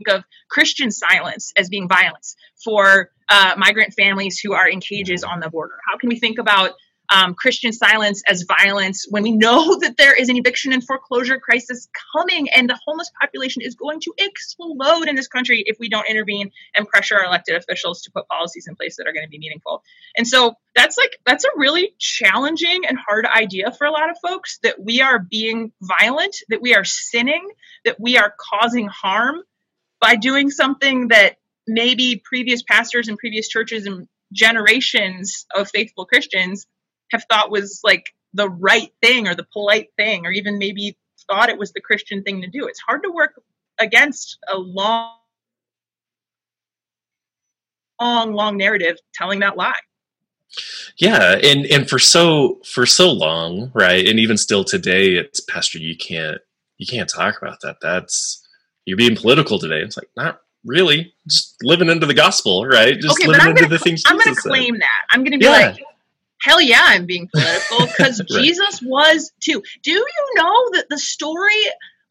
of 0.08 0.24
Christian 0.48 0.92
silence 0.92 1.52
as 1.58 1.70
being 1.70 1.90
violence 1.90 2.36
for 2.64 3.10
uh, 3.30 3.56
migrant 3.58 3.96
families 3.96 4.40
who 4.40 4.54
are 4.54 4.70
in 4.70 4.80
cages 4.80 5.24
on 5.24 5.40
the 5.40 5.50
border? 5.50 5.74
How 5.90 5.98
can 5.98 6.08
we 6.08 6.20
think 6.20 6.38
about 6.38 6.74
um, 7.10 7.36
Christian 7.36 7.72
silence 7.72 8.22
as 8.28 8.44
violence 8.44 9.06
when 9.10 9.24
we 9.24 9.32
know 9.32 9.78
that 9.82 9.96
there 9.98 10.14
is 10.14 10.30
an 10.30 10.38
eviction 10.38 10.74
and 10.74 10.84
foreclosure 10.84 11.40
crisis 11.40 11.88
coming 12.14 12.50
and 12.50 12.70
the 12.70 12.80
homeless 12.86 13.12
population 13.20 13.62
is 13.62 13.76
going 13.76 14.00
to 14.02 14.14
explode 14.18 15.08
in 15.08 15.16
this 15.16 15.28
country 15.28 15.64
if 15.66 15.78
we 15.80 15.90
don't 15.90 16.10
intervene 16.10 16.52
and 16.76 16.88
pressure 16.88 17.16
our 17.16 17.26
elected 17.26 17.56
officials 17.56 18.02
to 18.02 18.12
put 18.12 18.28
policies 18.28 18.68
in 18.68 18.76
place 18.76 18.98
that 18.98 19.08
are 19.08 19.14
going 19.14 19.26
to 19.26 19.30
be 19.30 19.40
meaningful. 19.40 19.84
And 20.18 20.28
so 20.28 20.56
that's 20.76 20.98
like, 20.98 21.18
that's 21.26 21.46
a 21.46 21.50
really 21.56 21.94
challenging 21.98 22.84
and 22.88 22.98
hard 22.98 23.26
idea 23.26 23.72
for 23.72 23.88
a 23.88 23.92
lot 23.92 24.10
of 24.10 24.18
folks 24.22 24.60
that 24.64 24.82
we 24.82 25.02
are 25.02 25.20
being 25.20 25.72
violent, 25.82 26.36
that 26.50 26.62
we 26.62 26.76
are 26.76 26.84
sinning, 26.84 27.48
that 27.86 28.00
we 28.00 28.18
are 28.18 28.34
causing 28.52 28.88
harm 28.88 29.38
by 30.00 30.16
doing 30.16 30.52
something 30.52 31.08
that 31.10 31.38
maybe 31.68 32.22
previous 32.24 32.64
pastors 32.64 33.08
and 33.08 33.18
previous 33.18 33.48
churches 33.48 33.86
and 33.86 34.08
generations 34.34 35.46
of 35.56 35.70
faithful 35.70 36.06
Christians 36.06 36.68
have 37.12 37.24
thought 37.30 37.52
was 37.52 37.82
like 37.84 38.14
the 38.34 38.50
right 38.50 38.92
thing 39.02 39.28
or 39.28 39.36
the 39.36 39.48
polite 39.54 39.90
thing 39.98 40.26
or 40.26 40.32
even 40.32 40.58
maybe 40.58 40.98
thought 41.30 41.50
it 41.50 41.58
was 41.58 41.74
the 41.74 41.82
Christian 41.82 42.24
thing 42.24 42.42
to 42.42 42.48
do. 42.48 42.68
It's 42.68 42.80
hard 42.80 43.04
to 43.04 43.12
work 43.12 43.42
against 43.80 44.38
a 44.52 44.58
long, 44.58 45.14
long, 48.00 48.34
long 48.34 48.58
narrative 48.58 48.98
telling 49.14 49.40
that 49.42 49.58
lie. 49.58 49.80
Yeah, 50.98 51.34
and 51.44 51.66
and 51.66 51.90
for 51.90 52.00
so 52.00 52.60
for 52.66 52.86
so 52.86 53.12
long, 53.12 53.72
right, 53.76 54.08
and 54.08 54.20
even 54.20 54.38
still 54.38 54.64
today, 54.64 55.16
it's 55.16 55.42
Pastor. 55.42 55.78
You 55.78 55.96
can't 55.98 56.40
you 56.78 56.88
can't 56.88 57.10
talk 57.10 57.38
about 57.42 57.60
that. 57.62 57.78
That's 57.82 58.48
you're 58.86 58.98
being 58.98 59.16
political 59.16 59.60
today. 59.60 59.82
It's 59.82 59.98
like 59.98 60.10
not 60.16 60.42
really, 60.64 61.14
just 61.28 61.56
living 61.64 61.90
into 61.90 62.06
the 62.06 62.14
gospel, 62.14 62.66
right? 62.66 62.98
Just 63.00 63.20
okay, 63.20 63.28
living 63.28 63.40
but 63.40 63.50
I'm 63.50 63.58
into 63.58 63.68
the 63.68 63.78
things. 63.80 64.04
I'm 64.06 64.18
going 64.18 64.34
to 64.34 64.42
claim 64.42 64.80
that. 64.80 65.06
I'm 65.12 65.22
going 65.24 65.34
to 65.34 65.38
be 65.38 65.46
Yeah. 65.46 65.52
like, 65.52 65.84
hell 66.42 66.62
yeah, 66.62 66.82
I'm 66.84 67.06
being 67.06 67.30
political 67.34 67.88
because 67.98 68.20
Right. 68.20 68.44
Jesus 68.44 68.82
was 68.84 69.32
too. 69.42 69.62
Do 69.84 69.92
you 69.92 70.06
know 70.36 70.70
that 70.74 70.88
the 70.90 70.98
story 71.00 71.62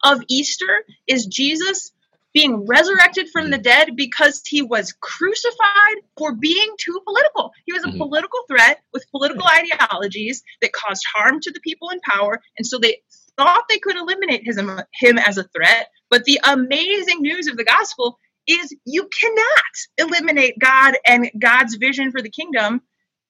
of 0.03 0.21
Easter 0.29 0.83
is 1.07 1.25
Jesus 1.25 1.91
being 2.33 2.65
resurrected 2.67 3.29
from 3.31 3.45
Mm-hmm. 3.45 3.51
the 3.51 3.57
dead 3.59 3.95
because 3.95 4.41
he 4.45 4.61
was 4.61 4.93
crucified 5.01 5.97
for 6.17 6.33
being 6.35 6.69
too 6.79 6.99
political? 7.05 7.51
He 7.65 7.73
was 7.73 7.83
a 7.83 7.87
Mhm. 7.87 7.97
political 7.97 8.39
threat 8.49 8.81
with 8.93 9.09
political 9.11 9.47
ideologies 9.47 10.43
that 10.61 10.73
caused 10.73 11.03
harm 11.15 11.39
to 11.41 11.51
the 11.51 11.59
people 11.61 11.89
in 11.89 11.99
power, 12.01 12.41
and 12.57 12.65
so 12.67 12.77
they 12.79 13.01
thought 13.37 13.63
they 13.69 13.79
could 13.79 13.95
eliminate 13.97 14.41
his, 14.43 14.57
him 14.57 15.17
as 15.17 15.37
a 15.37 15.43
threat. 15.55 15.89
But 16.09 16.25
the 16.25 16.39
amazing 16.43 17.21
news 17.21 17.47
of 17.47 17.57
the 17.57 17.63
gospel 17.65 18.19
is 18.47 18.75
you 18.85 19.09
cannot 19.09 19.73
eliminate 20.09 20.57
God 20.59 20.95
and 21.05 21.29
God's 21.39 21.75
vision 21.75 22.11
for 22.11 22.21
the 22.21 22.29
kingdom 22.29 22.81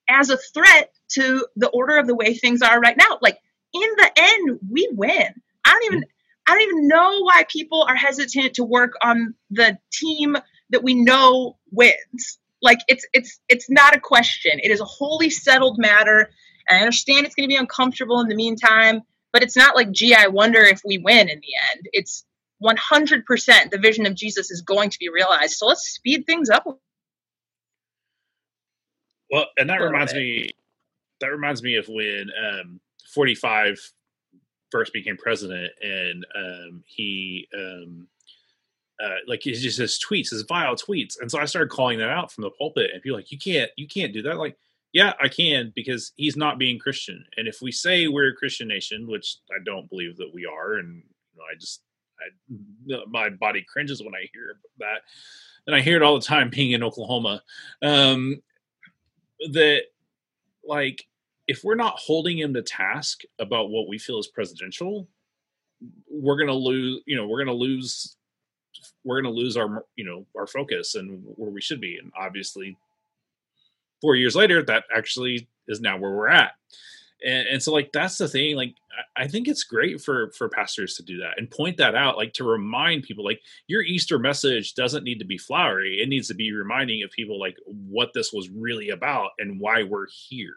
as 0.10 0.30
a 0.30 0.38
threat 0.38 0.91
to 1.10 1.47
the 1.55 1.70
order 1.70 1.97
of 1.97 2.08
the 2.08 2.16
way 2.16 2.34
things 2.34 2.62
are 2.62 2.80
right 2.80 2.97
now. 2.97 3.18
Like 3.22 3.39
in 3.74 3.89
the 3.97 4.12
end, 4.18 4.60
we 4.70 4.89
win. 4.93 5.28
I 5.66 5.72
don't 5.72 5.84
even 5.86 6.05
I 6.47 6.53
don't 6.53 6.62
even 6.62 6.88
know 6.88 7.24
why 7.24 7.43
people 7.49 7.86
are 7.88 7.95
hesitant 7.95 8.53
to 8.55 8.64
work 8.64 8.93
on 9.01 9.36
the 9.51 9.78
team 9.91 10.38
that 10.70 10.84
we 10.84 10.95
know 10.95 11.58
wins. 11.72 12.39
Like 12.62 12.80
it's 12.88 13.05
it's 13.14 13.39
it's 13.49 13.70
not 13.70 13.95
a 13.95 13.99
question. 13.99 14.60
It 14.64 14.72
is 14.72 14.80
a 14.80 14.86
wholly 14.86 15.30
settled 15.30 15.78
matter. 15.78 16.30
And 16.70 16.78
I 16.78 16.82
understand 16.82 17.26
it's 17.26 17.36
going 17.36 17.47
to 17.47 17.53
be 17.53 17.60
uncomfortable 17.60 18.20
in 18.20 18.28
the 18.28 18.36
meantime, 18.36 19.01
but 19.32 19.43
it's 19.43 19.55
not 19.55 19.76
like, 19.76 19.91
gee, 19.91 20.14
I 20.14 20.28
wonder 20.28 20.62
if 20.62 20.82
we 20.84 20.97
win 20.97 21.30
in 21.30 21.39
the 21.39 21.76
end. 21.76 21.88
It's 21.93 22.26
100% 22.64 23.72
the 23.72 23.78
vision 23.78 24.05
of 24.05 24.16
Jesus 24.16 24.51
is 24.51 24.62
going 24.62 24.89
to 24.89 24.97
be 24.99 25.10
realized. 25.10 25.53
So 25.53 25.68
let's 25.68 25.88
speed 25.88 26.26
things 26.26 26.49
up. 26.49 26.66
Well, 29.32 29.47
and 29.57 29.69
that 29.69 29.82
reminds 29.82 30.13
bit. 30.13 30.19
me 30.19 30.49
that 31.21 31.28
reminds 31.28 31.63
me 31.63 31.75
of 31.75 31.88
when 31.88 32.30
um 32.43 32.80
45 33.13 33.80
first 34.71 34.93
became 34.93 35.17
president 35.17 35.71
and 35.82 36.25
um 36.36 36.84
he 36.86 37.47
um 37.57 38.07
uh, 39.03 39.17
like 39.28 39.41
he 39.43 39.53
just 39.53 39.78
his 39.78 39.99
tweets, 39.99 40.32
his 40.32 40.41
vile 40.43 40.75
tweets, 40.75 41.19
and 41.21 41.30
so 41.30 41.39
I 41.39 41.45
started 41.45 41.69
calling 41.69 41.99
that 41.99 42.09
out 42.09 42.32
from 42.32 42.43
the 42.43 42.49
pulpit, 42.51 42.91
and 42.93 43.01
people 43.01 43.17
like, 43.17 43.32
"You 43.32 43.38
can't, 43.38 43.69
you 43.75 43.88
can't 43.88 44.13
do 44.13 44.23
that." 44.23 44.38
Like, 44.38 44.57
yeah, 44.91 45.13
I 45.21 45.28
can 45.28 45.71
because 45.75 46.13
he's 46.15 46.36
not 46.36 46.57
being 46.57 46.80
Christian, 46.80 47.23
and 47.38 47.47
if 47.47 47.61
we 47.61 47.71
say 47.71 48.07
we're 48.07 48.30
a 48.30 48.36
Christian 48.36 48.67
nation, 48.67 49.07
which 49.07 49.38
I 49.51 49.63
don't 49.63 49.89
believe 49.89 50.17
that 50.17 50.34
we 50.34 50.45
are, 50.45 50.75
and 50.75 50.95
you 50.95 51.38
know, 51.38 51.43
I 51.43 51.55
just, 51.59 51.82
I, 52.19 53.03
my 53.07 53.30
body 53.30 53.63
cringes 53.71 54.01
when 54.01 54.15
I 54.15 54.28
hear 54.34 54.57
that, 54.80 55.01
and 55.67 55.75
I 55.75 55.82
hear 55.82 55.97
it 55.97 56.01
all 56.01 56.17
the 56.17 56.25
time 56.25 56.49
being 56.49 56.71
in 56.71 56.84
Oklahoma. 56.84 57.43
Um, 57.84 58.41
that 59.51 59.83
like 60.65 61.07
if 61.47 61.63
we're 61.63 61.75
not 61.75 61.97
holding 61.97 62.38
him 62.38 62.53
to 62.53 62.61
task 62.61 63.21
about 63.39 63.69
what 63.69 63.88
we 63.88 63.97
feel 63.97 64.19
is 64.19 64.27
presidential 64.27 65.07
we're 66.09 66.38
gonna 66.38 66.53
lose 66.53 67.01
you 67.05 67.15
know 67.15 67.27
we're 67.27 67.39
gonna 67.39 67.53
lose 67.53 68.17
we're 69.03 69.21
gonna 69.21 69.33
lose 69.33 69.57
our 69.57 69.85
you 69.95 70.05
know 70.05 70.25
our 70.38 70.47
focus 70.47 70.95
and 70.95 71.23
where 71.35 71.51
we 71.51 71.61
should 71.61 71.81
be. 71.81 71.97
And 71.97 72.11
obviously 72.19 72.77
four 74.01 74.15
years 74.15 74.35
later 74.35 74.63
that 74.63 74.85
actually 74.95 75.47
is 75.67 75.81
now 75.81 75.97
where 75.97 76.11
we're 76.11 76.29
at 76.29 76.51
and, 77.24 77.47
and 77.47 77.63
so 77.63 77.74
like 77.74 77.91
that's 77.91 78.18
the 78.18 78.28
thing 78.28 78.55
like 78.55 78.76
I, 79.15 79.28
think 79.28 79.47
it's 79.47 79.63
great 79.63 80.01
for 80.01 80.32
for 80.32 80.49
pastors 80.49 80.95
to 80.95 81.03
do 81.03 81.20
that 81.20 81.38
and 81.38 81.49
point 81.49 81.78
that 81.78 81.95
out 81.95 82.18
like 82.18 82.34
to 82.34 82.43
remind 82.43 83.03
people 83.03 83.24
like 83.24 83.41
your 83.68 83.82
easter 83.82 84.20
message 84.20 84.74
doesn't 84.74 85.03
need 85.03 85.20
to 85.20 85.26
be 85.26 85.38
flowery. 85.38 86.01
It 86.01 86.09
needs 86.09 86.28
to 86.28 86.36
be 86.36 86.51
reminding 86.51 87.03
of 87.03 87.11
people 87.11 87.39
like 87.39 87.57
what 87.65 88.13
this 88.13 88.32
was 88.32 88.49
really 88.49 88.89
about 88.89 89.32
and 89.39 89.59
why 89.59 89.84
we're 89.84 90.07
here. 90.07 90.55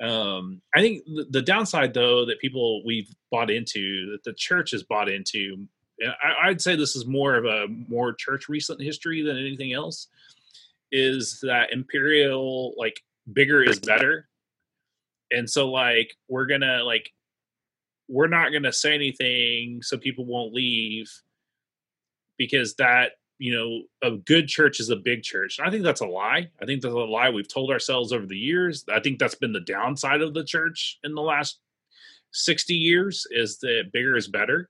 Um 0.00 0.62
i 0.74 0.80
think 0.80 1.04
the, 1.04 1.26
the 1.28 1.42
downside 1.42 1.92
though 1.92 2.24
that 2.26 2.40
people 2.40 2.84
we've 2.84 3.10
bought 3.30 3.50
into 3.50 4.12
that 4.12 4.24
the 4.24 4.32
church 4.32 4.70
has 4.70 4.82
bought 4.82 5.10
into 5.10 5.66
I, 6.02 6.48
i'd 6.48 6.62
say 6.62 6.74
this 6.74 6.96
is 6.96 7.04
more 7.04 7.34
of 7.34 7.44
a 7.44 7.66
more 7.68 8.14
church 8.14 8.48
recent 8.48 8.80
history 8.80 9.20
than 9.22 9.36
anything 9.36 9.74
else 9.74 10.06
is 10.90 11.38
that 11.42 11.72
imperial 11.72 12.72
like 12.78 13.02
bigger 13.34 13.62
is 13.62 13.78
better 13.78 14.29
and 15.30 15.48
so 15.48 15.70
like 15.70 16.14
we're 16.28 16.46
gonna 16.46 16.82
like 16.84 17.10
we're 18.08 18.28
not 18.28 18.52
gonna 18.52 18.72
say 18.72 18.94
anything 18.94 19.82
so 19.82 19.96
people 19.96 20.24
won't 20.24 20.52
leave 20.52 21.10
because 22.36 22.74
that 22.76 23.12
you 23.38 23.54
know 23.54 23.82
a 24.02 24.16
good 24.16 24.48
church 24.48 24.80
is 24.80 24.90
a 24.90 24.96
big 24.96 25.22
church. 25.22 25.58
And 25.58 25.66
i 25.66 25.70
think 25.70 25.84
that's 25.84 26.00
a 26.00 26.06
lie. 26.06 26.50
I 26.60 26.66
think 26.66 26.82
that's 26.82 26.94
a 26.94 26.98
lie 26.98 27.30
we've 27.30 27.52
told 27.52 27.70
ourselves 27.70 28.12
over 28.12 28.26
the 28.26 28.36
years. 28.36 28.84
I 28.92 29.00
think 29.00 29.18
that's 29.18 29.34
been 29.34 29.52
the 29.52 29.60
downside 29.60 30.20
of 30.20 30.34
the 30.34 30.44
church 30.44 30.98
in 31.04 31.14
the 31.14 31.22
last 31.22 31.58
60 32.32 32.74
years 32.74 33.26
is 33.30 33.58
that 33.58 33.90
bigger 33.92 34.16
is 34.16 34.28
better. 34.28 34.68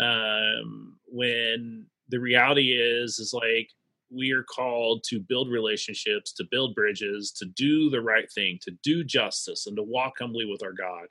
Um 0.00 0.98
when 1.06 1.86
the 2.08 2.18
reality 2.18 2.72
is 2.72 3.18
is 3.18 3.32
like 3.32 3.70
we 4.10 4.32
are 4.32 4.42
called 4.42 5.04
to 5.04 5.20
build 5.20 5.50
relationships 5.50 6.32
to 6.32 6.44
build 6.50 6.74
bridges 6.74 7.30
to 7.32 7.44
do 7.44 7.90
the 7.90 8.00
right 8.00 8.30
thing 8.30 8.58
to 8.62 8.72
do 8.82 9.04
justice 9.04 9.66
and 9.66 9.76
to 9.76 9.82
walk 9.82 10.14
humbly 10.18 10.44
with 10.44 10.62
our 10.62 10.72
god. 10.72 11.08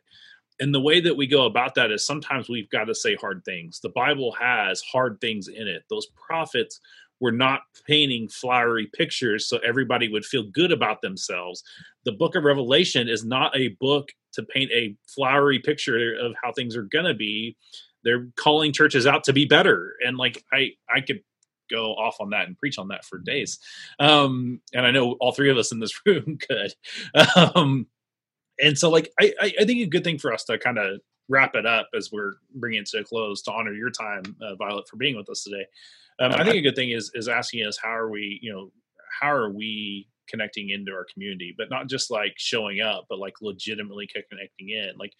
And 0.59 0.73
the 0.73 0.81
way 0.81 0.99
that 1.01 1.15
we 1.15 1.27
go 1.27 1.45
about 1.45 1.75
that 1.75 1.91
is 1.91 2.05
sometimes 2.05 2.49
we've 2.49 2.69
got 2.69 2.85
to 2.85 2.95
say 2.95 3.15
hard 3.15 3.43
things. 3.45 3.79
The 3.79 3.89
bible 3.89 4.31
has 4.39 4.81
hard 4.81 5.21
things 5.21 5.47
in 5.47 5.67
it. 5.67 5.83
Those 5.89 6.07
prophets 6.07 6.79
were 7.19 7.31
not 7.31 7.61
painting 7.85 8.27
flowery 8.27 8.87
pictures 8.93 9.47
so 9.47 9.57
everybody 9.59 10.07
would 10.07 10.25
feel 10.25 10.43
good 10.43 10.71
about 10.71 11.01
themselves. 11.01 11.63
The 12.05 12.11
book 12.11 12.35
of 12.35 12.43
revelation 12.43 13.07
is 13.09 13.25
not 13.25 13.55
a 13.55 13.69
book 13.79 14.09
to 14.33 14.43
paint 14.43 14.71
a 14.71 14.95
flowery 15.07 15.59
picture 15.59 16.15
of 16.15 16.33
how 16.41 16.51
things 16.51 16.75
are 16.75 16.83
going 16.83 17.05
to 17.05 17.13
be. 17.13 17.55
They're 18.03 18.27
calling 18.35 18.71
churches 18.71 19.07
out 19.07 19.23
to 19.25 19.33
be 19.33 19.45
better. 19.45 19.95
And 20.05 20.17
like 20.17 20.43
i 20.53 20.69
i 20.93 21.01
could 21.01 21.21
go 21.69 21.93
off 21.93 22.17
on 22.19 22.31
that 22.31 22.47
and 22.47 22.57
preach 22.57 22.77
on 22.77 22.89
that 22.89 23.05
for 23.05 23.19
days. 23.19 23.59
Um 23.99 24.61
and 24.73 24.85
i 24.85 24.91
know 24.91 25.13
all 25.19 25.31
three 25.31 25.49
of 25.49 25.57
us 25.57 25.71
in 25.71 25.79
this 25.79 25.99
room 26.05 26.37
could. 26.47 26.73
Um 27.45 27.87
and 28.59 28.77
so 28.77 28.89
like 28.89 29.11
I, 29.19 29.33
I 29.39 29.53
i 29.61 29.65
think 29.65 29.79
a 29.81 29.85
good 29.85 30.03
thing 30.03 30.17
for 30.17 30.33
us 30.33 30.43
to 30.45 30.57
kind 30.57 30.77
of 30.77 30.99
wrap 31.29 31.55
it 31.55 31.65
up 31.65 31.89
as 31.95 32.09
we're 32.11 32.33
bringing 32.55 32.81
it 32.81 32.87
to 32.87 32.99
a 32.99 33.03
close 33.03 33.41
to 33.43 33.51
honor 33.51 33.73
your 33.73 33.91
time 33.91 34.23
uh, 34.41 34.55
violet 34.55 34.87
for 34.87 34.95
being 34.95 35.17
with 35.17 35.29
us 35.29 35.43
today. 35.43 35.65
Um, 36.19 36.31
i 36.33 36.43
think 36.43 36.55
a 36.55 36.61
good 36.61 36.75
thing 36.75 36.91
is 36.91 37.11
is 37.13 37.27
asking 37.27 37.65
us 37.65 37.77
how 37.77 37.95
are 37.95 38.09
we 38.09 38.39
you 38.41 38.51
know 38.51 38.71
how 39.19 39.31
are 39.31 39.51
we 39.51 40.07
connecting 40.27 40.69
into 40.69 40.91
our 40.91 41.05
community? 41.11 41.55
But 41.57 41.69
not 41.69 41.87
just 41.87 42.11
like 42.11 42.33
showing 42.37 42.81
up 42.81 43.05
but 43.09 43.19
like 43.19 43.35
legitimately 43.41 44.07
connecting 44.07 44.69
in. 44.69 44.91
Like 44.97 45.13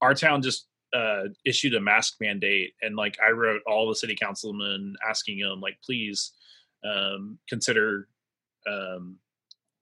our 0.00 0.14
town 0.14 0.42
just 0.42 0.66
uh 0.94 1.24
issued 1.44 1.74
a 1.74 1.80
mask 1.80 2.16
mandate 2.20 2.72
and 2.82 2.96
like 2.96 3.16
i 3.26 3.30
wrote 3.30 3.60
all 3.66 3.88
the 3.88 3.94
city 3.94 4.16
councilmen 4.18 4.94
asking 5.08 5.38
them 5.38 5.60
like 5.60 5.78
please 5.84 6.32
um 6.84 7.38
consider 7.48 8.08
um 8.70 9.18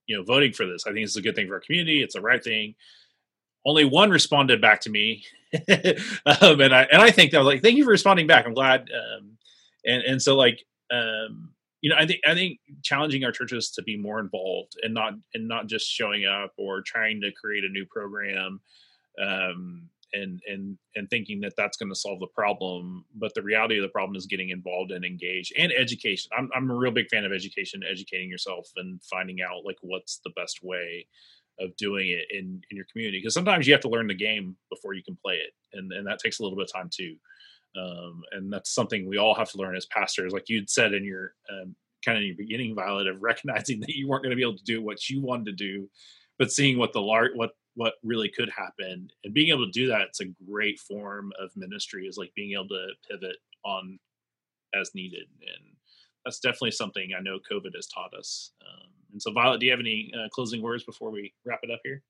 you 0.06 0.16
know 0.16 0.22
voting 0.22 0.52
for 0.52 0.66
this. 0.66 0.86
I 0.86 0.92
think 0.92 1.04
it's 1.04 1.16
a 1.16 1.22
good 1.22 1.34
thing 1.34 1.48
for 1.48 1.54
our 1.54 1.60
community. 1.60 2.02
It's 2.02 2.14
the 2.14 2.20
right 2.20 2.42
thing. 2.42 2.74
Only 3.64 3.84
one 3.84 4.10
responded 4.10 4.60
back 4.60 4.80
to 4.82 4.90
me. 4.90 5.24
Um, 6.26 6.60
and 6.60 6.74
i 6.74 6.82
and 6.92 7.00
i 7.00 7.10
think 7.10 7.30
that 7.30 7.38
was 7.38 7.46
like 7.46 7.62
thank 7.62 7.76
you 7.76 7.84
for 7.84 7.90
responding 7.90 8.26
back. 8.26 8.44
I'm 8.46 8.52
glad 8.52 8.90
um 8.92 9.38
and 9.86 10.02
and 10.02 10.20
so 10.20 10.36
like 10.36 10.62
um 10.92 11.54
you 11.80 11.88
know 11.88 11.96
i 11.96 12.04
think 12.04 12.20
i 12.26 12.34
think 12.34 12.58
challenging 12.82 13.24
our 13.24 13.32
churches 13.32 13.70
to 13.70 13.82
be 13.82 13.96
more 13.96 14.20
involved 14.20 14.74
and 14.82 14.92
not 14.92 15.14
and 15.34 15.48
not 15.48 15.66
just 15.68 15.88
showing 15.88 16.26
up 16.26 16.52
or 16.58 16.82
trying 16.82 17.22
to 17.22 17.32
create 17.32 17.64
a 17.64 17.68
new 17.68 17.86
program 17.86 18.60
um 19.22 19.88
and 20.16 20.40
and 20.46 20.78
and 20.94 21.08
thinking 21.10 21.40
that 21.40 21.54
that's 21.56 21.76
going 21.76 21.88
to 21.88 21.94
solve 21.94 22.20
the 22.20 22.26
problem 22.26 23.04
but 23.14 23.34
the 23.34 23.42
reality 23.42 23.76
of 23.76 23.82
the 23.82 23.88
problem 23.88 24.16
is 24.16 24.26
getting 24.26 24.50
involved 24.50 24.90
and 24.90 25.04
engaged 25.04 25.52
and 25.58 25.72
education. 25.72 26.30
I'm, 26.36 26.50
I'm 26.54 26.70
a 26.70 26.74
real 26.74 26.90
big 26.90 27.08
fan 27.08 27.24
of 27.24 27.32
education 27.32 27.82
educating 27.88 28.30
yourself 28.30 28.70
and 28.76 29.00
finding 29.02 29.42
out 29.42 29.64
like 29.64 29.78
what's 29.82 30.20
the 30.24 30.30
best 30.30 30.62
way 30.62 31.06
of 31.60 31.76
doing 31.76 32.08
it 32.08 32.26
in 32.30 32.60
in 32.70 32.76
your 32.76 32.86
community 32.90 33.18
because 33.18 33.34
sometimes 33.34 33.66
you 33.66 33.72
have 33.72 33.82
to 33.82 33.88
learn 33.88 34.06
the 34.06 34.14
game 34.14 34.56
before 34.70 34.94
you 34.94 35.02
can 35.02 35.16
play 35.24 35.34
it 35.34 35.52
and 35.72 35.92
and 35.92 36.06
that 36.06 36.18
takes 36.18 36.40
a 36.40 36.42
little 36.42 36.56
bit 36.56 36.68
of 36.68 36.72
time 36.72 36.90
too. 36.92 37.16
Um 37.78 38.22
and 38.32 38.52
that's 38.52 38.74
something 38.74 39.06
we 39.06 39.18
all 39.18 39.34
have 39.34 39.50
to 39.50 39.58
learn 39.58 39.76
as 39.76 39.86
pastors 39.86 40.32
like 40.32 40.48
you'd 40.48 40.70
said 40.70 40.94
in 40.94 41.04
your 41.04 41.34
um, 41.50 41.76
kind 42.04 42.18
of 42.18 42.24
your 42.24 42.36
beginning 42.36 42.74
violet 42.74 43.06
of 43.06 43.22
recognizing 43.22 43.80
that 43.82 43.96
you 43.96 44.08
weren't 44.08 44.22
going 44.22 44.30
to 44.30 44.36
be 44.36 44.42
able 44.42 44.56
to 44.56 44.64
do 44.64 44.82
what 44.82 45.08
you 45.08 45.20
wanted 45.20 45.46
to 45.46 45.52
do 45.52 45.88
but 46.38 46.52
seeing 46.52 46.78
what 46.78 46.92
the 46.92 47.00
large 47.00 47.32
what 47.34 47.52
what 47.76 47.94
really 48.02 48.28
could 48.28 48.50
happen 48.50 49.08
and 49.22 49.34
being 49.34 49.50
able 49.50 49.66
to 49.66 49.70
do 49.70 49.86
that 49.86 50.02
it's 50.08 50.20
a 50.20 50.34
great 50.50 50.80
form 50.80 51.32
of 51.38 51.50
ministry 51.54 52.06
is 52.06 52.16
like 52.16 52.32
being 52.34 52.52
able 52.52 52.68
to 52.68 52.88
pivot 53.08 53.36
on 53.64 53.98
as 54.74 54.90
needed 54.94 55.26
and 55.40 55.76
that's 56.24 56.40
definitely 56.40 56.70
something 56.70 57.10
i 57.16 57.20
know 57.20 57.38
covid 57.50 57.74
has 57.74 57.86
taught 57.86 58.12
us 58.18 58.52
um, 58.62 58.88
and 59.12 59.22
so 59.22 59.30
violet 59.32 59.60
do 59.60 59.66
you 59.66 59.72
have 59.72 59.80
any 59.80 60.10
uh, 60.14 60.28
closing 60.30 60.62
words 60.62 60.84
before 60.84 61.10
we 61.10 61.32
wrap 61.44 61.60
it 61.62 61.70
up 61.70 61.80
here? 61.84 62.02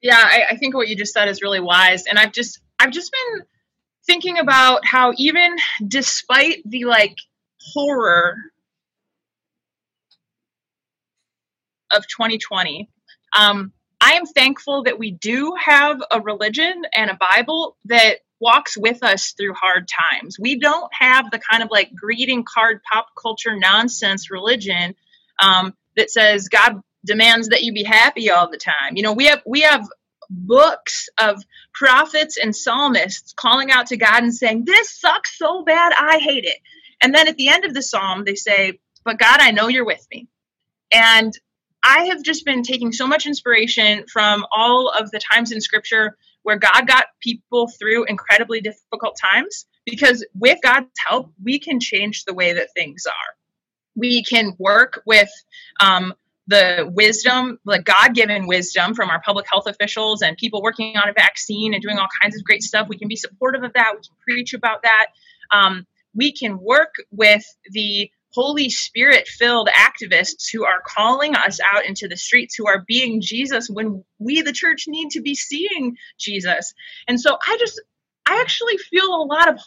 Yeah 0.00 0.22
I, 0.22 0.44
I 0.52 0.56
think 0.56 0.74
what 0.74 0.88
you 0.88 0.96
just 0.96 1.12
said 1.12 1.28
is 1.28 1.42
really 1.42 1.60
wise 1.60 2.04
and 2.04 2.18
i've 2.18 2.32
just 2.32 2.60
i've 2.78 2.92
just 2.92 3.12
been 3.12 3.46
thinking 4.06 4.38
about 4.38 4.86
how 4.86 5.12
even 5.16 5.56
despite 5.86 6.62
the 6.64 6.84
like 6.84 7.16
horror 7.60 8.36
of 11.92 12.02
2020 12.06 12.88
um, 13.38 13.72
I 14.00 14.12
am 14.12 14.26
thankful 14.26 14.84
that 14.84 14.98
we 14.98 15.10
do 15.10 15.54
have 15.62 16.00
a 16.10 16.20
religion 16.20 16.82
and 16.94 17.10
a 17.10 17.18
Bible 17.18 17.76
that 17.86 18.18
walks 18.40 18.76
with 18.76 19.02
us 19.02 19.32
through 19.32 19.54
hard 19.54 19.88
times. 19.88 20.38
We 20.38 20.58
don't 20.58 20.90
have 20.92 21.30
the 21.30 21.40
kind 21.40 21.62
of 21.62 21.70
like 21.70 21.94
greeting 21.94 22.44
card 22.44 22.80
pop 22.90 23.08
culture 23.20 23.56
nonsense 23.56 24.30
religion 24.30 24.94
um, 25.42 25.74
that 25.96 26.10
says 26.10 26.48
God 26.48 26.80
demands 27.04 27.48
that 27.48 27.62
you 27.62 27.72
be 27.72 27.82
happy 27.82 28.30
all 28.30 28.50
the 28.50 28.58
time. 28.58 28.94
You 28.94 29.02
know, 29.02 29.12
we 29.12 29.26
have 29.26 29.42
we 29.46 29.62
have 29.62 29.88
books 30.30 31.08
of 31.18 31.42
prophets 31.72 32.36
and 32.40 32.54
psalmists 32.54 33.32
calling 33.32 33.70
out 33.70 33.86
to 33.86 33.96
God 33.96 34.22
and 34.22 34.34
saying, 34.34 34.64
"This 34.64 35.00
sucks 35.00 35.36
so 35.36 35.64
bad, 35.64 35.92
I 35.98 36.18
hate 36.18 36.44
it." 36.44 36.58
And 37.02 37.14
then 37.14 37.28
at 37.28 37.36
the 37.36 37.48
end 37.48 37.64
of 37.64 37.74
the 37.74 37.82
psalm, 37.82 38.24
they 38.24 38.34
say, 38.36 38.78
"But 39.04 39.18
God, 39.18 39.40
I 39.40 39.50
know 39.50 39.68
you're 39.68 39.86
with 39.86 40.06
me." 40.12 40.28
And 40.92 41.32
I 41.82 42.06
have 42.06 42.22
just 42.22 42.44
been 42.44 42.62
taking 42.62 42.92
so 42.92 43.06
much 43.06 43.26
inspiration 43.26 44.04
from 44.12 44.44
all 44.54 44.90
of 44.90 45.10
the 45.10 45.20
times 45.32 45.52
in 45.52 45.60
scripture 45.60 46.16
where 46.42 46.58
God 46.58 46.86
got 46.86 47.06
people 47.22 47.68
through 47.78 48.04
incredibly 48.04 48.60
difficult 48.60 49.18
times 49.20 49.66
because 49.84 50.24
with 50.34 50.58
God's 50.62 50.88
help, 51.06 51.32
we 51.42 51.58
can 51.58 51.80
change 51.80 52.24
the 52.24 52.34
way 52.34 52.52
that 52.52 52.68
things 52.74 53.04
are. 53.06 53.36
We 53.96 54.22
can 54.22 54.54
work 54.58 55.02
with 55.06 55.30
um, 55.80 56.14
the 56.46 56.90
wisdom, 56.94 57.58
the 57.64 57.82
God 57.82 58.14
given 58.14 58.46
wisdom 58.46 58.94
from 58.94 59.10
our 59.10 59.20
public 59.20 59.46
health 59.50 59.66
officials 59.66 60.22
and 60.22 60.36
people 60.36 60.62
working 60.62 60.96
on 60.96 61.08
a 61.08 61.12
vaccine 61.12 61.74
and 61.74 61.82
doing 61.82 61.98
all 61.98 62.08
kinds 62.22 62.36
of 62.36 62.44
great 62.44 62.62
stuff. 62.62 62.88
We 62.88 62.98
can 62.98 63.08
be 63.08 63.16
supportive 63.16 63.62
of 63.62 63.72
that. 63.74 63.92
We 63.94 64.00
can 64.00 64.16
preach 64.24 64.54
about 64.54 64.82
that. 64.82 65.08
Um, 65.52 65.86
we 66.14 66.32
can 66.32 66.58
work 66.58 66.94
with 67.10 67.44
the 67.70 68.10
Holy 68.32 68.70
Spirit 68.70 69.26
filled 69.26 69.68
activists 69.68 70.46
who 70.52 70.64
are 70.64 70.82
calling 70.86 71.34
us 71.34 71.60
out 71.60 71.86
into 71.86 72.08
the 72.08 72.16
streets, 72.16 72.54
who 72.56 72.66
are 72.66 72.84
being 72.86 73.20
Jesus 73.20 73.68
when 73.70 74.04
we, 74.18 74.42
the 74.42 74.52
church, 74.52 74.84
need 74.86 75.10
to 75.10 75.22
be 75.22 75.34
seeing 75.34 75.96
Jesus. 76.18 76.74
And 77.06 77.20
so 77.20 77.38
I 77.46 77.56
just, 77.58 77.80
I 78.26 78.40
actually 78.40 78.76
feel 78.76 79.06
a 79.06 79.24
lot 79.24 79.48
of 79.48 79.60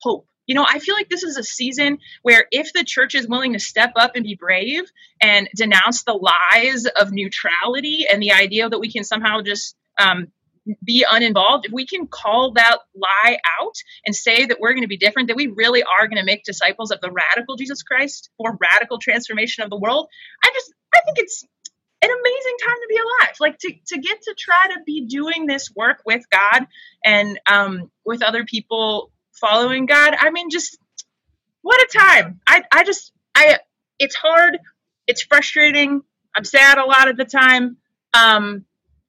hope. 0.00 0.26
You 0.46 0.54
know, 0.54 0.66
I 0.68 0.80
feel 0.80 0.96
like 0.96 1.08
this 1.08 1.22
is 1.22 1.36
a 1.36 1.44
season 1.44 1.98
where 2.22 2.46
if 2.50 2.72
the 2.72 2.82
church 2.82 3.14
is 3.14 3.28
willing 3.28 3.52
to 3.52 3.60
step 3.60 3.92
up 3.94 4.16
and 4.16 4.24
be 4.24 4.34
brave 4.34 4.82
and 5.20 5.48
denounce 5.54 6.02
the 6.02 6.14
lies 6.14 6.86
of 6.86 7.12
neutrality 7.12 8.06
and 8.10 8.20
the 8.20 8.32
idea 8.32 8.68
that 8.68 8.80
we 8.80 8.90
can 8.90 9.04
somehow 9.04 9.42
just 9.42 9.76
um, 9.98 10.28
be 10.84 11.04
uninvolved, 11.08 11.66
if 11.66 11.72
we 11.72 11.86
can 11.86 12.06
call 12.06 12.52
that 12.52 12.78
lie 12.94 13.38
out 13.60 13.74
and 14.04 14.14
say 14.14 14.46
that 14.46 14.58
we're 14.60 14.72
going 14.72 14.82
to 14.82 14.88
be 14.88 14.96
different, 14.96 15.28
that 15.28 15.36
we 15.36 15.46
really 15.48 15.82
are 15.82 16.08
going 16.08 16.18
to 16.18 16.24
make 16.24 16.44
disciples 16.44 16.90
of 16.90 17.00
the 17.00 17.10
radical 17.10 17.56
Jesus 17.56 17.82
Christ 17.82 18.30
for 18.36 18.58
radical 18.60 18.98
transformation 18.98 19.64
of 19.64 19.70
the 19.70 19.78
world, 19.78 20.08
I 20.44 20.50
just 20.54 20.72
I 20.94 21.00
think 21.04 21.18
it's 21.18 21.44
an 22.02 22.10
amazing 22.10 22.56
time 22.64 22.76
to 22.76 22.86
be 22.88 22.96
alive. 22.96 23.34
Like 23.40 23.58
to, 23.58 23.72
to 23.88 24.00
get 24.00 24.22
to 24.22 24.34
try 24.38 24.74
to 24.74 24.80
be 24.84 25.06
doing 25.06 25.46
this 25.46 25.70
work 25.74 25.98
with 26.06 26.22
God 26.30 26.66
and 27.04 27.38
um, 27.46 27.90
with 28.04 28.22
other 28.22 28.44
people 28.44 29.12
following 29.32 29.86
God. 29.86 30.14
I 30.18 30.30
mean, 30.30 30.50
just 30.50 30.78
what 31.62 31.80
a 31.80 31.98
time. 31.98 32.40
I, 32.46 32.62
I 32.72 32.84
just 32.84 33.12
I 33.34 33.58
it's 33.98 34.14
hard, 34.14 34.58
it's 35.06 35.22
frustrating. 35.22 36.02
I'm 36.34 36.44
sad 36.44 36.78
a 36.78 36.84
lot 36.84 37.08
of 37.08 37.16
the 37.16 37.24
time. 37.24 37.76
Um, 38.14 38.64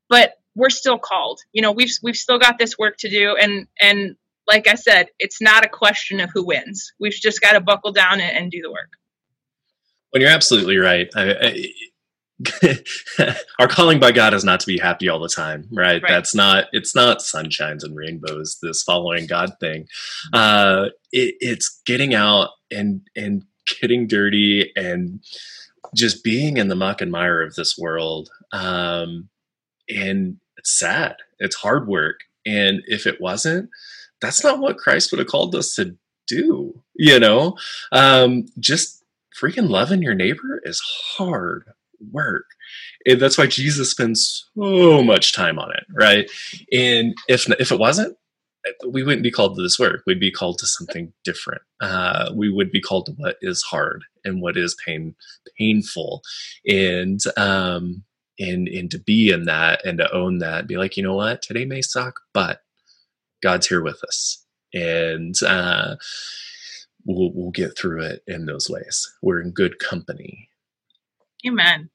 but 0.10 0.34
we're 0.56 0.70
still 0.70 1.00
called. 1.00 1.40
You 1.54 1.62
know, 1.62 1.72
we've 1.72 1.92
we've 2.04 2.16
still 2.16 2.40
got 2.40 2.58
this 2.58 2.78
work 2.78 2.98
to 3.00 3.10
do, 3.10 3.36
and 3.40 3.68
and 3.82 4.16
like 4.48 4.68
I 4.68 4.76
said, 4.76 5.08
it's 5.20 5.42
not 5.42 5.66
a 5.66 5.70
question 5.70 6.20
of 6.20 6.30
who 6.34 6.46
wins. 6.46 6.92
We've 7.00 7.14
just 7.14 7.42
got 7.42 7.54
to 7.54 7.62
buckle 7.62 7.92
down 7.92 8.20
and, 8.20 8.36
and, 8.36 8.52
do 8.52 8.60
the 8.62 8.72
work. 8.72 8.90
Well, 10.12 10.22
you're 10.22 10.32
absolutely 10.32 10.78
right. 10.78 11.08
I, 11.16 11.68
I, 12.60 13.26
our 13.60 13.68
calling 13.68 14.00
by 14.00 14.12
God 14.12 14.34
is 14.34 14.44
not 14.44 14.60
to 14.62 14.68
be 14.68 14.80
happy 14.80 15.08
all 15.08 15.20
the 15.20 15.30
time, 15.30 15.68
right? 15.72 16.02
right? 16.02 16.12
That's 16.12 16.34
not. 16.36 16.66
It's 16.72 16.96
not 16.96 17.20
sunshines 17.20 17.84
and 17.84 17.96
rainbows. 17.96 18.58
This 18.62 18.84
following 18.84 19.28
God 19.28 19.52
thing. 19.60 19.88
Uh, 20.34 20.88
it, 21.12 21.36
it's 21.40 21.82
getting 21.86 22.14
out 22.14 22.50
and 22.72 23.02
and 23.16 23.44
getting 23.80 24.08
dirty 24.08 24.72
and 24.76 25.24
just 25.96 26.24
being 26.24 26.58
in 26.58 26.68
the 26.68 26.76
muck 26.76 27.02
and 27.02 27.12
mire 27.12 27.42
of 27.42 27.56
this 27.56 27.78
world. 27.78 28.30
Um, 28.52 29.30
and 29.90 30.38
sad. 30.64 31.18
It's 31.40 31.56
hard 31.56 31.88
work. 31.88 32.22
And 32.46 32.82
if 32.88 33.06
it 33.06 33.22
wasn't, 33.22 33.70
that's 34.22 34.44
not 34.44 34.60
what 34.60 34.78
Christ 34.78 35.12
would 35.12 35.20
have 35.20 35.28
called 35.28 35.56
us 35.56 35.76
to 35.76 35.96
do. 36.28 36.82
You 36.96 37.20
know, 37.20 37.58
um, 37.92 38.46
just 38.60 39.04
freaking 39.40 39.70
loving 39.70 40.02
your 40.02 40.14
neighbor 40.16 40.62
is 40.64 40.80
hard 40.80 41.66
work. 42.12 42.46
And 43.06 43.20
that's 43.20 43.38
why 43.38 43.48
Jesus 43.48 43.92
spends 43.92 44.50
so 44.56 45.04
much 45.04 45.34
time 45.34 45.60
on 45.60 45.72
it, 45.72 45.86
right? 45.94 46.30
And 46.72 47.16
if 47.28 47.50
if 47.60 47.72
it 47.72 47.80
wasn't, 47.80 48.18
we 48.88 49.04
wouldn't 49.04 49.24
be 49.24 49.32
called 49.32 49.56
to 49.56 49.62
this 49.62 49.80
work. 49.80 50.04
We'd 50.06 50.20
be 50.20 50.32
called 50.32 50.60
to 50.60 50.68
something 50.68 51.14
different. 51.24 51.62
Uh, 51.80 52.32
we 52.36 52.50
would 52.50 52.72
be 52.72 52.82
called 52.82 53.08
to 53.08 53.14
what 53.14 53.38
is 53.42 53.62
hard 53.64 54.04
and 54.24 54.42
what 54.42 54.58
is 54.58 54.76
pain 54.86 55.16
painful. 55.58 56.22
And 56.68 57.20
um, 57.38 58.04
and 58.40 58.68
and 58.68 58.90
to 58.92 59.00
be 59.00 59.30
in 59.32 59.44
that 59.46 59.86
and 59.86 59.98
to 59.98 60.14
own 60.14 60.40
that 60.40 60.68
be 60.68 60.78
like 60.78 60.98
you 60.98 61.04
know 61.04 61.16
what? 61.16 61.42
Today 61.42 61.66
may 61.66 61.82
suck 61.82 62.20
but 62.34 62.62
god's 63.42 63.68
here 63.68 63.84
with 63.84 64.04
us. 64.04 64.46
And 64.74 65.36
uh, 65.46 65.96
we'll, 67.06 67.32
we'll 67.34 67.52
get 67.52 67.78
through 67.78 68.04
it 68.04 68.24
in 68.28 68.46
those 68.46 68.70
ways. 68.70 69.12
We're 69.22 69.42
in 69.42 69.52
good 69.52 69.80
company. 69.80 70.50
Amen. 71.46 71.90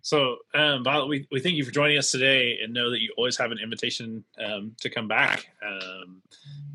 So 0.00 0.36
um, 0.54 0.84
violet 0.84 1.08
we, 1.08 1.26
we 1.32 1.40
thank 1.40 1.56
you 1.56 1.64
for 1.64 1.72
joining 1.72 1.98
us 1.98 2.12
today 2.12 2.58
and 2.62 2.72
know 2.72 2.90
that 2.90 3.00
you 3.00 3.12
always 3.18 3.36
have 3.38 3.50
an 3.50 3.58
invitation 3.58 4.24
um, 4.38 4.76
to 4.80 4.88
come 4.88 5.08
back. 5.08 5.48
Um, 5.66 6.22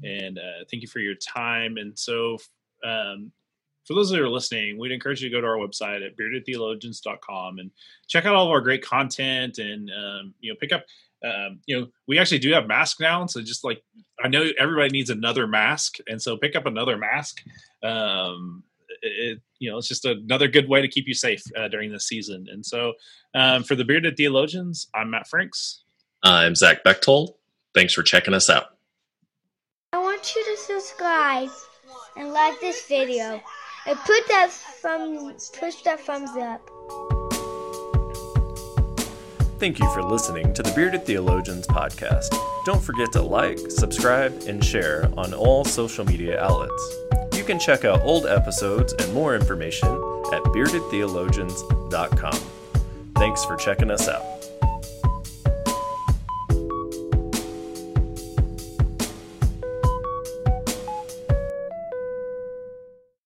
and 0.03 0.37
uh, 0.37 0.65
thank 0.69 0.81
you 0.81 0.89
for 0.89 0.99
your 0.99 1.15
time. 1.15 1.77
And 1.77 1.97
so 1.97 2.37
um, 2.83 3.31
for 3.85 3.93
those 3.93 4.09
that 4.09 4.19
are 4.19 4.29
listening, 4.29 4.77
we'd 4.77 4.91
encourage 4.91 5.21
you 5.21 5.29
to 5.29 5.35
go 5.35 5.41
to 5.41 5.47
our 5.47 5.57
website 5.57 6.05
at 6.05 6.17
beardedtheologians.com 6.17 7.59
and 7.59 7.71
check 8.07 8.25
out 8.25 8.35
all 8.35 8.45
of 8.45 8.51
our 8.51 8.61
great 8.61 8.83
content 8.83 9.57
and, 9.57 9.89
um, 9.91 10.33
you 10.39 10.51
know, 10.51 10.57
pick 10.59 10.71
up, 10.71 10.83
um, 11.25 11.59
you 11.65 11.79
know, 11.79 11.87
we 12.07 12.19
actually 12.19 12.39
do 12.39 12.51
have 12.53 12.67
masks 12.67 12.99
now. 12.99 13.25
So 13.25 13.41
just 13.41 13.63
like, 13.63 13.83
I 14.23 14.27
know 14.27 14.45
everybody 14.59 14.89
needs 14.89 15.09
another 15.09 15.47
mask. 15.47 15.97
And 16.07 16.21
so 16.21 16.37
pick 16.37 16.55
up 16.55 16.65
another 16.65 16.97
mask. 16.97 17.41
Um, 17.83 18.63
it, 19.01 19.39
you 19.59 19.71
know, 19.71 19.77
it's 19.77 19.87
just 19.87 20.05
another 20.05 20.47
good 20.47 20.69
way 20.69 20.81
to 20.81 20.87
keep 20.87 21.07
you 21.07 21.13
safe 21.13 21.43
uh, 21.57 21.67
during 21.67 21.91
this 21.91 22.07
season. 22.07 22.47
And 22.51 22.65
so 22.65 22.93
um, 23.33 23.63
for 23.63 23.75
the 23.75 23.85
Bearded 23.85 24.17
Theologians, 24.17 24.87
I'm 24.93 25.09
Matt 25.09 25.27
Franks. 25.27 25.83
I'm 26.23 26.55
Zach 26.55 26.83
Bechtold. 26.83 27.35
Thanks 27.73 27.93
for 27.93 28.03
checking 28.03 28.33
us 28.33 28.49
out. 28.49 28.77
I 29.93 29.97
want 29.97 30.35
you 30.35 30.43
to 30.43 30.57
subscribe 30.57 31.49
and 32.15 32.31
like 32.31 32.59
this 32.59 32.85
video. 32.87 33.41
And 33.87 33.97
put 33.99 34.27
that 34.27 34.51
thumb, 34.51 35.33
push 35.59 35.81
that 35.83 35.99
thumbs 35.99 36.31
up. 36.37 36.61
Thank 39.59 39.79
you 39.79 39.91
for 39.93 40.01
listening 40.01 40.53
to 40.55 40.63
the 40.63 40.71
Bearded 40.71 41.05
Theologians 41.05 41.67
podcast. 41.67 42.35
Don't 42.65 42.81
forget 42.81 43.11
to 43.11 43.21
like, 43.21 43.59
subscribe, 43.69 44.33
and 44.47 44.63
share 44.63 45.07
on 45.17 45.33
all 45.33 45.63
social 45.63 46.03
media 46.03 46.41
outlets. 46.41 46.95
You 47.35 47.43
can 47.43 47.59
check 47.59 47.85
out 47.85 48.01
old 48.01 48.25
episodes 48.25 48.93
and 48.93 49.13
more 49.13 49.35
information 49.35 49.89
at 50.33 50.43
beardedtheologians.com. 50.45 52.39
Thanks 53.15 53.45
for 53.45 53.55
checking 53.55 53.91
us 53.91 54.07
out. 54.07 54.40